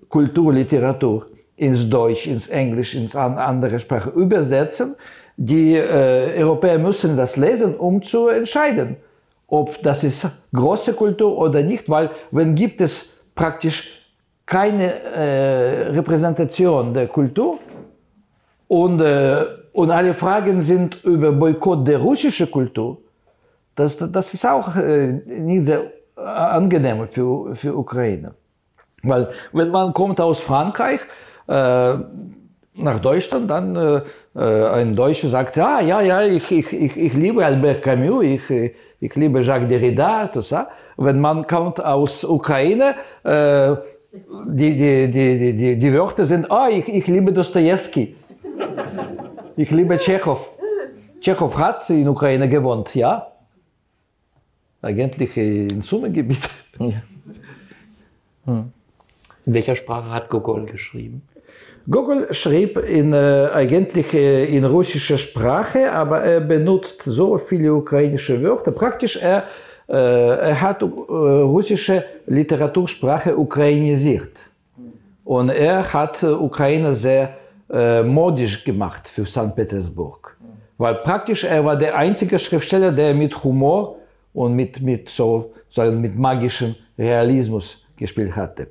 Kultur, 0.08 0.52
Literatur 0.52 1.26
ins 1.56 1.88
Deutsch, 1.90 2.26
ins 2.26 2.46
Englisch, 2.46 2.94
ins 2.94 3.16
andere 3.16 3.78
Sprache 3.78 4.10
übersetzen. 4.10 4.94
Die 5.36 5.74
äh, 5.74 6.40
Europäer 6.42 6.78
müssen 6.78 7.16
das 7.16 7.36
lesen, 7.36 7.76
um 7.76 8.00
zu 8.02 8.28
entscheiden, 8.28 8.96
ob 9.48 9.82
das 9.82 10.04
ist 10.04 10.26
große 10.54 10.92
Kultur 10.92 11.36
oder 11.36 11.62
nicht, 11.62 11.88
weil 11.88 12.10
wenn 12.30 12.54
gibt 12.54 12.80
es 12.80 13.24
praktisch 13.34 14.06
keine 14.44 15.02
äh, 15.02 15.88
Repräsentation 15.88 16.94
der 16.94 17.08
Kultur 17.08 17.58
und, 18.68 19.00
äh, 19.00 19.44
und 19.72 19.90
alle 19.90 20.14
Fragen 20.14 20.60
sind 20.60 21.02
über 21.04 21.32
Boykott 21.32 21.86
der 21.88 21.98
russischen 21.98 22.50
Kultur, 22.50 22.98
das, 23.74 23.96
das 23.96 24.34
ist 24.34 24.44
auch 24.46 24.76
äh, 24.76 25.12
nicht 25.26 25.64
sehr 25.64 25.92
angenehm 26.16 27.06
für, 27.08 27.54
für 27.54 27.76
Ukraine. 27.76 28.34
Weil 29.02 29.28
wenn 29.52 29.70
man 29.70 29.92
kommt 29.92 30.20
aus 30.20 30.40
Frankreich 30.40 31.00
äh, 31.46 31.94
nach 32.74 32.98
Deutschland, 33.00 33.50
dann 33.50 33.76
äh, 33.76 34.00
äh 34.34 34.68
ein 34.68 34.96
Deutscher 34.96 35.28
sagt, 35.28 35.56
ja, 35.56 35.80
ja, 35.80 36.00
ja, 36.00 36.22
ich, 36.22 36.50
ich, 36.50 36.72
ich, 36.72 36.96
ich 36.96 37.12
liebe 37.14 37.44
Albert 37.44 37.82
Camus, 37.82 38.24
ich, 38.24 38.42
ich 39.00 39.14
liebe 39.14 39.42
Jacques 39.42 39.68
Derrida, 39.68 40.28
tout 40.28 40.42
ça. 40.42 40.68
Wenn 40.96 41.20
man 41.20 41.46
kommt 41.46 41.84
aus 41.84 42.24
Ukraine, 42.24 42.94
äh, 43.24 43.76
die, 44.46 44.76
die, 44.76 45.10
die, 45.10 45.56
die, 45.56 45.78
die 45.78 45.92
Wörter 45.92 46.24
sind, 46.24 46.50
ah, 46.50 46.68
ich, 46.68 46.88
ich 46.88 47.06
liebe 47.06 47.32
Dostoevsky, 47.32 48.16
ich 49.56 49.70
liebe 49.70 49.98
Tschechow. 49.98 50.50
Tschechow 51.20 51.56
hat 51.56 51.88
in 51.90 52.08
Ukraine 52.08 52.48
gewohnt, 52.48 52.94
ja. 52.94 53.32
Eigentlich 54.82 55.36
in 55.36 55.82
Summengebiet. 55.82 56.48
Ja. 56.78 57.02
Hm. 58.44 58.72
In 59.44 59.54
welcher 59.54 59.74
Sprache 59.74 60.10
hat 60.10 60.28
Gogol 60.28 60.66
geschrieben? 60.66 61.22
Gogol 61.90 62.32
schrieb 62.34 62.76
in, 62.76 63.14
äh, 63.14 63.48
eigentlich 63.54 64.12
äh, 64.12 64.44
in 64.44 64.64
russischer 64.64 65.16
Sprache, 65.16 65.90
aber 65.90 66.20
er 66.20 66.40
benutzt 66.40 67.02
so 67.02 67.38
viele 67.38 67.72
ukrainische 67.72 68.42
Wörter. 68.42 68.72
Praktisch 68.72 69.16
er, 69.16 69.44
äh, 69.88 69.94
er 69.94 70.60
hat 70.60 70.82
äh, 70.82 70.86
russische 70.86 72.04
Literatursprache 72.26 73.34
ukrainisiert. 73.36 74.36
Und 75.24 75.48
er 75.50 75.90
hat 75.92 76.22
Ukraine 76.22 76.94
sehr 76.94 77.34
äh, 77.70 78.02
modisch 78.02 78.64
gemacht 78.64 79.08
für 79.08 79.26
St. 79.26 79.54
Petersburg. 79.54 80.36
Weil 80.78 80.94
praktisch 80.96 81.44
er 81.44 81.64
war 81.64 81.76
der 81.76 81.96
einzige 81.96 82.38
Schriftsteller, 82.38 82.92
der 82.92 83.14
mit 83.14 83.42
Humor 83.42 83.96
und 84.32 84.54
mit, 84.54 84.80
mit, 84.80 85.08
so, 85.08 85.52
sagen, 85.70 86.00
mit 86.00 86.16
magischem 86.16 86.74
Realismus 86.98 87.84
gespielt 87.96 88.34
hatte. 88.36 88.68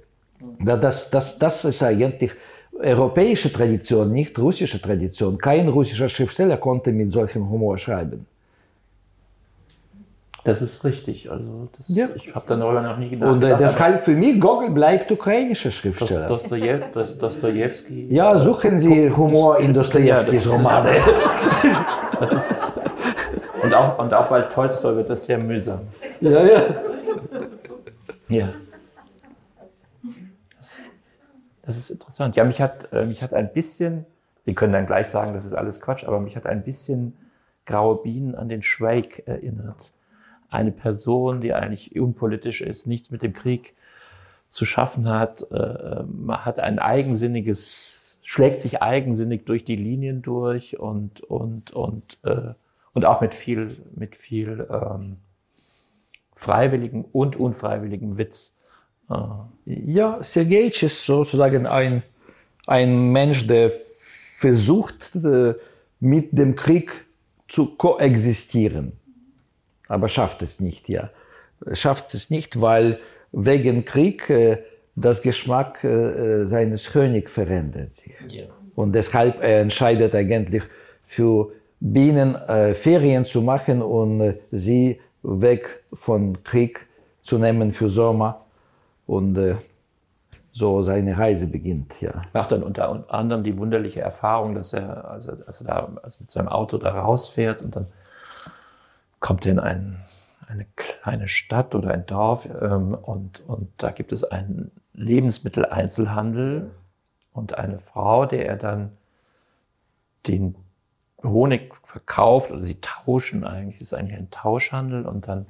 Das, 0.60 1.10
das, 1.12 1.38
das 1.38 1.66
ist 1.66 1.84
eigentlich 1.84 2.32
europäische 2.80 3.52
Tradition, 3.52 4.12
nicht 4.12 4.38
russische 4.40 4.82
Tradition. 4.82 5.38
Kein 5.38 5.68
russischer 5.68 6.10
Schriftsteller 6.10 6.58
konnte 6.58 6.92
mit 6.92 7.12
solchem 7.12 7.50
Humor 7.50 7.78
schreiben. 7.78 8.26
Das 10.44 10.62
ist 10.62 10.86
richtig. 10.86 11.30
Also 11.30 11.68
das, 11.76 11.90
ja. 11.90 12.08
ich 12.16 12.34
habe 12.34 12.46
darüber 12.48 12.82
noch 12.82 12.98
nie 12.98 13.10
gedacht. 13.10 13.30
Und 13.30 13.44
äh, 13.44 13.58
deshalb 13.58 14.06
für 14.06 14.14
mich 14.14 14.40
Gogol 14.40 14.70
bleibt 14.70 15.12
ukrainischer 15.12 15.72
Schriftsteller. 15.72 16.30
Dostojew, 16.30 16.80
Dostojewski. 16.94 18.08
Ja, 18.10 18.38
suchen 18.38 18.80
Sie 18.80 19.10
Humor 19.10 19.60
in 19.60 19.74
Dostojewskis 19.74 20.50
Romane. 20.50 20.96
Das 22.20 22.34
ist 22.34 22.74
und 23.62 23.74
auch, 23.74 24.00
und 24.00 24.14
auch 24.14 24.28
bei 24.28 24.42
Tolstoi 24.42 24.96
wird 24.96 25.10
das 25.10 25.26
sehr 25.26 25.38
mühsam. 25.38 25.82
Ja, 26.22 26.44
ja. 26.44 26.64
Ja. 28.30 28.50
Das 31.68 31.76
ist 31.76 31.90
interessant. 31.90 32.38
Ja, 32.38 32.46
mich 32.46 32.62
hat, 32.62 32.94
äh, 32.94 33.06
mich 33.06 33.22
hat 33.22 33.34
ein 33.34 33.52
bisschen, 33.52 34.06
Sie 34.46 34.54
können 34.54 34.72
dann 34.72 34.86
gleich 34.88 35.08
sagen, 35.08 35.34
das 35.34 35.44
ist 35.44 35.52
alles 35.52 35.82
Quatsch, 35.82 36.06
aber 36.06 36.22
mich 36.22 36.38
hat 36.38 36.46
ein 36.46 36.64
bisschen 36.64 37.18
Graue 37.66 38.02
Bienen 38.02 38.34
an 38.34 38.48
den 38.48 38.64
Schweig 38.64 39.24
erinnert. 39.28 39.92
Eine 40.50 40.72
Person, 40.72 41.42
die 41.42 41.54
eigentlich 41.54 42.00
unpolitisch 42.00 42.62
ist, 42.62 42.88
nichts 42.88 43.12
mit 43.12 43.22
dem 43.22 43.34
Krieg 43.34 43.76
zu 44.48 44.64
schaffen 44.64 45.10
hat, 45.10 45.46
äh, 45.52 45.56
ähm, 45.58 46.32
hat 46.32 46.62
ein 46.62 46.80
eigensinniges, 46.80 48.18
schlägt 48.24 48.62
sich 48.62 48.82
eigensinnig 48.82 49.46
durch 49.46 49.66
die 49.66 49.76
Linien 49.76 50.22
durch 50.22 50.80
und, 50.80 51.20
und, 51.20 51.72
und, 51.72 52.18
äh, 52.24 52.54
und 52.94 53.04
auch 53.04 53.20
mit 53.20 53.36
viel, 53.36 53.76
mit 53.94 54.16
viel 54.16 54.66
ähm, 54.72 55.18
freiwilligem 56.34 57.04
und 57.04 57.36
unfreiwilligem 57.36 58.18
Witz. 58.18 58.56
Ja, 59.10 60.20
Sergejitsch 60.22 60.84
ist 60.84 61.06
sozusagen 61.06 61.66
ein, 61.66 62.04
ein 62.66 63.12
Mensch, 63.12 63.48
der 63.48 63.72
versucht, 64.38 65.16
äh, 65.16 65.54
mit 66.00 66.38
dem 66.38 66.56
Krieg 66.56 66.92
zu 67.48 67.76
koexistieren. 67.76 68.94
Aber 69.88 70.10
schafft 70.10 70.42
es 70.42 70.60
nicht, 70.60 70.90
ja. 70.90 71.10
Schafft 71.74 72.14
es 72.14 72.30
nicht, 72.30 72.62
weil 72.62 73.00
wegen 73.32 73.86
Krieg 73.86 74.30
äh, 74.30 74.58
das 74.96 75.22
Geschmack 75.22 75.84
äh, 75.84 76.46
seines 76.46 76.92
Königs 76.92 77.32
verändert 77.32 77.96
sich. 77.96 78.14
Ja. 78.30 78.46
Und 78.76 78.94
deshalb 78.94 79.42
er 79.42 79.62
entscheidet 79.62 80.14
eigentlich 80.14 80.64
für 81.04 81.52
Bienen 81.80 82.36
Ferien 82.74 83.24
zu 83.24 83.42
machen 83.44 83.84
und 83.84 84.36
sie 84.52 85.00
weg 85.22 85.84
von 85.94 86.44
Krieg 86.44 86.88
zu 87.22 87.38
nehmen 87.38 87.72
für 87.72 87.88
Sommer 87.88 88.47
und 89.08 89.38
äh, 89.38 89.56
so 90.52 90.82
seine 90.82 91.18
Reise 91.18 91.48
beginnt. 91.48 91.94
Ja. 92.02 92.24
Macht 92.34 92.52
dann 92.52 92.64
unter 92.64 93.12
anderem 93.14 93.44
die 93.44 93.58
wunderliche 93.58 94.02
Erfahrung, 94.02 94.56
dass 94.56 94.74
er, 94.74 95.10
also, 95.10 95.32
als 95.32 95.62
er 95.62 95.68
da 95.68 95.92
also 96.04 96.18
mit 96.22 96.32
seinem 96.32 96.48
Auto 96.48 96.78
da 96.78 96.92
rausfährt 97.00 97.62
und 97.62 97.76
dann 97.76 97.88
kommt 99.20 99.46
er 99.46 99.54
in 99.54 99.60
ein, 99.60 100.00
eine 100.48 100.66
kleine 100.76 101.28
Stadt 101.28 101.76
oder 101.76 101.92
ein 101.92 102.06
Dorf 102.06 102.48
ähm, 102.62 102.94
und, 102.94 103.42
und 103.48 103.70
da 103.78 103.92
gibt 103.92 104.12
es 104.12 104.24
einen 104.24 104.72
Lebensmitteleinzelhandel 104.94 106.72
und 107.34 107.58
eine 107.58 107.80
Frau, 107.80 108.26
der 108.26 108.48
er 108.48 108.56
dann 108.58 108.92
den 110.26 110.56
Honig 111.24 111.74
verkauft 111.84 112.52
oder 112.52 112.64
sie 112.64 112.80
tauschen 112.82 113.44
eigentlich, 113.44 113.80
das 113.80 113.90
ist 113.90 113.94
eigentlich 113.94 114.18
ein 114.18 114.32
Tauschhandel 114.32 115.06
und 115.06 115.28
dann 115.28 115.46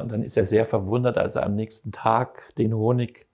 und 0.00 0.12
dann 0.12 0.22
ist 0.22 0.36
er 0.36 0.44
sehr 0.44 0.66
verwundert, 0.66 1.16
als 1.16 1.36
er 1.36 1.44
am 1.44 1.54
nächsten 1.54 1.90
Tag 1.90 2.54
den 2.56 2.74
Honig 2.74 3.26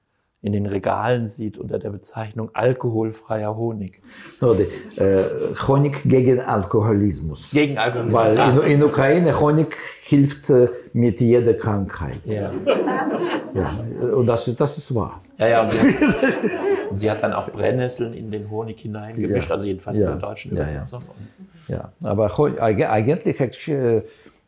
in 0.43 0.53
den 0.53 0.64
Regalen 0.66 1.26
sieht 1.26 1.59
unter 1.59 1.78
der 1.78 1.91
Bezeichnung 1.91 2.51
alkoholfreier 2.55 3.57
Honig. 3.57 4.01
No, 4.41 4.55
äh, 4.55 5.24
Honig 5.68 6.03
gegen 6.05 6.41
Alkoholismus. 6.41 7.51
Gegen 7.51 7.76
Alkoholismus. 7.76 8.37
Weil 8.39 8.64
in, 8.64 8.81
in 8.81 8.83
Ukraine 8.83 9.39
Honig 9.39 9.76
hilft 10.03 10.49
äh, 10.49 10.68
mit 10.95 11.20
jeder 11.20 11.53
Krankheit. 11.53 12.20
Ja. 12.24 12.53
ja. 13.55 13.85
Und 14.14 14.26
das, 14.26 14.47
das 14.57 14.78
ist 14.78 14.95
wahr. 14.95 15.20
Ja, 15.37 15.49
ja. 15.49 15.62
Und 15.62 15.72
sie, 15.72 15.78
hat, 15.78 15.87
und 16.91 16.97
sie 16.97 17.11
hat 17.11 17.22
dann 17.22 17.35
auch 17.35 17.51
Brennnesseln 17.51 18.14
in 18.14 18.31
den 18.31 18.49
Honig 18.49 18.81
hineingemischt, 18.81 19.51
ja. 19.51 19.55
also 19.55 19.66
jedenfalls 19.66 19.99
ja. 19.99 20.07
in 20.07 20.18
der 20.20 20.28
deutschen 20.28 20.53
Übersetzung. 20.53 21.03
Ja, 21.68 21.93
ja. 22.01 22.11
aber 22.11 22.31
eigentlich 22.39 23.68
äh, 23.68 24.03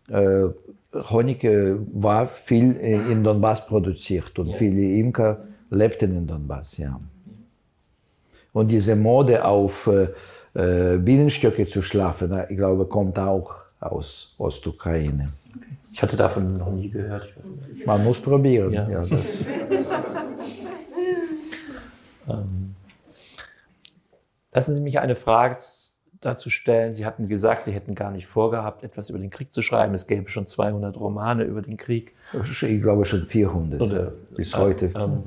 äh 0.08 0.50
Honig 0.94 1.42
war 1.92 2.28
viel 2.28 2.72
in 2.72 3.24
Donbass 3.24 3.66
produziert 3.66 4.38
und 4.38 4.48
ja. 4.48 4.56
viele 4.56 4.82
Imker 4.98 5.44
lebten 5.70 6.14
in 6.16 6.26
Donbass, 6.26 6.76
ja. 6.76 7.00
Und 8.52 8.70
diese 8.70 8.94
Mode 8.94 9.44
auf 9.44 9.88
äh, 10.54 10.98
Bienenstöcke 10.98 11.66
zu 11.66 11.80
schlafen, 11.80 12.38
ich 12.50 12.56
glaube, 12.56 12.84
kommt 12.84 13.18
auch 13.18 13.62
aus 13.80 14.34
Ostukraine. 14.38 15.32
Okay. 15.56 15.66
Ich 15.92 16.02
hatte 16.02 16.16
davon 16.16 16.56
noch 16.58 16.70
nie 16.70 16.90
gehört. 16.90 17.32
Man 17.86 18.04
muss 18.04 18.20
probieren. 18.20 18.72
Ja. 18.72 18.88
Ja, 18.88 19.02
ähm, 22.28 22.74
lassen 24.52 24.74
Sie 24.74 24.80
mich 24.80 24.98
eine 24.98 25.16
Frage 25.16 25.56
dazu 26.22 26.50
stellen. 26.50 26.94
Sie 26.94 27.04
hatten 27.04 27.28
gesagt, 27.28 27.64
Sie 27.64 27.72
hätten 27.72 27.94
gar 27.94 28.10
nicht 28.10 28.26
vorgehabt, 28.26 28.82
etwas 28.82 29.10
über 29.10 29.18
den 29.18 29.30
Krieg 29.30 29.52
zu 29.52 29.60
schreiben. 29.62 29.94
Es 29.94 30.06
gäbe 30.06 30.30
schon 30.30 30.46
200 30.46 30.96
Romane 30.96 31.44
über 31.44 31.60
den 31.60 31.76
Krieg. 31.76 32.14
Ich 32.32 32.82
glaube 32.82 33.04
schon 33.04 33.26
400 33.26 33.80
Oder, 33.80 34.12
bis 34.34 34.56
heute. 34.56 34.92
Ähm, 34.94 35.24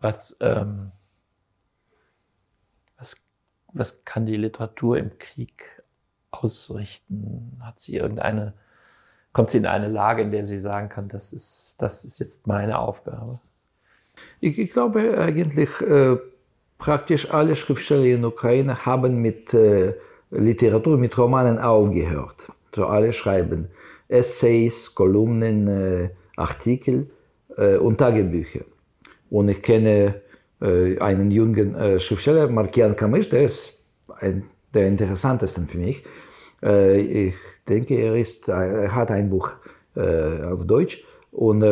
was, 0.00 0.36
ähm, 0.40 0.90
was, 2.98 3.16
was 3.72 4.04
kann 4.04 4.26
die 4.26 4.36
Literatur 4.36 4.98
im 4.98 5.18
Krieg 5.18 5.82
ausrichten? 6.30 7.60
Hat 7.60 7.78
sie 7.78 7.96
irgendeine, 7.96 8.54
kommt 9.32 9.50
sie 9.50 9.58
in 9.58 9.66
eine 9.66 9.88
Lage, 9.88 10.22
in 10.22 10.30
der 10.30 10.46
sie 10.46 10.58
sagen 10.58 10.88
kann, 10.88 11.08
das 11.08 11.32
ist, 11.32 11.76
das 11.78 12.04
ist 12.04 12.18
jetzt 12.18 12.46
meine 12.46 12.78
Aufgabe? 12.78 13.40
Ich, 14.40 14.58
ich 14.58 14.70
glaube 14.70 15.18
eigentlich, 15.18 15.80
äh, 15.80 16.16
praktisch 16.78 17.30
alle 17.30 17.54
Schriftsteller 17.56 18.04
in 18.04 18.22
der 18.22 18.30
Ukraine 18.30 18.86
haben 18.86 19.20
mit 19.20 19.52
äh, 19.52 19.94
Literatur, 20.30 20.96
mit 20.96 21.16
Romanen 21.18 21.58
aufgehört. 21.58 22.48
So 22.74 22.86
alle 22.86 23.12
schreiben 23.12 23.68
Essays, 24.08 24.94
Kolumnen, 24.94 25.68
äh, 25.68 26.10
Artikel 26.36 27.10
äh, 27.56 27.76
und 27.76 27.98
Tagebücher. 27.98 28.64
Und 29.30 29.48
ich 29.48 29.62
kenne 29.62 30.22
äh, 30.60 30.98
einen 30.98 31.30
jungen 31.30 31.74
äh, 31.74 32.00
Schriftsteller, 32.00 32.48
Markian 32.48 32.96
Kamisch, 32.96 33.28
der 33.28 33.44
ist 33.44 33.84
ein, 34.20 34.44
der 34.72 34.88
interessantesten 34.88 35.66
für 35.66 35.78
mich. 35.78 36.04
Äh, 36.62 37.00
ich 37.00 37.34
denke, 37.68 37.94
er, 37.94 38.16
ist, 38.16 38.48
er 38.48 38.94
hat 38.94 39.10
ein 39.10 39.28
Buch 39.30 39.50
auf 39.94 40.64
Deutsch 40.64 41.02
und 41.32 41.64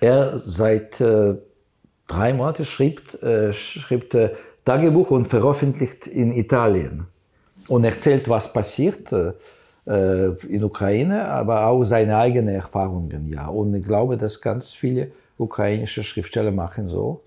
er 0.00 0.38
seit 0.38 1.02
drei 2.06 2.32
Monate 2.32 2.64
schrieb, 2.64 3.22
äh, 3.22 3.52
schrieb 3.52 4.12
äh, 4.14 4.30
Tagebuch 4.64 5.10
und 5.10 5.28
veröffentlicht 5.28 6.06
in 6.06 6.32
Italien 6.32 7.06
und 7.68 7.84
erzählt, 7.84 8.28
was 8.28 8.52
passiert 8.52 9.12
äh, 9.12 9.32
äh, 9.86 10.34
in 10.48 10.62
Ukraine, 10.62 11.26
aber 11.26 11.66
auch 11.66 11.84
seine 11.84 12.16
eigenen 12.16 12.54
Erfahrungen. 12.54 13.28
Ja. 13.32 13.48
Und 13.48 13.74
ich 13.74 13.84
glaube, 13.84 14.16
dass 14.16 14.40
ganz 14.40 14.72
viele 14.72 15.10
ukrainische 15.38 16.04
Schriftsteller 16.04 16.52
machen 16.52 16.88
so. 16.88 17.22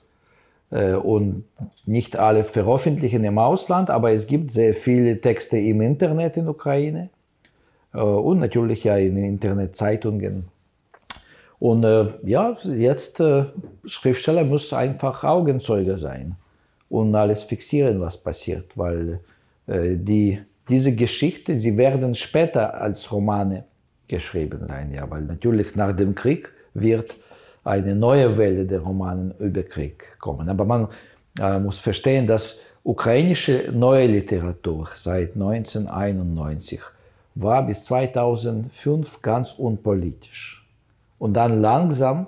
Äh, 0.72 0.94
und 0.94 1.44
nicht 1.86 2.18
alle 2.18 2.44
veröffentlichen 2.44 3.24
im 3.24 3.38
Ausland, 3.38 3.90
aber 3.90 4.14
es 4.14 4.28
gibt 4.28 4.52
sehr 4.52 4.74
viele 4.74 5.20
Texte 5.22 5.58
im 5.58 5.82
Internet 5.82 6.38
in 6.38 6.48
Ukraine 6.48 7.10
äh, 7.94 8.00
und 8.00 8.40
natürlich 8.40 8.84
ja 8.84 8.98
in 8.98 9.18
Internetzeitungen 9.18 10.46
und 11.66 11.84
äh, 11.84 12.06
ja, 12.24 12.56
jetzt 12.64 13.20
äh, 13.20 13.46
Schriftsteller 13.86 14.44
muss 14.44 14.72
einfach 14.72 15.24
Augenzeuge 15.24 15.98
sein 15.98 16.36
und 16.90 17.16
alles 17.16 17.42
fixieren, 17.42 18.00
was 18.00 18.18
passiert, 18.18 18.78
weil 18.78 19.20
äh, 19.66 19.96
die, 19.96 20.40
diese 20.70 20.94
Geschichte, 20.94 21.60
sie 21.60 21.76
werden 21.76 22.14
später 22.14 22.80
als 22.80 23.12
Romane 23.12 23.64
geschrieben 24.08 24.68
sein, 24.68 24.94
ja, 24.94 25.10
weil 25.10 25.24
natürlich 25.24 25.76
nach 25.76 25.96
dem 25.96 26.14
Krieg 26.14 26.52
wird 26.76 27.16
eine 27.64 27.96
neue 27.96 28.38
Welle 28.38 28.66
der 28.66 28.82
Romanen 28.82 29.34
über 29.40 29.64
Krieg 29.64 30.20
kommen. 30.20 30.48
Aber 30.50 30.66
man 30.66 30.88
äh, 31.40 31.58
muss 31.58 31.80
verstehen, 31.80 32.28
dass 32.28 32.60
ukrainische 32.84 33.72
neue 33.74 34.06
Literatur 34.06 34.88
seit 34.94 35.34
1991 35.34 36.80
war 37.34 37.66
bis 37.66 37.86
2005 37.86 39.24
ganz 39.24 39.54
unpolitisch. 39.54 40.65
Und 41.18 41.34
dann 41.34 41.62
langsam, 41.62 42.28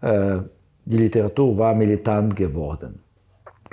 äh, 0.00 0.38
die 0.84 0.98
Literatur 0.98 1.56
war 1.56 1.74
militant 1.74 2.36
geworden. 2.36 3.00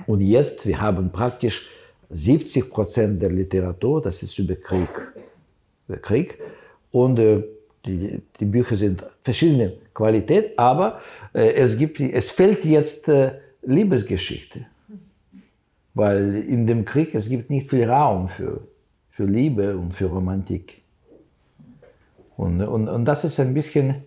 Und 0.07 0.21
jetzt, 0.21 0.65
wir 0.65 0.81
haben 0.81 1.11
praktisch 1.11 1.69
70 2.09 2.69
Prozent 2.69 3.21
der 3.21 3.31
Literatur, 3.31 4.01
das 4.01 4.23
ist 4.23 4.37
über 4.39 4.55
Krieg. 4.55 4.89
Über 5.87 5.97
Krieg. 5.97 6.39
Und 6.91 7.19
äh, 7.19 7.43
die, 7.85 8.21
die, 8.39 8.45
Bücher 8.45 8.75
sind 8.75 9.03
verschiedene 9.21 9.73
Qualität, 9.93 10.57
aber 10.57 11.01
äh, 11.33 11.53
es, 11.53 11.77
gibt, 11.77 11.99
es 11.99 12.29
fehlt 12.29 12.63
jetzt 12.63 13.09
äh, 13.09 13.31
Liebesgeschichte. 13.63 14.65
Weil 15.93 16.35
in 16.47 16.65
dem 16.65 16.85
Krieg 16.85 17.13
es 17.13 17.29
gibt 17.29 17.49
nicht 17.49 17.69
viel 17.69 17.89
Raum 17.89 18.29
für, 18.29 18.61
für 19.11 19.25
Liebe 19.25 19.77
und 19.77 19.93
für 19.93 20.05
Romantik. 20.05 20.81
Und, 22.37 22.61
und, 22.61 22.87
und 22.87 23.05
das 23.05 23.23
ist 23.23 23.39
ein 23.39 23.53
bisschen 23.53 24.03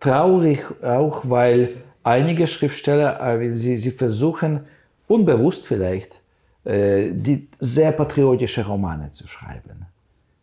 traurig 0.00 0.64
auch, 0.82 1.28
weil 1.28 1.76
einige 2.02 2.46
Schriftsteller, 2.46 3.20
äh, 3.20 3.50
sie, 3.50 3.76
sie 3.76 3.90
versuchen, 3.90 4.60
unbewusst 5.06 5.64
vielleicht, 5.66 6.20
äh, 6.64 7.10
die 7.12 7.48
sehr 7.58 7.92
patriotische 7.92 8.66
Romane 8.66 9.10
zu 9.12 9.26
schreiben. 9.26 9.86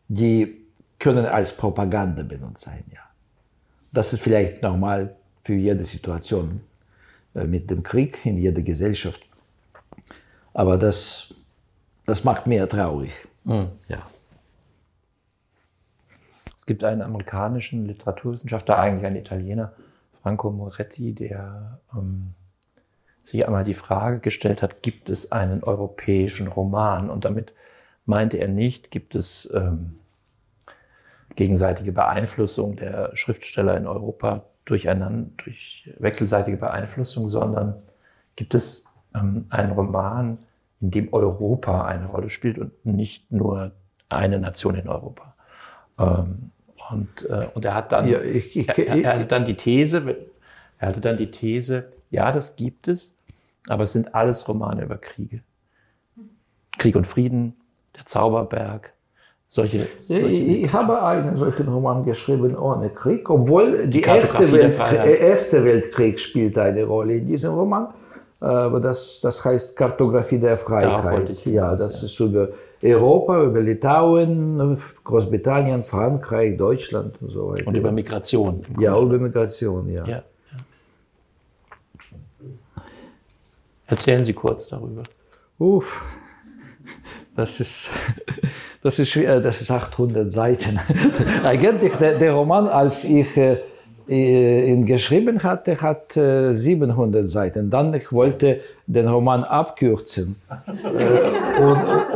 Die 0.08 0.58
können 0.98 1.26
als 1.26 1.56
Propaganda 1.56 2.24
benutzt 2.24 2.66
sein, 2.66 2.84
ja. 2.94 3.00
Das 3.92 4.14
ist 4.14 4.22
vielleicht 4.22 4.62
normal 4.62 5.16
für 5.44 5.56
jede 5.56 5.84
Situation 5.86 6.62
äh, 7.34 7.46
mit 7.46 7.70
dem 7.72 7.82
Krieg 7.82 8.24
in 8.26 8.38
jeder 8.38 8.62
Gesellschaft. 8.62 9.28
Aber 10.54 10.78
das, 10.78 11.34
das 12.06 12.24
macht 12.24 12.46
mehr 12.46 12.68
traurig. 12.68 13.12
Mhm. 13.46 13.70
Ja 13.88 14.00
gibt 16.70 16.84
einen 16.84 17.02
amerikanischen 17.02 17.88
Literaturwissenschaftler, 17.88 18.78
eigentlich 18.78 19.08
ein 19.08 19.16
Italiener, 19.16 19.74
Franco 20.22 20.52
Moretti, 20.52 21.16
der 21.16 21.80
ähm, 21.96 22.36
sich 23.24 23.44
einmal 23.48 23.64
die 23.64 23.74
Frage 23.74 24.20
gestellt 24.20 24.62
hat, 24.62 24.84
gibt 24.84 25.10
es 25.10 25.32
einen 25.32 25.64
europäischen 25.64 26.48
Roman? 26.48 27.10
Und 27.10 27.26
damit 27.26 27.54
meinte 28.06 28.38
er 28.38 28.48
nicht, 28.48 28.92
gibt 28.92 29.16
es 29.16 29.50
ähm, 29.52 29.98
gegenseitige 31.36 31.92
Beeinflussung 31.92 32.76
der 32.76 33.18
Schriftsteller 33.18 33.76
in 33.76 33.88
Europa 33.88 34.44
durcheinander, 34.66 35.32
durch 35.38 35.92
wechselseitige 35.98 36.58
Beeinflussung, 36.58 37.30
sondern 37.30 37.82
gibt 38.36 38.54
es 38.54 38.86
ähm, 39.16 39.48
einen 39.50 39.72
Roman, 39.72 40.38
in 40.82 40.92
dem 40.92 41.12
Europa 41.12 41.86
eine 41.86 42.06
Rolle 42.06 42.30
spielt 42.30 42.60
und 42.60 42.86
nicht 42.86 43.32
nur 43.32 43.72
eine 44.08 44.38
Nation 44.38 44.76
in 44.76 44.88
Europa. 44.88 45.34
Ähm, 45.98 46.52
und, 46.92 47.30
äh, 47.30 47.48
und 47.54 47.66
er 47.66 47.76
hat 47.76 47.92
dann, 47.92 48.08
ja, 48.08 48.22
ich, 48.22 48.58
ich, 48.58 48.70
er, 48.70 48.78
er, 48.78 49.14
hatte 49.16 49.26
dann 49.26 49.46
die 49.46 49.56
These, 49.56 50.18
er 50.78 50.88
hatte 50.88 51.02
dann 51.02 51.18
die 51.18 51.32
These, 51.32 51.92
ja, 52.10 52.32
das 52.32 52.56
gibt 52.56 52.88
es, 52.88 53.16
aber 53.68 53.84
es 53.84 53.94
sind 53.94 54.16
alles 54.16 54.48
Romane 54.48 54.84
über 54.84 54.98
Kriege. 54.98 55.42
Krieg 56.78 56.96
und 56.96 57.06
Frieden, 57.06 57.56
der 57.96 58.06
Zauberberg, 58.06 58.94
solche. 59.48 59.88
solche 59.98 60.28
ich 60.28 60.74
habe 60.74 61.04
einen 61.04 61.36
solchen 61.36 61.68
Roman 61.68 62.04
geschrieben 62.04 62.56
ohne 62.56 62.90
Krieg, 62.90 63.30
obwohl 63.30 63.88
die, 63.88 64.02
die 64.02 64.02
erste, 64.02 64.52
Welt, 64.52 64.80
erste 65.20 65.64
Weltkrieg 65.64 66.20
spielt 66.20 66.58
eine 66.58 66.86
Rolle 66.86 67.16
in 67.16 67.26
diesem 67.26 67.54
Roman. 67.54 67.90
Aber 68.40 68.80
das, 68.80 69.20
das 69.22 69.44
heißt 69.44 69.76
Kartografie 69.76 70.38
der 70.38 70.58
Freiheit. 70.58 71.46
ja, 71.46 71.72
das 71.72 72.02
ist 72.02 72.18
über 72.22 72.50
Europa, 72.84 73.44
über 73.44 73.62
Litauen, 73.62 74.82
Großbritannien, 75.04 75.84
Frankreich, 75.84 76.56
Deutschland 76.58 77.22
und 77.22 77.32
so 77.32 77.50
weiter. 77.50 77.68
Und 77.68 77.76
über 77.76 77.92
Migration. 77.92 78.62
Ja, 78.80 78.98
über 79.00 79.18
Migration, 79.18 79.90
ja. 79.90 80.06
ja. 80.06 80.24
Erzählen 83.88 84.24
Sie 84.24 84.34
kurz 84.34 84.68
darüber. 84.68 85.04
Uff, 85.58 86.02
das 87.36 87.60
ist, 87.60 87.90
das 88.84 89.00
ist 89.00 89.10
schwer, 89.10 89.40
das 89.40 89.62
ist 89.62 89.72
800 89.72 90.32
Seiten. 90.32 90.80
Eigentlich 91.44 91.96
der, 91.96 92.20
der 92.20 92.34
Roman, 92.34 92.68
als 92.68 93.04
ich 93.04 93.36
äh, 93.36 94.72
ihn 94.72 94.86
geschrieben 94.86 95.42
hatte, 95.44 95.82
hat 95.82 96.14
700 96.14 97.24
äh, 97.24 97.28
Seiten. 97.28 97.70
Dann 97.70 97.94
ich 97.94 98.12
wollte 98.12 98.62
den 98.88 99.08
Roman 99.08 99.44
abkürzen. 99.44 100.36
Äh, 100.98 101.62
und, 101.62 102.09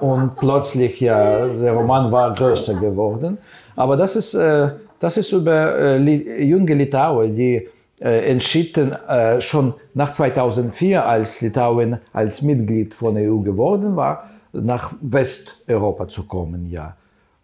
und, 0.00 0.36
plötzlich, 0.36 1.00
ja, 1.00 1.46
der 1.46 1.72
Roman 1.72 2.10
war 2.12 2.34
größer 2.34 2.74
geworden. 2.74 3.38
Aber 3.74 3.96
das 3.96 4.16
ist, 4.16 4.34
äh, 4.34 4.70
das 4.98 5.16
ist 5.16 5.32
über 5.32 5.98
junge 5.98 6.74
Litauer, 6.74 7.28
die 7.28 7.68
entschieden 7.98 8.94
schon 9.38 9.72
nach 9.94 10.12
2004, 10.12 11.04
als 11.04 11.40
Litauen 11.40 11.98
als 12.12 12.42
Mitglied 12.42 12.92
von 12.92 13.14
der 13.14 13.32
EU 13.32 13.38
geworden 13.38 13.96
war, 13.96 14.30
nach 14.52 14.92
Westeuropa 15.00 16.06
zu 16.08 16.24
kommen, 16.24 16.70
ja. 16.70 16.94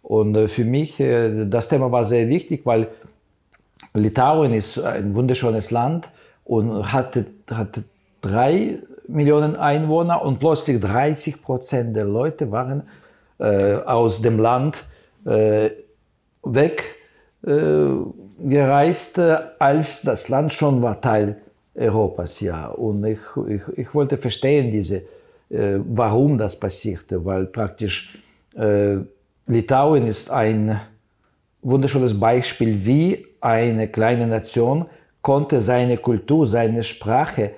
Und 0.03 0.49
für 0.49 0.65
mich, 0.65 0.97
das 0.97 1.69
Thema 1.69 1.91
war 1.91 2.05
sehr 2.05 2.27
wichtig, 2.27 2.65
weil 2.65 2.87
Litauen 3.93 4.53
ist 4.53 4.79
ein 4.79 5.13
wunderschönes 5.15 5.71
Land 5.71 6.09
und 6.45 6.91
hatte, 6.91 7.25
hatte 7.49 7.83
drei 8.21 8.79
Millionen 9.07 9.55
Einwohner 9.55 10.23
und 10.23 10.39
plötzlich 10.39 10.79
30 10.79 11.41
Prozent 11.41 11.95
der 11.95 12.05
Leute 12.05 12.51
waren 12.51 12.83
äh, 13.39 13.75
aus 13.75 14.21
dem 14.21 14.37
Land 14.39 14.85
äh, 15.25 15.71
weggereist, 16.43 19.17
äh, 19.17 19.37
als 19.59 20.01
das 20.01 20.29
Land 20.29 20.53
schon 20.53 20.81
war 20.81 21.01
Teil 21.01 21.37
Europas. 21.75 22.39
Ja. 22.39 22.67
Und 22.67 23.03
ich, 23.05 23.19
ich, 23.47 23.61
ich 23.77 23.93
wollte 23.93 24.17
verstehen 24.17 24.71
diese 24.71 25.03
äh, 25.53 25.79
warum 25.85 26.37
das 26.37 26.59
passierte, 26.59 27.23
weil 27.23 27.45
praktisch 27.45 28.17
äh, 28.55 28.95
Litauen 29.45 30.07
ist 30.07 30.31
ein 30.31 30.81
wunderschönes 31.61 32.19
Beispiel, 32.19 32.85
wie 32.85 33.27
eine 33.39 33.87
kleine 33.87 34.25
Nation 34.25 34.87
konnte 35.21 35.61
seine 35.61 35.97
Kultur, 35.97 36.47
seine 36.47 36.81
Sprache 36.81 37.51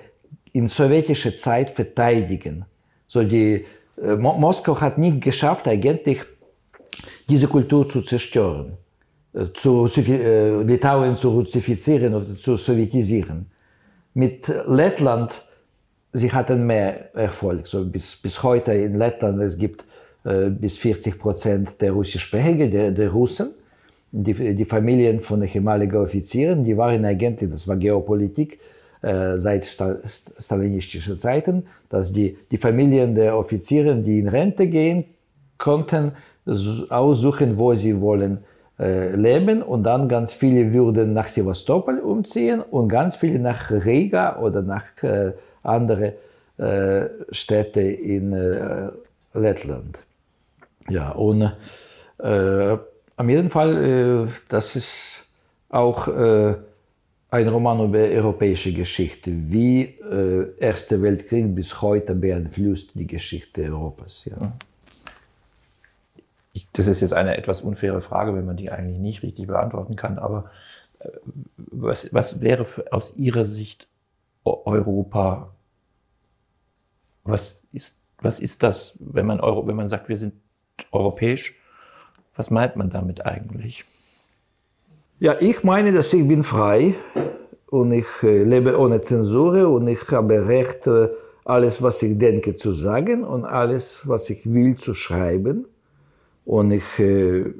in 0.56 0.68
sowjetischer 0.68 1.34
Zeit 1.34 1.68
verteidigen. 1.70 2.64
So 3.06 3.22
die 3.22 3.64
äh, 4.02 4.16
Moskau 4.16 4.80
hat 4.80 4.96
nicht 4.96 5.20
geschafft, 5.20 5.68
eigentlich 5.68 6.20
diese 7.28 7.46
Kultur 7.46 7.86
zu 7.86 8.00
zerstören, 8.00 8.72
äh, 9.34 9.46
zu, 9.52 9.86
äh, 9.86 10.62
Litauen 10.62 11.14
zu 11.16 11.28
russifizieren 11.28 12.14
oder 12.14 12.38
zu 12.38 12.56
sowjetisieren. 12.56 13.46
Mit 14.14 14.50
Lettland, 14.66 15.30
sie 16.14 16.32
hatten 16.32 16.66
mehr 16.66 17.14
Erfolg. 17.14 17.66
So 17.66 17.84
bis, 17.84 18.16
bis 18.16 18.42
heute 18.42 18.72
in 18.72 18.96
Lettland, 18.96 19.42
es 19.42 19.58
gibt 19.58 19.84
äh, 20.24 20.48
bis 20.48 20.78
40 20.78 21.18
Prozent 21.18 21.80
der 21.82 21.92
russischsprachigen, 21.92 22.70
der, 22.70 22.90
der 22.92 23.10
Russen. 23.10 23.52
Die, 24.10 24.54
die 24.54 24.64
Familien 24.64 25.18
von 25.18 25.42
ehemaligen 25.42 25.96
Offizieren, 25.96 26.64
die 26.64 26.74
waren 26.78 27.04
eigentlich, 27.04 27.50
das 27.50 27.68
war 27.68 27.76
Geopolitik, 27.76 28.58
seit 29.02 29.66
stalinistischen 29.66 31.18
Zeiten, 31.18 31.66
dass 31.90 32.12
die, 32.12 32.36
die 32.50 32.56
Familien 32.56 33.14
der 33.14 33.36
Offiziere, 33.36 33.94
die 33.96 34.18
in 34.18 34.28
Rente 34.28 34.66
gehen, 34.66 35.04
konnten 35.58 36.12
aussuchen, 36.88 37.58
wo 37.58 37.74
sie 37.74 38.00
wollen 38.00 38.38
äh, 38.78 39.14
leben 39.14 39.62
und 39.62 39.84
dann 39.84 40.08
ganz 40.08 40.32
viele 40.32 40.72
würden 40.72 41.12
nach 41.12 41.28
Sevastopol 41.28 41.98
umziehen 41.98 42.60
und 42.60 42.88
ganz 42.88 43.16
viele 43.16 43.38
nach 43.38 43.70
Riga 43.70 44.38
oder 44.38 44.62
nach 44.62 44.84
äh, 45.02 45.32
andere 45.62 46.14
äh, 46.58 47.06
Städte 47.30 47.80
in 47.80 48.32
äh, 48.32 48.88
Lettland. 49.34 49.98
Ja, 50.88 51.10
und 51.12 51.52
äh, 52.18 52.76
am 53.16 53.28
jeden 53.28 53.50
Fall, 53.50 54.28
äh, 54.28 54.32
das 54.48 54.76
ist 54.76 55.24
auch 55.70 56.08
äh, 56.08 56.54
ein 57.36 57.48
Roman 57.48 57.84
über 57.84 57.98
europäische 57.98 58.72
Geschichte, 58.72 59.30
wie 59.50 59.82
äh, 59.82 60.54
Erster 60.58 61.02
Weltkrieg 61.02 61.54
bis 61.54 61.82
heute 61.82 62.14
beeinflusst 62.14 62.94
die 62.94 63.06
Geschichte 63.06 63.62
Europas. 63.62 64.24
Ja. 64.24 64.56
Ich, 66.54 66.66
das 66.72 66.86
ist 66.86 67.00
jetzt 67.00 67.12
eine 67.12 67.36
etwas 67.36 67.60
unfaire 67.60 68.00
Frage, 68.00 68.34
wenn 68.34 68.46
man 68.46 68.56
die 68.56 68.70
eigentlich 68.70 68.98
nicht 68.98 69.22
richtig 69.22 69.48
beantworten 69.48 69.96
kann, 69.96 70.18
aber 70.18 70.50
äh, 71.00 71.08
was, 71.56 72.14
was 72.14 72.40
wäre 72.40 72.64
für, 72.64 72.90
aus 72.92 73.14
Ihrer 73.16 73.44
Sicht 73.44 73.86
Europa? 74.44 75.52
Was 77.24 77.66
ist, 77.72 78.02
was 78.18 78.40
ist 78.40 78.62
das, 78.62 78.96
wenn 79.00 79.26
man, 79.26 79.40
Euro, 79.40 79.66
wenn 79.66 79.76
man 79.76 79.88
sagt, 79.88 80.08
wir 80.08 80.16
sind 80.16 80.34
europäisch? 80.90 81.54
Was 82.34 82.50
meint 82.50 82.76
man 82.76 82.88
damit 82.88 83.26
eigentlich? 83.26 83.84
Ja, 85.18 85.34
ich 85.40 85.64
meine, 85.64 85.94
dass 85.94 86.12
ich 86.12 86.28
bin 86.28 86.44
frei 86.44 86.94
und 87.70 87.90
ich 87.90 88.06
äh, 88.22 88.42
lebe 88.42 88.78
ohne 88.78 89.00
Zensur 89.00 89.66
und 89.70 89.88
ich 89.88 90.06
habe 90.10 90.46
Recht, 90.46 90.86
äh, 90.86 91.08
alles, 91.42 91.82
was 91.82 92.02
ich 92.02 92.18
denke, 92.18 92.54
zu 92.54 92.74
sagen 92.74 93.24
und 93.24 93.46
alles, 93.46 94.06
was 94.06 94.28
ich 94.28 94.52
will, 94.52 94.76
zu 94.76 94.92
schreiben. 94.92 95.64
Und 96.44 96.70
ich, 96.70 96.98
äh, 96.98 97.54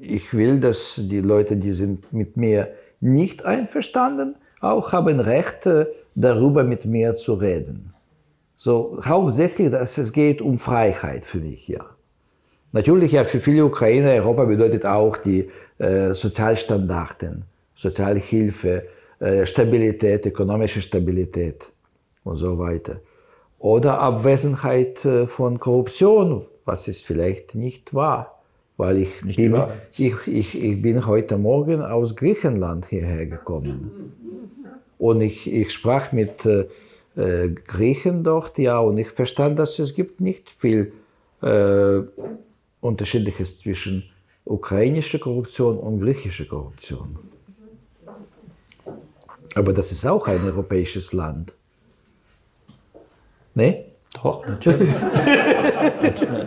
ich 0.00 0.34
will, 0.34 0.58
dass 0.58 1.00
die 1.00 1.20
Leute, 1.20 1.56
die 1.56 1.70
sind 1.70 2.12
mit 2.12 2.36
mir 2.36 2.70
nicht 3.00 3.44
einverstanden, 3.44 4.34
auch 4.60 4.90
haben 4.90 5.20
Recht, 5.20 5.68
darüber 6.16 6.64
mit 6.64 6.86
mir 6.86 7.14
zu 7.14 7.34
reden. 7.34 7.94
So 8.56 8.98
hauptsächlich, 9.04 9.70
dass 9.70 9.96
es 9.96 10.12
geht 10.12 10.42
um 10.42 10.58
Freiheit 10.58 11.24
für 11.24 11.38
mich, 11.38 11.68
ja. 11.68 11.86
Natürlich, 12.72 13.12
ja, 13.12 13.24
für 13.24 13.38
viele 13.38 13.64
Ukrainer, 13.64 14.10
Europa 14.10 14.46
bedeutet 14.46 14.84
auch 14.84 15.16
die 15.16 15.48
Sozialstandarten, 16.14 17.44
Sozialhilfe, 17.74 18.84
äh, 19.20 19.46
Stabilität, 19.46 20.26
ökonomische 20.26 20.82
Stabilität 20.82 21.64
und 22.24 22.36
so 22.36 22.58
weiter. 22.58 23.00
Oder 23.58 23.98
Abwesenheit 24.00 25.04
äh, 25.04 25.26
von 25.26 25.58
Korruption, 25.58 26.46
was 26.64 26.88
ist 26.88 27.04
vielleicht 27.04 27.54
nicht 27.54 27.94
wahr. 27.94 28.42
Weil 28.76 28.98
ich, 28.98 29.22
nicht 29.22 29.36
bin, 29.36 29.54
ich, 29.96 30.26
ich, 30.26 30.64
ich 30.64 30.82
bin 30.82 31.06
heute 31.06 31.38
Morgen 31.38 31.80
aus 31.80 32.16
Griechenland 32.16 32.86
hierher 32.86 33.26
gekommen. 33.26 34.12
Und 34.98 35.20
ich, 35.20 35.52
ich 35.52 35.72
sprach 35.72 36.10
mit 36.10 36.44
äh, 36.44 37.48
Griechen 37.66 38.24
dort, 38.24 38.58
ja, 38.58 38.78
und 38.80 38.98
ich 38.98 39.10
verstand, 39.10 39.60
dass 39.60 39.78
es 39.78 39.94
gibt 39.94 40.20
nicht 40.20 40.50
viel 40.50 40.92
äh, 41.40 42.00
Unterschiedliches 42.80 43.60
zwischen 43.60 44.04
ukrainische 44.44 45.18
Korruption 45.18 45.78
und 45.78 46.00
griechische 46.00 46.46
Korruption. 46.46 47.18
Aber 49.54 49.72
das 49.72 49.92
ist 49.92 50.04
auch 50.04 50.26
ein 50.26 50.44
europäisches 50.44 51.12
Land. 51.12 51.52
Ne? 53.54 53.84
Doch, 54.22 54.46
natürlich. 54.48 54.88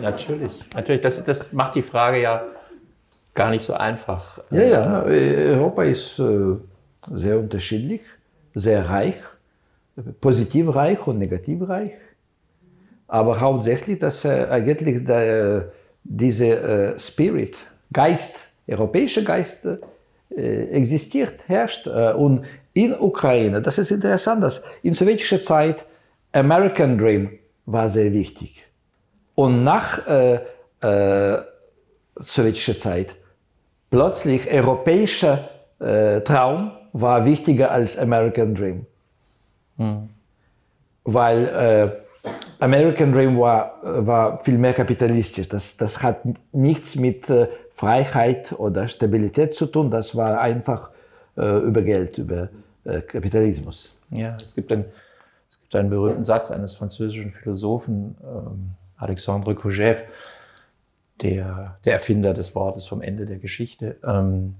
natürlich. 0.00 0.52
Natürlich. 0.74 1.00
Das, 1.02 1.24
das 1.24 1.52
macht 1.52 1.74
die 1.74 1.82
Frage 1.82 2.20
ja 2.20 2.44
gar 3.34 3.50
nicht 3.50 3.62
so 3.62 3.74
einfach. 3.74 4.40
Ja, 4.50 4.62
ja. 4.62 5.02
Europa 5.02 5.84
ist 5.84 6.18
äh, 6.18 6.56
sehr 7.12 7.38
unterschiedlich, 7.38 8.02
sehr 8.54 8.88
reich, 8.88 9.16
positiv 10.20 10.74
reich 10.74 11.06
und 11.06 11.18
negativ 11.18 11.68
reich. 11.68 11.92
Aber 13.06 13.40
hauptsächlich, 13.40 13.98
dass 13.98 14.24
äh, 14.24 14.46
eigentlich 14.50 15.04
der, 15.04 15.72
diese 16.04 16.94
Spirit, 16.98 17.56
Geist, 17.92 18.36
europäischer 18.68 19.22
Geist 19.22 19.66
äh, 20.36 20.64
existiert, 20.70 21.48
herrscht. 21.48 21.86
Äh, 21.86 22.12
und 22.12 22.44
in 22.74 22.94
Ukraine, 22.98 23.62
das 23.62 23.78
ist 23.78 23.90
interessant, 23.90 24.42
dass 24.42 24.62
in 24.82 24.94
sowjetischer 24.94 25.40
Zeit 25.40 25.84
American 26.32 26.98
Dream 26.98 27.30
war 27.66 27.88
sehr 27.88 28.12
wichtig. 28.12 28.64
Und 29.34 29.64
nach 29.64 30.06
äh, 30.06 30.40
äh, 30.80 31.42
sowjetischer 32.16 32.76
Zeit 32.76 33.14
plötzlich 33.90 34.50
europäischer 34.50 35.48
äh, 35.80 36.20
Traum 36.20 36.72
war 36.92 37.24
wichtiger 37.24 37.70
als 37.70 37.98
American 37.98 38.54
Dream. 38.54 38.86
Mhm. 39.76 40.08
Weil 41.04 41.48
äh, 41.48 42.32
American 42.60 43.12
Dream 43.12 43.38
war, 43.38 43.78
war 43.82 44.42
viel 44.44 44.58
mehr 44.58 44.74
kapitalistisch. 44.74 45.48
Das, 45.48 45.76
das 45.76 46.02
hat 46.02 46.20
nichts 46.52 46.96
mit 46.96 47.30
Freiheit 47.78 48.52
oder 48.58 48.88
Stabilität 48.88 49.54
zu 49.54 49.66
tun. 49.66 49.88
Das 49.90 50.16
war 50.16 50.40
einfach 50.40 50.90
äh, 51.36 51.58
über 51.60 51.82
Geld, 51.82 52.18
über 52.18 52.48
äh, 52.84 53.00
Kapitalismus. 53.00 53.96
Ja, 54.10 54.36
es 54.42 54.54
gibt, 54.56 54.72
ein, 54.72 54.84
es 55.48 55.60
gibt 55.60 55.76
einen 55.76 55.88
berühmten 55.88 56.24
Satz 56.24 56.50
eines 56.50 56.74
französischen 56.74 57.30
Philosophen, 57.30 58.16
ähm, 58.24 58.70
Alexandre 58.96 59.52
Kojève, 59.52 60.02
der, 61.22 61.78
der 61.84 61.92
Erfinder 61.92 62.34
des 62.34 62.52
Wortes 62.56 62.84
vom 62.84 63.00
Ende 63.00 63.26
der 63.26 63.38
Geschichte, 63.38 63.96
ähm, 64.04 64.56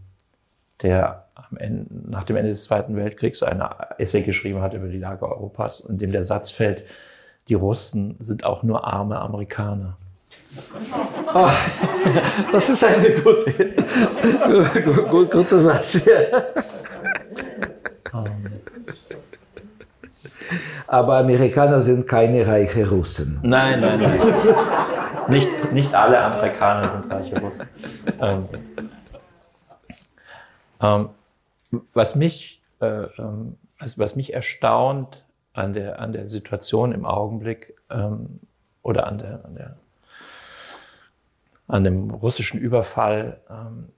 der 0.82 1.24
Ende, 1.56 1.86
nach 2.08 2.22
dem 2.22 2.36
Ende 2.36 2.50
des 2.50 2.62
Zweiten 2.62 2.94
Weltkriegs 2.94 3.42
eine 3.42 3.70
Essay 3.98 4.22
geschrieben 4.22 4.60
hat 4.60 4.74
über 4.74 4.86
die 4.86 4.98
Lage 4.98 5.28
Europas, 5.28 5.80
in 5.80 5.98
dem 5.98 6.12
der 6.12 6.22
Satz 6.22 6.52
fällt, 6.52 6.84
die 7.48 7.54
Russen 7.54 8.14
sind 8.20 8.44
auch 8.44 8.62
nur 8.62 8.86
arme 8.86 9.18
Amerikaner. 9.18 9.96
Oh, 11.34 11.50
das 12.52 12.68
ist 12.68 12.84
eine 12.84 13.10
gute, 13.10 13.74
gut, 15.10 15.30
guter 15.30 15.62
Satz. 15.62 16.00
Aber 20.86 21.18
Amerikaner 21.18 21.82
sind 21.82 22.08
keine 22.08 22.46
reichen 22.46 22.88
Russen. 22.88 23.38
Nein, 23.42 23.80
nein, 23.80 24.00
nein. 24.00 24.20
Nicht, 25.28 25.72
nicht 25.72 25.94
alle 25.94 26.18
Amerikaner 26.18 26.88
sind 26.88 27.10
reiche 27.10 27.38
Russen. 27.38 27.68
Ähm, 28.18 28.48
ähm, 30.80 31.10
was, 31.92 32.14
mich, 32.14 32.62
äh, 32.80 32.86
ähm, 33.18 33.56
was, 33.78 33.98
was 33.98 34.16
mich 34.16 34.32
erstaunt 34.32 35.24
an 35.52 35.74
der, 35.74 36.00
an 36.00 36.12
der 36.12 36.26
Situation 36.26 36.92
im 36.92 37.04
Augenblick 37.04 37.74
ähm, 37.90 38.40
oder 38.82 39.06
an, 39.06 39.18
der, 39.18 39.44
an, 39.44 39.54
der, 39.54 39.76
an 41.68 41.84
dem 41.84 42.10
russischen 42.10 42.60
Überfall 42.60 43.40
ähm, 43.48 43.90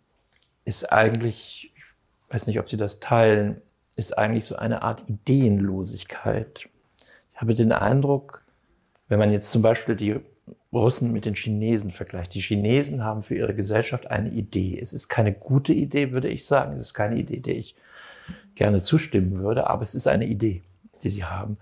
ist 0.64 0.92
eigentlich, 0.92 1.72
ich 1.74 2.34
weiß 2.34 2.46
nicht, 2.46 2.60
ob 2.60 2.68
Sie 2.68 2.76
das 2.76 3.00
teilen, 3.00 3.62
ist 3.96 4.16
eigentlich 4.18 4.44
so 4.44 4.56
eine 4.56 4.82
Art 4.82 5.08
Ideenlosigkeit. 5.08 6.68
Ich 7.32 7.40
habe 7.40 7.54
den 7.54 7.72
Eindruck, 7.72 8.44
wenn 9.08 9.18
man 9.18 9.32
jetzt 9.32 9.50
zum 9.50 9.62
Beispiel 9.62 9.96
die 9.96 10.20
Russen 10.72 11.12
mit 11.12 11.24
den 11.24 11.34
Chinesen 11.34 11.90
vergleicht. 11.90 12.34
Die 12.34 12.40
Chinesen 12.40 13.02
haben 13.02 13.22
für 13.22 13.34
ihre 13.34 13.54
Gesellschaft 13.54 14.06
eine 14.06 14.30
Idee. 14.30 14.78
Es 14.80 14.92
ist 14.92 15.08
keine 15.08 15.32
gute 15.32 15.72
Idee, 15.72 16.14
würde 16.14 16.28
ich 16.28 16.46
sagen. 16.46 16.74
Es 16.74 16.82
ist 16.82 16.94
keine 16.94 17.16
Idee, 17.16 17.40
der 17.40 17.56
ich 17.56 17.74
gerne 18.54 18.80
zustimmen 18.80 19.38
würde, 19.38 19.68
aber 19.68 19.82
es 19.82 19.94
ist 19.94 20.06
eine 20.06 20.26
Idee 20.26 20.62
die 21.02 21.10
sie 21.10 21.24
haben. 21.24 21.58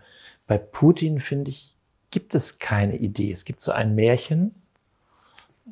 Bei 0.46 0.58
Putin 0.58 1.20
finde 1.20 1.50
ich, 1.50 1.74
gibt 2.10 2.34
es 2.34 2.58
keine 2.58 2.96
Idee. 2.96 3.30
Es 3.30 3.44
gibt 3.44 3.60
so 3.60 3.72
ein 3.72 3.94
Märchen, 3.94 4.54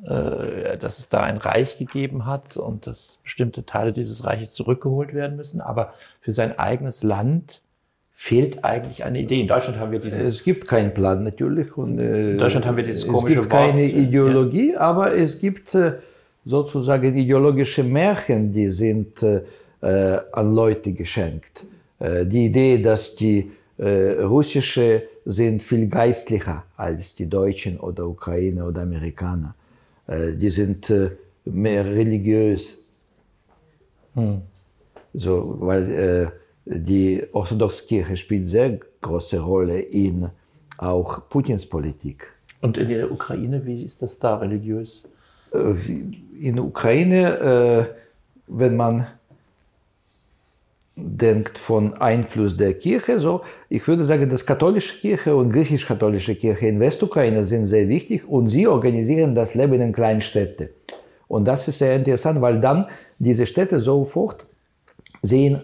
dass 0.03 0.99
es 0.99 1.09
da 1.09 1.21
ein 1.21 1.37
Reich 1.37 1.77
gegeben 1.77 2.25
hat 2.25 2.55
und 2.55 2.87
dass 2.87 3.19
bestimmte 3.23 3.65
Teile 3.65 3.93
dieses 3.93 4.23
Reiches 4.23 4.53
zurückgeholt 4.53 5.13
werden 5.13 5.35
müssen. 5.35 5.59
Aber 5.59 5.93
für 6.21 6.31
sein 6.31 6.57
eigenes 6.57 7.03
Land 7.03 7.61
fehlt 8.19 8.65
eigentlich 8.65 9.05
eine 9.05 9.19
Idee. 9.19 9.41
In 9.41 9.47
Deutschland 9.47 9.77
haben 9.77 9.91
wir 9.91 9.99
diese. 9.99 10.19
Es 10.23 10.43
gibt 10.43 10.67
keinen 10.67 10.91
Plan 10.91 11.23
natürlich. 11.23 11.77
Und, 11.77 11.99
äh, 11.99 12.31
in 12.31 12.37
Deutschland 12.39 12.65
haben 12.65 12.75
wir 12.75 12.83
dieses 12.83 13.07
komische 13.07 13.27
Es 13.27 13.41
gibt 13.41 13.53
Wort, 13.53 13.69
keine 13.69 13.85
Ideologie, 13.85 14.71
ja. 14.71 14.79
aber 14.79 15.15
es 15.15 15.39
gibt 15.39 15.75
äh, 15.75 15.93
sozusagen 16.43 17.15
ideologische 17.15 17.83
Märchen, 17.83 18.51
die 18.51 18.71
sind 18.71 19.21
äh, 19.21 19.41
äh 19.83 20.19
an 20.31 20.55
Leute 20.55 20.93
geschenkt. 20.93 21.63
Äh, 21.99 22.25
die 22.25 22.45
Idee, 22.45 22.81
dass 22.81 23.15
die 23.15 23.51
äh, 23.77 24.23
russische 24.23 25.03
sind 25.25 25.61
viel 25.61 25.87
geistlicher 25.87 26.63
als 26.75 27.13
die 27.13 27.29
Deutschen 27.29 27.79
oder 27.79 28.07
Ukrainer 28.07 28.67
oder 28.67 28.81
Amerikaner. 28.81 29.53
Die 30.09 30.49
sind 30.49 30.91
mehr 31.45 31.85
religiös. 31.85 32.83
Hm. 34.13 34.41
So, 35.13 35.57
weil 35.59 36.31
die 36.65 37.23
Orthodoxkirche 37.31 38.15
spielt 38.17 38.49
sehr 38.49 38.79
große 39.01 39.39
Rolle 39.39 39.79
in 39.79 40.29
auch 40.77 41.27
Putins 41.29 41.65
Politik. 41.65 42.31
Und 42.61 42.77
in 42.77 42.87
der 42.87 43.11
Ukraine, 43.11 43.65
wie 43.65 43.83
ist 43.83 44.01
das 44.01 44.19
da 44.19 44.37
religiös? 44.37 45.07
Äh, 45.53 45.73
in 46.39 46.55
der 46.55 46.63
Ukraine, 46.63 47.37
äh, 47.39 47.85
wenn 48.47 48.75
man 48.75 49.07
denkt 50.97 51.57
von 51.57 51.93
Einfluss 51.93 52.57
der 52.57 52.73
Kirche, 52.73 53.19
so 53.19 53.41
ich 53.69 53.87
würde 53.87 54.03
sagen, 54.03 54.29
dass 54.29 54.45
katholische 54.45 54.99
Kirche 54.99 55.35
und 55.35 55.51
griechisch-katholische 55.51 56.35
Kirche 56.35 56.67
in 56.67 56.79
Westukraine 56.79 57.43
sind 57.43 57.67
sehr 57.67 57.87
wichtig 57.87 58.27
und 58.27 58.47
sie 58.47 58.67
organisieren 58.67 59.35
das 59.35 59.53
Leben 59.53 59.79
in 59.81 59.93
kleinen 59.93 60.21
Städten. 60.21 60.69
Und 61.27 61.45
das 61.45 61.67
ist 61.67 61.79
sehr 61.79 61.95
interessant, 61.95 62.41
weil 62.41 62.59
dann 62.59 62.87
diese 63.19 63.45
Städte 63.45 63.79
sofort 63.79 64.45
sehen 65.21 65.61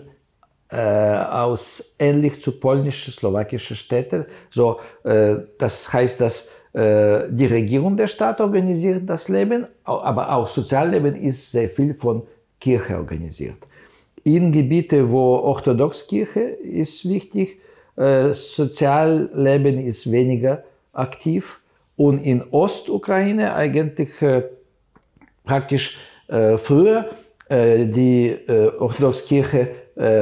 äh, 0.70 0.78
aus 0.78 1.84
ähnlich 2.00 2.42
zu 2.42 2.60
polnischen, 2.60 3.14
slowakischen 3.14 3.76
Städten. 3.76 4.26
So, 4.52 4.80
äh, 5.04 5.36
das 5.58 5.92
heißt, 5.92 6.20
dass 6.20 6.50
äh, 6.74 7.30
die 7.30 7.46
Regierung 7.46 7.96
der 7.96 8.08
Stadt 8.08 8.42
organisiert 8.42 9.04
das 9.08 9.30
Leben, 9.30 9.68
aber 9.84 10.32
auch 10.32 10.48
Sozialleben 10.48 11.16
ist 11.16 11.52
sehr 11.52 11.70
viel 11.70 11.94
von 11.94 12.24
Kirche 12.60 12.98
organisiert. 12.98 13.58
In 14.24 14.52
Gebieten, 14.54 15.12
wo 15.12 15.36
Orthodoxkirche 15.36 16.40
ist 16.40 17.08
wichtig, 17.08 17.60
äh, 17.98 18.34
Sozialleben 18.34 19.78
ist 19.78 20.10
weniger 20.10 20.64
aktiv 20.94 21.60
und 21.98 22.26
in 22.26 22.44
Ostukraine 22.52 23.54
eigentlich 23.54 24.22
äh, 24.22 24.44
praktisch 25.44 25.98
äh, 26.28 26.58
früher 26.58 27.10
die 27.50 28.36
Orthodoxkirche 28.80 29.68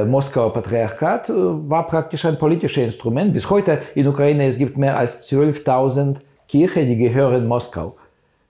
Moskauer 0.06 0.52
Patriarchat 0.52 1.30
war 1.30 1.86
praktisch 1.86 2.24
ein 2.26 2.36
politisches 2.36 2.84
Instrument. 2.84 3.32
Bis 3.32 3.48
heute 3.48 3.78
in 3.94 4.06
Ukraine 4.08 4.48
es 4.48 4.58
gibt 4.58 4.76
mehr 4.76 4.98
als 4.98 5.30
12.000 5.30 6.16
Kirchen, 6.48 6.88
die 6.88 6.96
gehören 6.96 7.46
Moskau. 7.46 7.96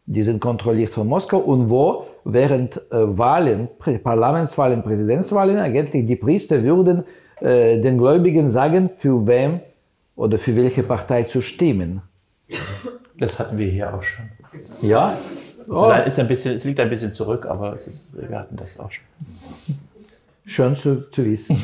Die 0.06 0.22
sind 0.22 0.40
kontrolliert 0.40 0.90
von 0.90 1.06
Moskau 1.06 1.38
und 1.38 1.70
wo 1.70 2.06
während 2.24 2.76
äh, 2.90 3.18
Wahlen, 3.18 3.68
Parlamentswahlen, 4.02 4.82
Präsidentswahlen 4.82 5.58
eigentlich 5.58 6.06
die 6.06 6.16
Priester 6.16 6.62
würden 6.62 7.04
äh, 7.40 7.80
den 7.80 7.98
Gläubigen 7.98 8.50
sagen, 8.50 8.90
für 8.96 9.26
wem 9.26 9.60
oder 10.16 10.38
für 10.38 10.56
welche 10.56 10.82
Partei 10.82 11.24
zu 11.24 11.40
stimmen. 11.40 12.02
Das 13.18 13.38
hatten 13.38 13.58
wir 13.58 13.68
hier 13.68 13.94
auch 13.94 14.02
schon. 14.02 14.24
Ja? 14.80 15.12
Es, 15.12 15.56
ist 15.66 15.90
ein, 15.90 16.06
ist 16.06 16.18
ein 16.18 16.28
bisschen, 16.28 16.54
es 16.54 16.64
liegt 16.64 16.80
ein 16.80 16.90
bisschen 16.90 17.12
zurück, 17.12 17.46
aber 17.46 17.72
es 17.72 17.86
ist, 17.86 18.16
wir 18.16 18.38
hatten 18.38 18.56
das 18.56 18.78
auch 18.80 18.90
schon. 18.90 19.04
Schön 20.44 20.74
zu, 20.74 21.08
zu 21.10 21.24
wissen. 21.24 21.56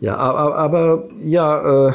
ja, 0.00 0.16
aber, 0.16 0.56
aber 0.56 1.08
ja, 1.22 1.88
äh, 1.88 1.92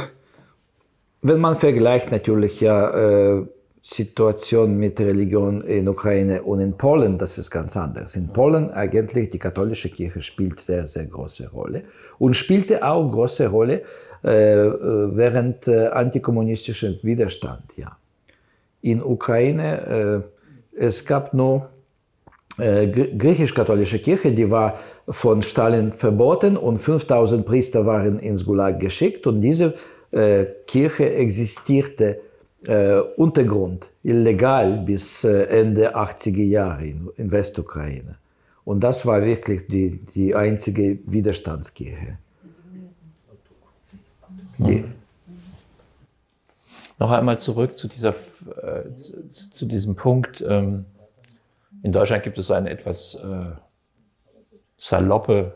wenn 1.21 1.39
man 1.39 1.57
vergleicht 1.57 2.11
natürlich 2.11 2.61
ja 2.61 3.37
äh, 3.37 3.45
Situation 3.81 4.77
mit 4.77 4.99
Religion 4.99 5.61
in 5.61 5.87
Ukraine 5.87 6.43
und 6.43 6.59
in 6.59 6.73
Polen, 6.73 7.17
das 7.17 7.37
ist 7.37 7.49
ganz 7.49 7.77
anders. 7.77 8.15
In 8.15 8.27
Polen 8.27 8.71
eigentlich 8.71 9.29
die 9.29 9.39
katholische 9.39 9.89
Kirche 9.89 10.21
spielt 10.21 10.59
sehr, 10.59 10.87
sehr 10.87 11.05
große 11.05 11.49
Rolle 11.49 11.83
und 12.17 12.35
spielte 12.35 12.83
auch 12.85 13.09
große 13.09 13.47
Rolle 13.47 13.83
äh, 14.23 14.65
äh 14.65 15.15
während 15.15 15.67
äh, 15.67 15.87
antikommunistischen 15.87 16.99
Widerstand. 17.03 17.63
Ja. 17.77 17.97
In 18.81 19.01
Ukraine 19.01 20.23
äh, 20.75 20.85
es 20.85 21.05
gab 21.05 21.33
nur 21.33 21.69
äh, 22.57 22.87
griechisch-katholische 22.87 23.99
Kirche, 23.99 24.31
die 24.31 24.49
war 24.49 24.79
von 25.07 25.41
Stalin 25.41 25.91
verboten 25.91 26.57
und 26.57 26.79
5000 26.79 27.45
Priester 27.45 27.85
waren 27.85 28.19
ins 28.19 28.45
Gulag 28.45 28.79
geschickt 28.79 29.25
und 29.27 29.41
diese 29.41 29.75
äh, 30.11 30.45
Kirche 30.67 31.13
existierte 31.13 32.19
äh, 32.63 32.99
Untergrund, 33.17 33.89
illegal 34.03 34.79
bis 34.85 35.23
äh, 35.23 35.43
Ende 35.43 35.95
80er 35.95 36.43
Jahre 36.43 36.85
in, 36.85 37.09
in 37.15 37.31
Westukraine. 37.31 38.15
Und 38.65 38.81
das 38.81 39.05
war 39.05 39.23
wirklich 39.23 39.67
die, 39.67 40.05
die 40.13 40.35
einzige 40.35 40.99
Widerstandskirche. 41.05 42.17
Die, 44.57 44.83
noch 46.99 47.11
einmal 47.11 47.39
zurück 47.39 47.75
zu, 47.75 47.87
dieser, 47.87 48.09
äh, 48.09 48.93
zu, 48.93 49.29
zu, 49.31 49.65
diesem 49.65 49.95
Punkt. 49.95 50.43
Ähm, 50.47 50.85
in 51.81 51.93
Deutschland 51.93 52.23
gibt 52.23 52.37
es 52.37 52.51
eine 52.51 52.69
etwas 52.69 53.15
äh, 53.15 53.55
saloppe, 54.77 55.55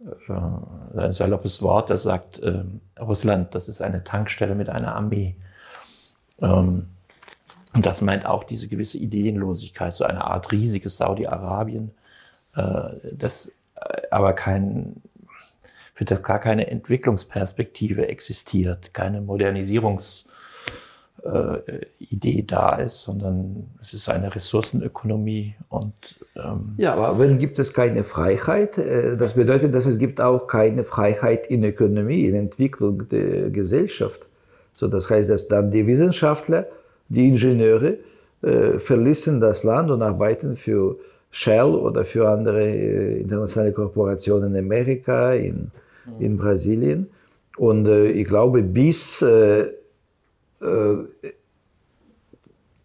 äh, 0.00 0.98
ein 0.98 1.12
saloppes 1.12 1.62
Wort, 1.62 1.90
das 1.90 2.02
sagt, 2.02 2.40
äh, 2.40 2.64
Russland, 2.98 3.54
das 3.54 3.68
ist 3.68 3.80
eine 3.80 4.02
Tankstelle 4.02 4.56
mit 4.56 4.68
einer 4.68 4.96
Armee. 4.96 5.36
Ähm, 6.40 6.86
und 7.74 7.86
das 7.86 8.00
meint 8.00 8.26
auch 8.26 8.44
diese 8.44 8.68
gewisse 8.68 8.98
Ideenlosigkeit, 8.98 9.94
so 9.94 10.04
eine 10.04 10.24
Art 10.24 10.50
riesiges 10.50 10.96
Saudi-Arabien, 10.96 11.92
äh, 12.56 12.90
das 13.12 13.52
äh, 13.76 14.02
aber 14.10 14.32
kein, 14.32 14.96
für 15.94 16.04
das 16.04 16.22
gar 16.22 16.40
keine 16.40 16.66
Entwicklungsperspektive 16.66 18.08
existiert, 18.08 18.92
keine 18.92 19.20
Modernisierungs- 19.20 20.26
äh, 21.22 22.42
da 22.46 22.76
ist, 22.76 23.02
sondern 23.02 23.66
es 23.80 23.92
ist 23.94 24.08
eine 24.08 24.34
Ressourcenökonomie 24.34 25.54
und 25.68 25.94
ähm 26.36 26.74
ja, 26.76 26.94
aber 26.94 27.18
wenn 27.18 27.38
gibt 27.38 27.58
es 27.58 27.72
keine 27.74 28.04
Freiheit, 28.04 28.78
äh, 28.78 29.16
das 29.16 29.34
bedeutet, 29.34 29.74
dass 29.74 29.86
es 29.86 29.98
gibt 29.98 30.20
auch 30.20 30.46
keine 30.46 30.84
Freiheit 30.84 31.46
in 31.46 31.62
Ökonomie, 31.64 32.26
in 32.26 32.34
Entwicklung 32.34 33.08
der 33.08 33.50
Gesellschaft. 33.50 34.20
So, 34.72 34.88
das 34.88 35.10
heißt, 35.10 35.28
dass 35.30 35.48
dann 35.48 35.70
die 35.70 35.86
Wissenschaftler, 35.86 36.66
die 37.08 37.28
Ingenieure 37.28 37.96
äh, 38.42 38.78
verlassen 38.78 39.40
das 39.40 39.64
Land 39.64 39.90
und 39.90 40.02
arbeiten 40.02 40.56
für 40.56 40.96
Shell 41.30 41.74
oder 41.74 42.04
für 42.04 42.28
andere 42.28 42.64
äh, 42.64 43.20
internationale 43.20 43.72
Korporationen 43.72 44.54
in 44.54 44.64
Amerika, 44.64 45.34
in, 45.34 45.70
in 46.18 46.36
Brasilien. 46.36 47.08
Und 47.56 47.86
äh, 47.86 48.10
ich 48.10 48.26
glaube, 48.26 48.62
bis 48.62 49.22
äh, 49.22 49.68
äh, 50.60 50.96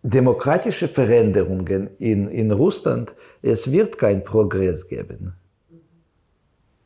demokratische 0.03 0.87
Veränderungen 0.87 1.89
in, 1.97 2.29
in 2.29 2.51
Russland, 2.51 3.13
es 3.41 3.71
wird 3.71 3.97
kein 3.97 4.23
Progress 4.23 4.87
geben. 4.87 5.33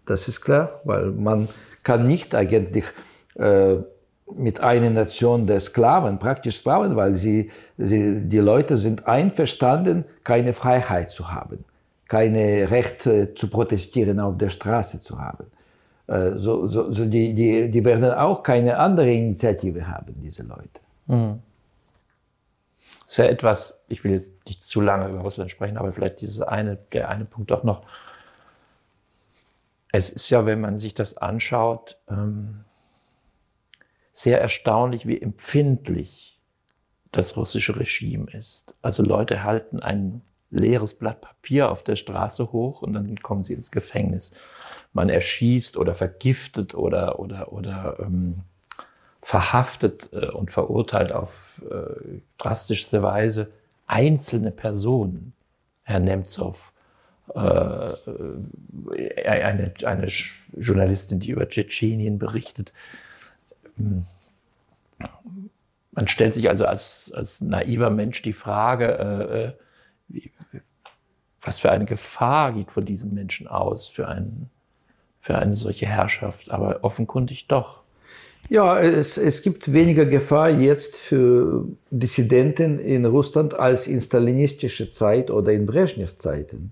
Das 0.05 0.27
ist 0.27 0.41
klar, 0.41 0.81
weil 0.85 1.11
man 1.11 1.49
kann 1.83 2.05
nicht 2.07 2.33
eigentlich 2.33 2.85
äh, 3.35 3.75
mit 4.35 4.61
einer 4.61 4.89
Nation 4.89 5.47
der 5.47 5.59
Sklaven, 5.59 6.19
praktisch 6.19 6.57
Sklaven, 6.57 6.95
weil 6.95 7.15
sie, 7.15 7.51
sie, 7.77 8.27
die 8.27 8.37
Leute 8.37 8.77
sind 8.77 9.07
einverstanden, 9.07 10.05
keine 10.23 10.53
Freiheit 10.53 11.09
zu 11.09 11.31
haben, 11.31 11.65
keine 12.07 12.69
Rechte 12.69 13.33
zu 13.35 13.49
protestieren 13.49 14.19
auf 14.19 14.37
der 14.37 14.49
Straße 14.49 15.01
zu 15.01 15.19
haben. 15.19 15.45
Äh, 16.07 16.37
so, 16.37 16.67
so, 16.67 16.91
so 16.91 17.05
die, 17.05 17.33
die, 17.33 17.69
die 17.69 17.85
werden 17.85 18.05
auch 18.05 18.43
keine 18.43 18.77
andere 18.77 19.11
Initiative 19.11 19.87
haben, 19.87 20.15
diese 20.21 20.43
Leute. 20.43 20.79
Mhm. 21.07 21.39
Das 23.05 23.13
ist 23.13 23.17
ja 23.17 23.25
etwas, 23.25 23.85
ich 23.87 24.03
will 24.03 24.11
jetzt 24.11 24.33
nicht 24.45 24.63
zu 24.63 24.81
lange 24.81 25.09
über 25.09 25.21
Russland 25.21 25.49
sprechen, 25.49 25.77
aber 25.77 25.93
vielleicht 25.93 26.21
dieses 26.21 26.41
eine, 26.41 26.77
der 26.93 27.09
eine 27.09 27.25
Punkt 27.25 27.49
doch 27.49 27.63
noch. 27.63 27.83
Es 29.91 30.11
ist 30.11 30.29
ja, 30.29 30.45
wenn 30.45 30.61
man 30.61 30.77
sich 30.77 30.93
das 30.93 31.17
anschaut, 31.17 31.97
ähm, 32.07 32.65
sehr 34.11 34.41
erstaunlich, 34.41 35.07
wie 35.07 35.21
empfindlich 35.21 36.39
das 37.11 37.37
russische 37.37 37.79
Regime 37.79 38.27
ist. 38.31 38.75
Also 38.81 39.03
Leute 39.03 39.43
halten 39.43 39.79
ein 39.79 40.21
leeres 40.51 40.95
Blatt 40.95 41.21
Papier 41.21 41.71
auf 41.71 41.83
der 41.83 41.95
Straße 41.95 42.51
hoch 42.51 42.81
und 42.81 42.93
dann 42.93 43.19
kommen 43.21 43.43
sie 43.43 43.53
ins 43.53 43.71
Gefängnis. 43.71 44.31
Man 44.93 45.09
erschießt 45.09 45.77
oder 45.77 45.93
vergiftet 45.93 46.73
oder, 46.73 47.19
oder, 47.19 47.53
oder 47.53 47.97
ähm, 47.99 48.41
verhaftet 49.21 50.09
äh, 50.11 50.27
und 50.27 50.51
verurteilt 50.51 51.11
auf 51.11 51.61
äh, 51.69 52.21
drastischste 52.37 53.03
Weise 53.03 53.51
einzelne 53.85 54.51
Personen. 54.51 55.33
Herr 55.83 55.99
Nemtsov, 55.99 56.71
äh, 57.33 57.39
eine, 59.27 59.73
eine 59.83 60.07
Journalistin, 60.55 61.19
die 61.19 61.29
über 61.29 61.49
Tschetschenien 61.49 62.19
berichtet. 62.19 62.73
Man 65.91 66.07
stellt 66.07 66.33
sich 66.33 66.49
also 66.49 66.65
als, 66.65 67.11
als 67.15 67.41
naiver 67.41 67.89
Mensch 67.89 68.21
die 68.21 68.33
Frage, 68.33 69.57
wie, 70.07 70.31
was 71.41 71.59
für 71.59 71.71
eine 71.71 71.85
Gefahr 71.85 72.53
geht 72.53 72.71
von 72.71 72.85
diesen 72.85 73.13
Menschen 73.13 73.47
aus 73.47 73.87
für, 73.87 74.07
einen, 74.07 74.49
für 75.21 75.37
eine 75.37 75.55
solche 75.55 75.85
Herrschaft, 75.85 76.51
aber 76.51 76.83
offenkundig 76.83 77.47
doch. 77.47 77.79
Ja, 78.49 78.79
es, 78.79 79.17
es 79.17 79.41
gibt 79.43 79.71
weniger 79.71 80.05
Gefahr 80.05 80.49
jetzt 80.49 80.95
für 80.95 81.65
Dissidenten 81.91 82.79
in 82.79 83.05
Russland 83.05 83.53
als 83.53 83.85
in 83.85 84.01
stalinistischer 84.01 84.89
Zeit 84.89 85.29
oder 85.29 85.51
in 85.51 85.65
Brezhnev-Zeiten. 85.65 86.71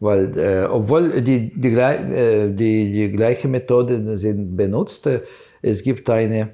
Weil, 0.00 0.38
äh, 0.38 0.66
obwohl 0.66 1.20
die, 1.22 1.52
die, 1.54 1.68
äh, 1.68 2.50
die, 2.50 2.92
die 2.92 3.10
gleiche 3.10 3.48
Methode 3.48 4.16
sind 4.16 4.56
benutzt, 4.56 5.06
äh, 5.06 5.20
es 5.64 5.82
gibt 5.82 6.10
eine 6.10 6.50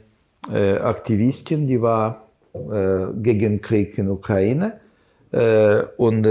äh, 0.52 0.76
Aktivistin, 0.76 1.66
die 1.66 1.82
war 1.82 2.28
äh, 2.54 3.06
gegen 3.16 3.60
Krieg 3.60 3.98
in 3.98 4.08
Ukraine 4.08 4.80
äh, 5.32 5.82
und 5.96 6.26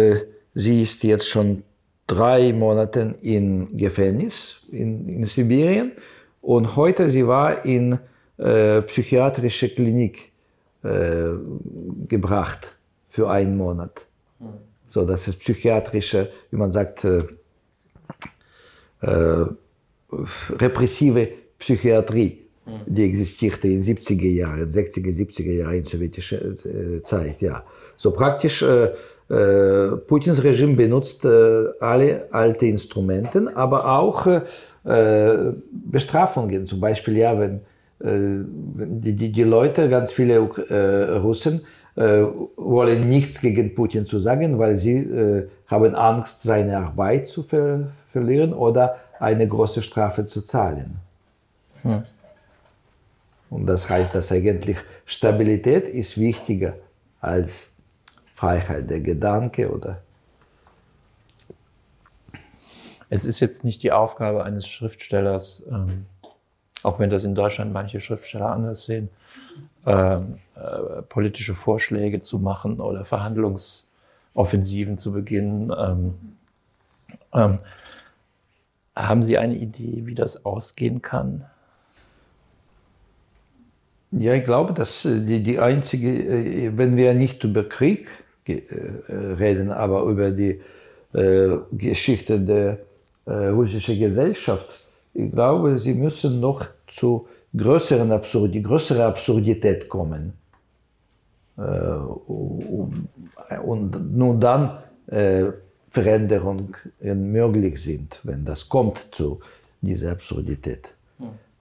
sie 0.56 0.84
ist 0.84 1.04
jetzt 1.04 1.28
schon 1.28 1.64
drei 2.08 2.54
Monate 2.54 3.16
im 3.22 3.76
Gefängnis 3.76 4.62
in, 4.72 5.10
in 5.10 5.26
Sibirien 5.26 5.92
und 6.42 6.78
heute 6.78 7.10
sie 7.10 7.28
war 7.28 7.66
in 7.66 8.00
äh, 8.38 8.82
psychiatrische 8.84 9.70
Klinik 9.70 10.32
äh, 10.84 11.32
gebracht 12.08 12.76
für 13.10 13.30
einen 13.30 13.58
Monat. 13.58 14.06
So, 14.88 15.06
das 15.06 15.28
ist 15.28 15.40
psychiatrische, 15.40 16.32
wie 16.50 16.58
man 16.58 16.72
sagt, 16.72 17.04
äh, 17.04 17.24
äh 19.02 19.46
repressive 20.60 21.28
Psychiatrie. 21.60 22.39
Die 22.86 23.04
existierte 23.04 23.68
in 23.68 23.82
70er 23.82 24.30
Jahren, 24.30 24.72
60er, 24.72 25.16
70er 25.16 25.52
Jahren 25.52 25.76
in 25.76 25.84
sowjetischer 25.84 26.42
äh, 26.42 27.02
Zeit. 27.04 27.42
Ja. 27.42 27.64
So 27.98 28.12
praktisch 28.12 28.62
äh, 28.62 28.90
äh, 29.30 29.96
Putins 30.08 30.44
Regime 30.44 30.76
benutzt 30.76 31.24
äh, 31.24 31.66
alle 31.80 32.28
alte 32.32 32.66
Instrumente, 32.66 33.52
aber 33.56 34.00
auch 34.00 34.26
äh, 34.26 34.42
Bestrafungen. 35.72 36.66
Zum 36.66 36.80
Beispiel, 36.80 37.18
ja, 37.18 37.40
wenn 37.40 37.62
die, 38.02 39.14
die, 39.14 39.30
die 39.30 39.44
Leute, 39.44 39.90
ganz 39.90 40.14
viele 40.14 40.40
Russen, 40.40 41.64
wollen 41.98 43.10
nichts 43.10 43.42
gegen 43.42 43.76
Putin 43.76 44.06
zu 44.06 44.22
sagen, 44.22 44.58
weil 44.58 44.78
sie 44.78 45.50
haben 45.68 45.96
Angst, 45.96 46.44
seine 46.44 46.78
Arbeit 46.78 47.28
zu 47.28 47.44
ver 47.44 47.90
verlieren 48.14 48.54
oder 48.54 48.96
eine 49.20 49.46
große 49.46 49.82
Strafe 49.82 50.26
zu 50.28 50.44
zahlen. 50.44 50.96
Hm. 51.82 52.04
Und 53.50 53.66
das 53.66 53.90
heißt, 53.90 54.14
dass 54.14 54.32
eigentlich 54.32 54.78
Stabilität 55.06 55.88
ist 55.88 56.20
wichtiger 56.20 56.76
als 57.20 57.72
Freiheit 58.36 58.90
der 58.90 59.02
Gedanke 59.02 59.72
oder. 59.72 60.02
Es 63.10 63.26
ist 63.26 63.40
jetzt 63.40 63.64
nicht 63.64 63.82
die 63.82 63.92
Aufgabe 63.92 64.44
eines 64.44 64.68
Schriftstellers, 64.68 65.66
ähm, 65.70 66.06
auch 66.84 67.00
wenn 67.00 67.10
das 67.10 67.24
in 67.24 67.34
Deutschland 67.34 67.74
manche 67.74 68.02
Schriftsteller 68.02 68.52
anders 68.52 68.84
sehen, 68.84 69.10
ähm, 69.86 70.38
äh, 70.56 71.02
politische 71.02 71.56
Vorschläge 71.56 72.20
zu 72.20 72.38
machen 72.38 72.80
oder 72.80 73.04
Verhandlungsoffensiven 73.06 74.98
zu 74.98 75.12
beginnen. 75.12 75.74
Ähm, 75.76 76.14
ähm 77.34 77.60
haben 78.96 79.24
Sie 79.24 79.38
eine 79.38 79.56
Idee, 79.56 80.06
wie 80.06 80.14
das 80.14 80.46
ausgehen 80.46 81.02
kann? 81.02 81.46
Ja, 84.12 84.34
ich 84.34 84.44
glaube, 84.44 84.74
dass 84.74 85.06
äh, 85.06 85.20
die, 85.26 85.44
die 85.44 85.60
einzige, 85.60 86.10
äh, 86.10 86.72
wenn 86.76 86.96
wir 86.98 87.14
nicht 87.14 87.44
über 87.44 87.64
Krieg 87.64 88.08
äh, 88.48 88.62
reden, 89.12 89.72
aber 89.72 90.04
über 90.04 90.32
die 90.32 90.62
äh, 91.14 91.58
Geschichte 91.72 92.40
der 92.40 92.80
äh, 93.26 93.48
russischen 93.48 94.00
Gesellschaft. 94.00 94.68
Ich 95.14 95.32
glaube, 95.32 95.78
sie 95.78 95.94
müssen 95.94 96.40
noch 96.40 96.66
zu 96.88 97.28
größeren 97.56 98.12
Absurdi 98.12 98.62
größere 98.62 99.06
Absurdität 99.06 99.90
kommen. 99.90 100.34
Äh, 101.58 101.62
und 103.64 104.16
nur 104.16 104.36
dann 104.36 104.78
Veränderungen 105.90 106.76
möglich 107.02 107.82
sind, 107.82 108.20
wenn 108.24 108.46
das 108.46 108.70
kommt 108.70 109.08
zu 109.12 109.40
dieser 109.82 110.12
Absurdität. 110.12 110.88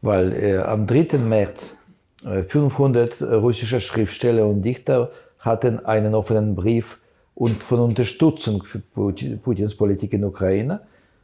Weil 0.03 0.63
am 0.65 0.87
3. 0.87 1.17
März 1.17 1.79
500 2.25 3.23
russische 3.23 3.81
Schriftsteller 3.81 4.47
und 4.47 4.63
Dichter 4.63 5.11
hatten 5.39 5.85
einen 5.85 6.15
offenen 6.15 6.55
Brief 6.55 6.99
und 7.35 7.63
von 7.63 7.79
Unterstützung 7.79 8.65
für 8.65 8.81
Putins 8.81 9.77
Politik 9.77 10.13
in 10.13 10.25
Ukraine 10.25 10.81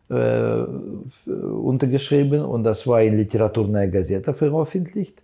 äh, 0.08 0.62
untergeschrieben 1.26 2.44
und 2.44 2.62
das 2.62 2.86
war 2.86 3.02
in 3.02 3.16
Literaturnaja 3.16 3.90
Gazeta 3.90 4.32
veröffentlicht. 4.32 5.20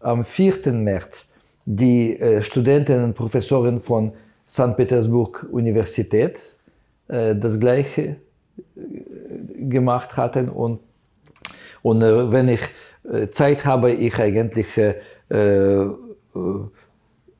Am 0.00 0.24
4. 0.24 0.72
März 0.72 1.32
die 1.64 2.18
äh, 2.18 2.42
Studentinnen 2.42 3.04
und 3.04 3.14
Professoren 3.14 3.80
von 3.80 4.12
St. 4.48 4.76
Petersburg 4.76 5.46
Universität 5.52 6.38
äh, 7.08 7.36
das 7.36 7.60
gleiche 7.60 8.02
äh, 8.02 8.16
gemacht 9.68 10.16
hatten 10.16 10.48
und, 10.48 10.80
und 11.82 12.02
äh, 12.02 12.32
wenn 12.32 12.48
ich 12.48 12.62
äh, 13.10 13.28
Zeit 13.28 13.64
habe, 13.64 13.92
ich 13.92 14.18
eigentlich 14.18 14.76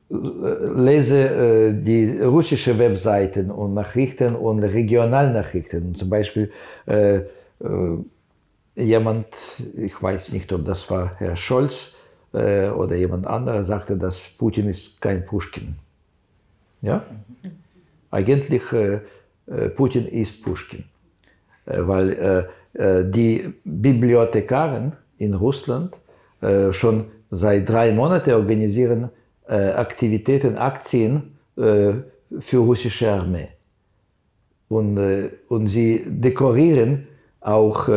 lese 0.09 1.17
äh, 1.17 1.73
die 1.73 2.19
russische 2.21 2.77
Webseiten 2.77 3.51
und 3.51 3.73
Nachrichten 3.73 4.35
und 4.35 4.63
Regionalnachrichten. 4.63 5.95
Zum 5.95 6.09
Beispiel 6.09 6.51
äh, 6.85 7.17
äh, 7.17 7.23
jemand, 8.75 9.27
ich 9.75 10.01
weiß 10.01 10.33
nicht, 10.33 10.51
ob 10.53 10.65
das 10.65 10.89
war 10.89 11.15
Herr 11.17 11.35
Scholz 11.35 11.95
äh, 12.33 12.69
oder 12.69 12.95
jemand 12.95 13.27
anderer, 13.27 13.63
sagte, 13.63 13.97
dass 13.97 14.19
Putin 14.37 14.69
ist 14.69 15.01
kein 15.01 15.25
Pushkin. 15.25 15.75
Ja? 16.81 17.05
Eigentlich 18.11 18.71
äh, 18.73 18.99
äh, 19.47 19.69
Putin 19.69 20.05
ist 20.05 20.43
Pushkin, 20.43 20.85
weil 21.65 22.49
die 22.75 23.53
Bibliothekaren 23.63 24.93
in 25.19 25.35
Russland 25.35 25.95
schon 26.71 27.05
seit 27.33 27.67
drei 27.67 27.91
Monaten 27.91 28.31
organisieren 28.31 29.09
äh, 29.47 29.71
Aktivitäten, 29.71 30.57
Aktien 30.57 31.37
äh, 31.57 31.93
für 32.39 32.57
russische 32.57 33.11
Armee. 33.11 33.49
Und, 34.69 34.97
äh, 34.97 35.29
und 35.49 35.67
sie 35.67 36.03
dekorieren 36.07 37.07
auch 37.41 37.89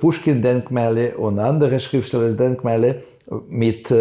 Pushkin-Denkmäler 0.00 1.18
und 1.18 1.38
andere 1.38 1.78
Schriftsteller-Denkmäler 1.78 2.94
mit 3.48 3.92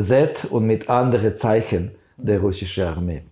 Z 0.00 0.46
und 0.50 0.66
mit 0.66 0.90
anderen 0.90 1.36
Zeichen 1.36 1.92
der 2.16 2.40
russischen 2.40 2.82
Armee 2.82 3.22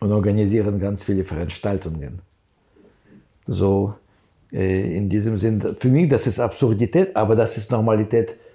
und 0.00 0.10
organisieren 0.10 0.80
ganz 0.80 1.04
viele 1.04 1.22
Veranstaltungen. 1.22 2.18
So 3.46 3.94
in 4.50 5.08
diesem 5.08 5.38
Sinn, 5.38 5.76
für 5.78 5.88
mich 5.88 6.08
das 6.08 6.26
ist 6.26 6.40
Absurdität, 6.40 7.14
aber 7.14 7.36
das 7.36 7.56
ist 7.56 7.70
Normalität 7.70 8.30
äh, 8.30 8.45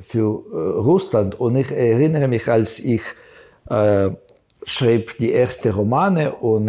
für 0.00 0.44
äh, 0.52 0.56
Russland. 0.78 1.38
Und 1.40 1.56
ich 1.56 1.70
erinnere 1.70 2.28
mich, 2.28 2.48
als 2.48 2.78
ich 2.78 3.02
äh, 3.68 4.10
schrieb 4.64 5.18
die 5.18 5.32
erste 5.32 5.74
Romane 5.74 6.32
und 6.32 6.68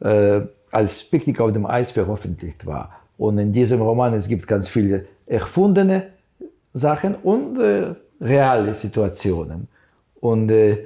äh, 0.00 0.40
als 0.70 1.04
Picknick 1.04 1.40
auf 1.40 1.52
dem 1.52 1.66
Eis 1.66 1.90
veröffentlicht 1.90 2.66
war. 2.66 3.00
Und 3.18 3.38
in 3.38 3.52
diesem 3.52 3.80
Roman 3.80 4.14
es 4.14 4.26
gibt 4.26 4.46
ganz 4.46 4.68
viele 4.68 5.06
erfundene 5.26 6.08
Sachen 6.72 7.14
und 7.16 7.60
äh, 7.60 7.94
reale 8.20 8.74
Situationen. 8.74 9.68
Und 10.20 10.50
äh, 10.50 10.78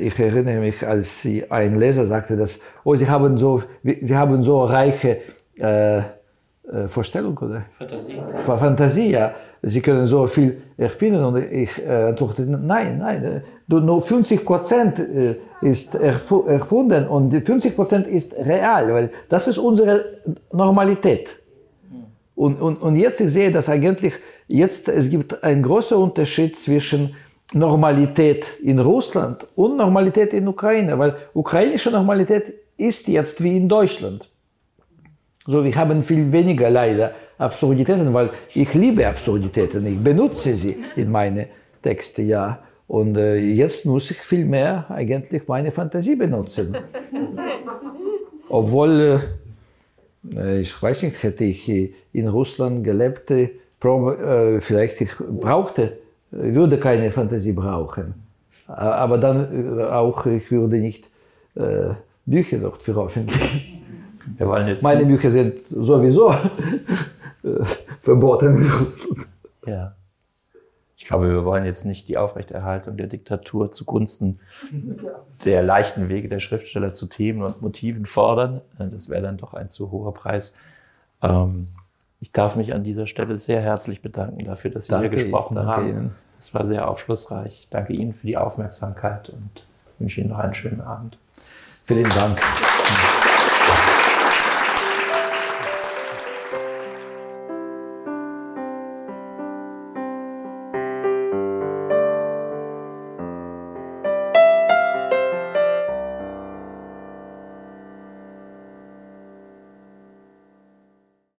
ich 0.00 0.18
erinnere 0.18 0.58
mich, 0.58 0.84
als 0.86 1.26
ein 1.48 1.78
Leser 1.78 2.06
sagte, 2.06 2.36
dass 2.36 2.58
oh, 2.82 2.94
sie 2.96 3.08
haben 3.08 3.38
so, 3.38 3.62
sie 3.82 4.16
haben 4.16 4.42
so 4.42 4.64
reiche 4.64 5.18
äh, 5.58 6.02
Vorstellung 6.88 7.36
oder? 7.38 7.66
Fantasie. 7.78 8.22
Fantasie, 8.46 9.10
ja. 9.10 9.34
Sie 9.62 9.80
können 9.82 10.06
so 10.06 10.26
viel 10.26 10.62
erfinden 10.78 11.22
und 11.22 11.36
ich 11.36 11.70
äh, 11.78 12.08
antworte, 12.08 12.42
nein, 12.42 12.98
nein, 12.98 13.42
äh, 13.68 13.74
nur 13.74 14.00
50 14.00 14.44
Prozent 14.44 14.98
äh, 14.98 15.36
ist 15.60 15.94
erfunden 15.94 17.06
und 17.06 17.34
50 17.34 17.76
Prozent 17.76 18.06
ist 18.06 18.34
real, 18.34 18.92
weil 18.94 19.10
das 19.28 19.46
ist 19.46 19.58
unsere 19.58 20.04
Normalität. 20.52 21.28
Hm. 21.90 22.04
Und, 22.34 22.60
und, 22.60 22.80
und 22.80 22.96
jetzt 22.96 23.20
ich 23.20 23.30
sehe, 23.30 23.52
dass 23.52 23.68
eigentlich 23.68 24.14
jetzt 24.48 24.88
es 24.88 25.10
gibt 25.10 25.44
einen 25.44 25.62
großen 25.62 25.98
Unterschied 25.98 26.56
zwischen 26.56 27.14
Normalität 27.52 28.46
in 28.62 28.78
Russland 28.78 29.46
und 29.54 29.76
Normalität 29.76 30.32
in 30.32 30.48
Ukraine, 30.48 30.98
weil 30.98 31.14
ukrainische 31.34 31.90
Normalität 31.90 32.54
ist 32.76 33.06
jetzt 33.06 33.42
wie 33.42 33.56
in 33.56 33.68
Deutschland. 33.68 34.28
So, 35.46 35.62
wir 35.62 35.74
haben 35.76 36.02
viel 36.02 36.32
weniger 36.32 36.70
leider 36.70 37.12
Absurditäten, 37.36 38.14
weil 38.14 38.30
ich 38.54 38.72
liebe 38.72 39.06
Absurditäten, 39.06 39.84
ich 39.84 39.98
benutze 40.02 40.54
sie 40.54 40.82
in 40.96 41.10
meine 41.10 41.48
Texte, 41.82 42.22
ja. 42.22 42.60
Und 42.88 43.18
äh, 43.18 43.36
jetzt 43.36 43.84
muss 43.84 44.10
ich 44.10 44.18
viel 44.18 44.46
mehr 44.46 44.86
eigentlich 44.88 45.46
meine 45.46 45.70
Fantasie 45.70 46.16
benutzen. 46.16 46.74
Obwohl, 48.48 49.20
äh, 50.34 50.60
ich 50.60 50.82
weiß 50.82 51.02
nicht, 51.02 51.22
hätte 51.22 51.44
ich 51.44 51.68
in 52.14 52.28
Russland 52.28 52.82
gelebt, 52.82 53.30
äh, 53.30 53.50
vielleicht 54.60 55.00
ich 55.02 55.10
brauchte, 55.18 55.98
würde 56.30 56.78
keine 56.78 57.10
Fantasie 57.10 57.52
brauchen. 57.52 58.14
Aber 58.66 59.18
dann 59.18 59.78
auch, 59.82 60.24
ich 60.24 60.50
würde 60.50 60.78
nicht 60.78 61.10
äh, 61.54 61.92
Bücher 62.24 62.56
dort 62.58 62.82
veröffentlichen. 62.82 63.83
Meine 64.82 65.06
Bücher 65.06 65.30
sind 65.30 65.64
sowieso 65.66 66.34
verboten 68.00 68.56
in 68.56 68.70
Russland. 68.70 69.26
Ja. 69.66 69.94
Ich 70.96 71.08
glaube, 71.08 71.28
wir 71.28 71.44
wollen 71.44 71.66
jetzt 71.66 71.84
nicht 71.84 72.08
die 72.08 72.16
Aufrechterhaltung 72.16 72.96
der 72.96 73.08
Diktatur 73.08 73.70
zugunsten 73.70 74.40
der 75.44 75.62
leichten 75.62 76.08
Wege 76.08 76.30
der 76.30 76.40
Schriftsteller 76.40 76.94
zu 76.94 77.06
Themen 77.06 77.42
und 77.42 77.60
Motiven 77.60 78.06
fordern. 78.06 78.62
Das 78.78 79.10
wäre 79.10 79.20
dann 79.20 79.36
doch 79.36 79.52
ein 79.52 79.68
zu 79.68 79.90
hoher 79.90 80.14
Preis. 80.14 80.56
Ähm, 81.20 81.68
ich 82.20 82.32
darf 82.32 82.56
mich 82.56 82.72
an 82.72 82.84
dieser 82.84 83.06
Stelle 83.06 83.36
sehr 83.36 83.60
herzlich 83.60 84.00
bedanken 84.00 84.46
dafür, 84.46 84.70
dass 84.70 84.86
Sie 84.86 84.92
danke 84.92 85.10
hier 85.10 85.18
gesprochen 85.24 85.58
Ihnen, 85.58 85.66
haben. 85.66 85.88
Ihnen. 85.90 86.10
Es 86.38 86.54
war 86.54 86.66
sehr 86.66 86.88
aufschlussreich. 86.88 87.68
Danke 87.68 87.92
Ihnen 87.92 88.14
für 88.14 88.26
die 88.26 88.38
Aufmerksamkeit 88.38 89.28
und 89.28 89.66
wünsche 89.98 90.22
Ihnen 90.22 90.30
noch 90.30 90.38
einen 90.38 90.54
schönen 90.54 90.80
Abend. 90.80 91.18
Vielen 91.84 92.08
Dank. 92.08 92.40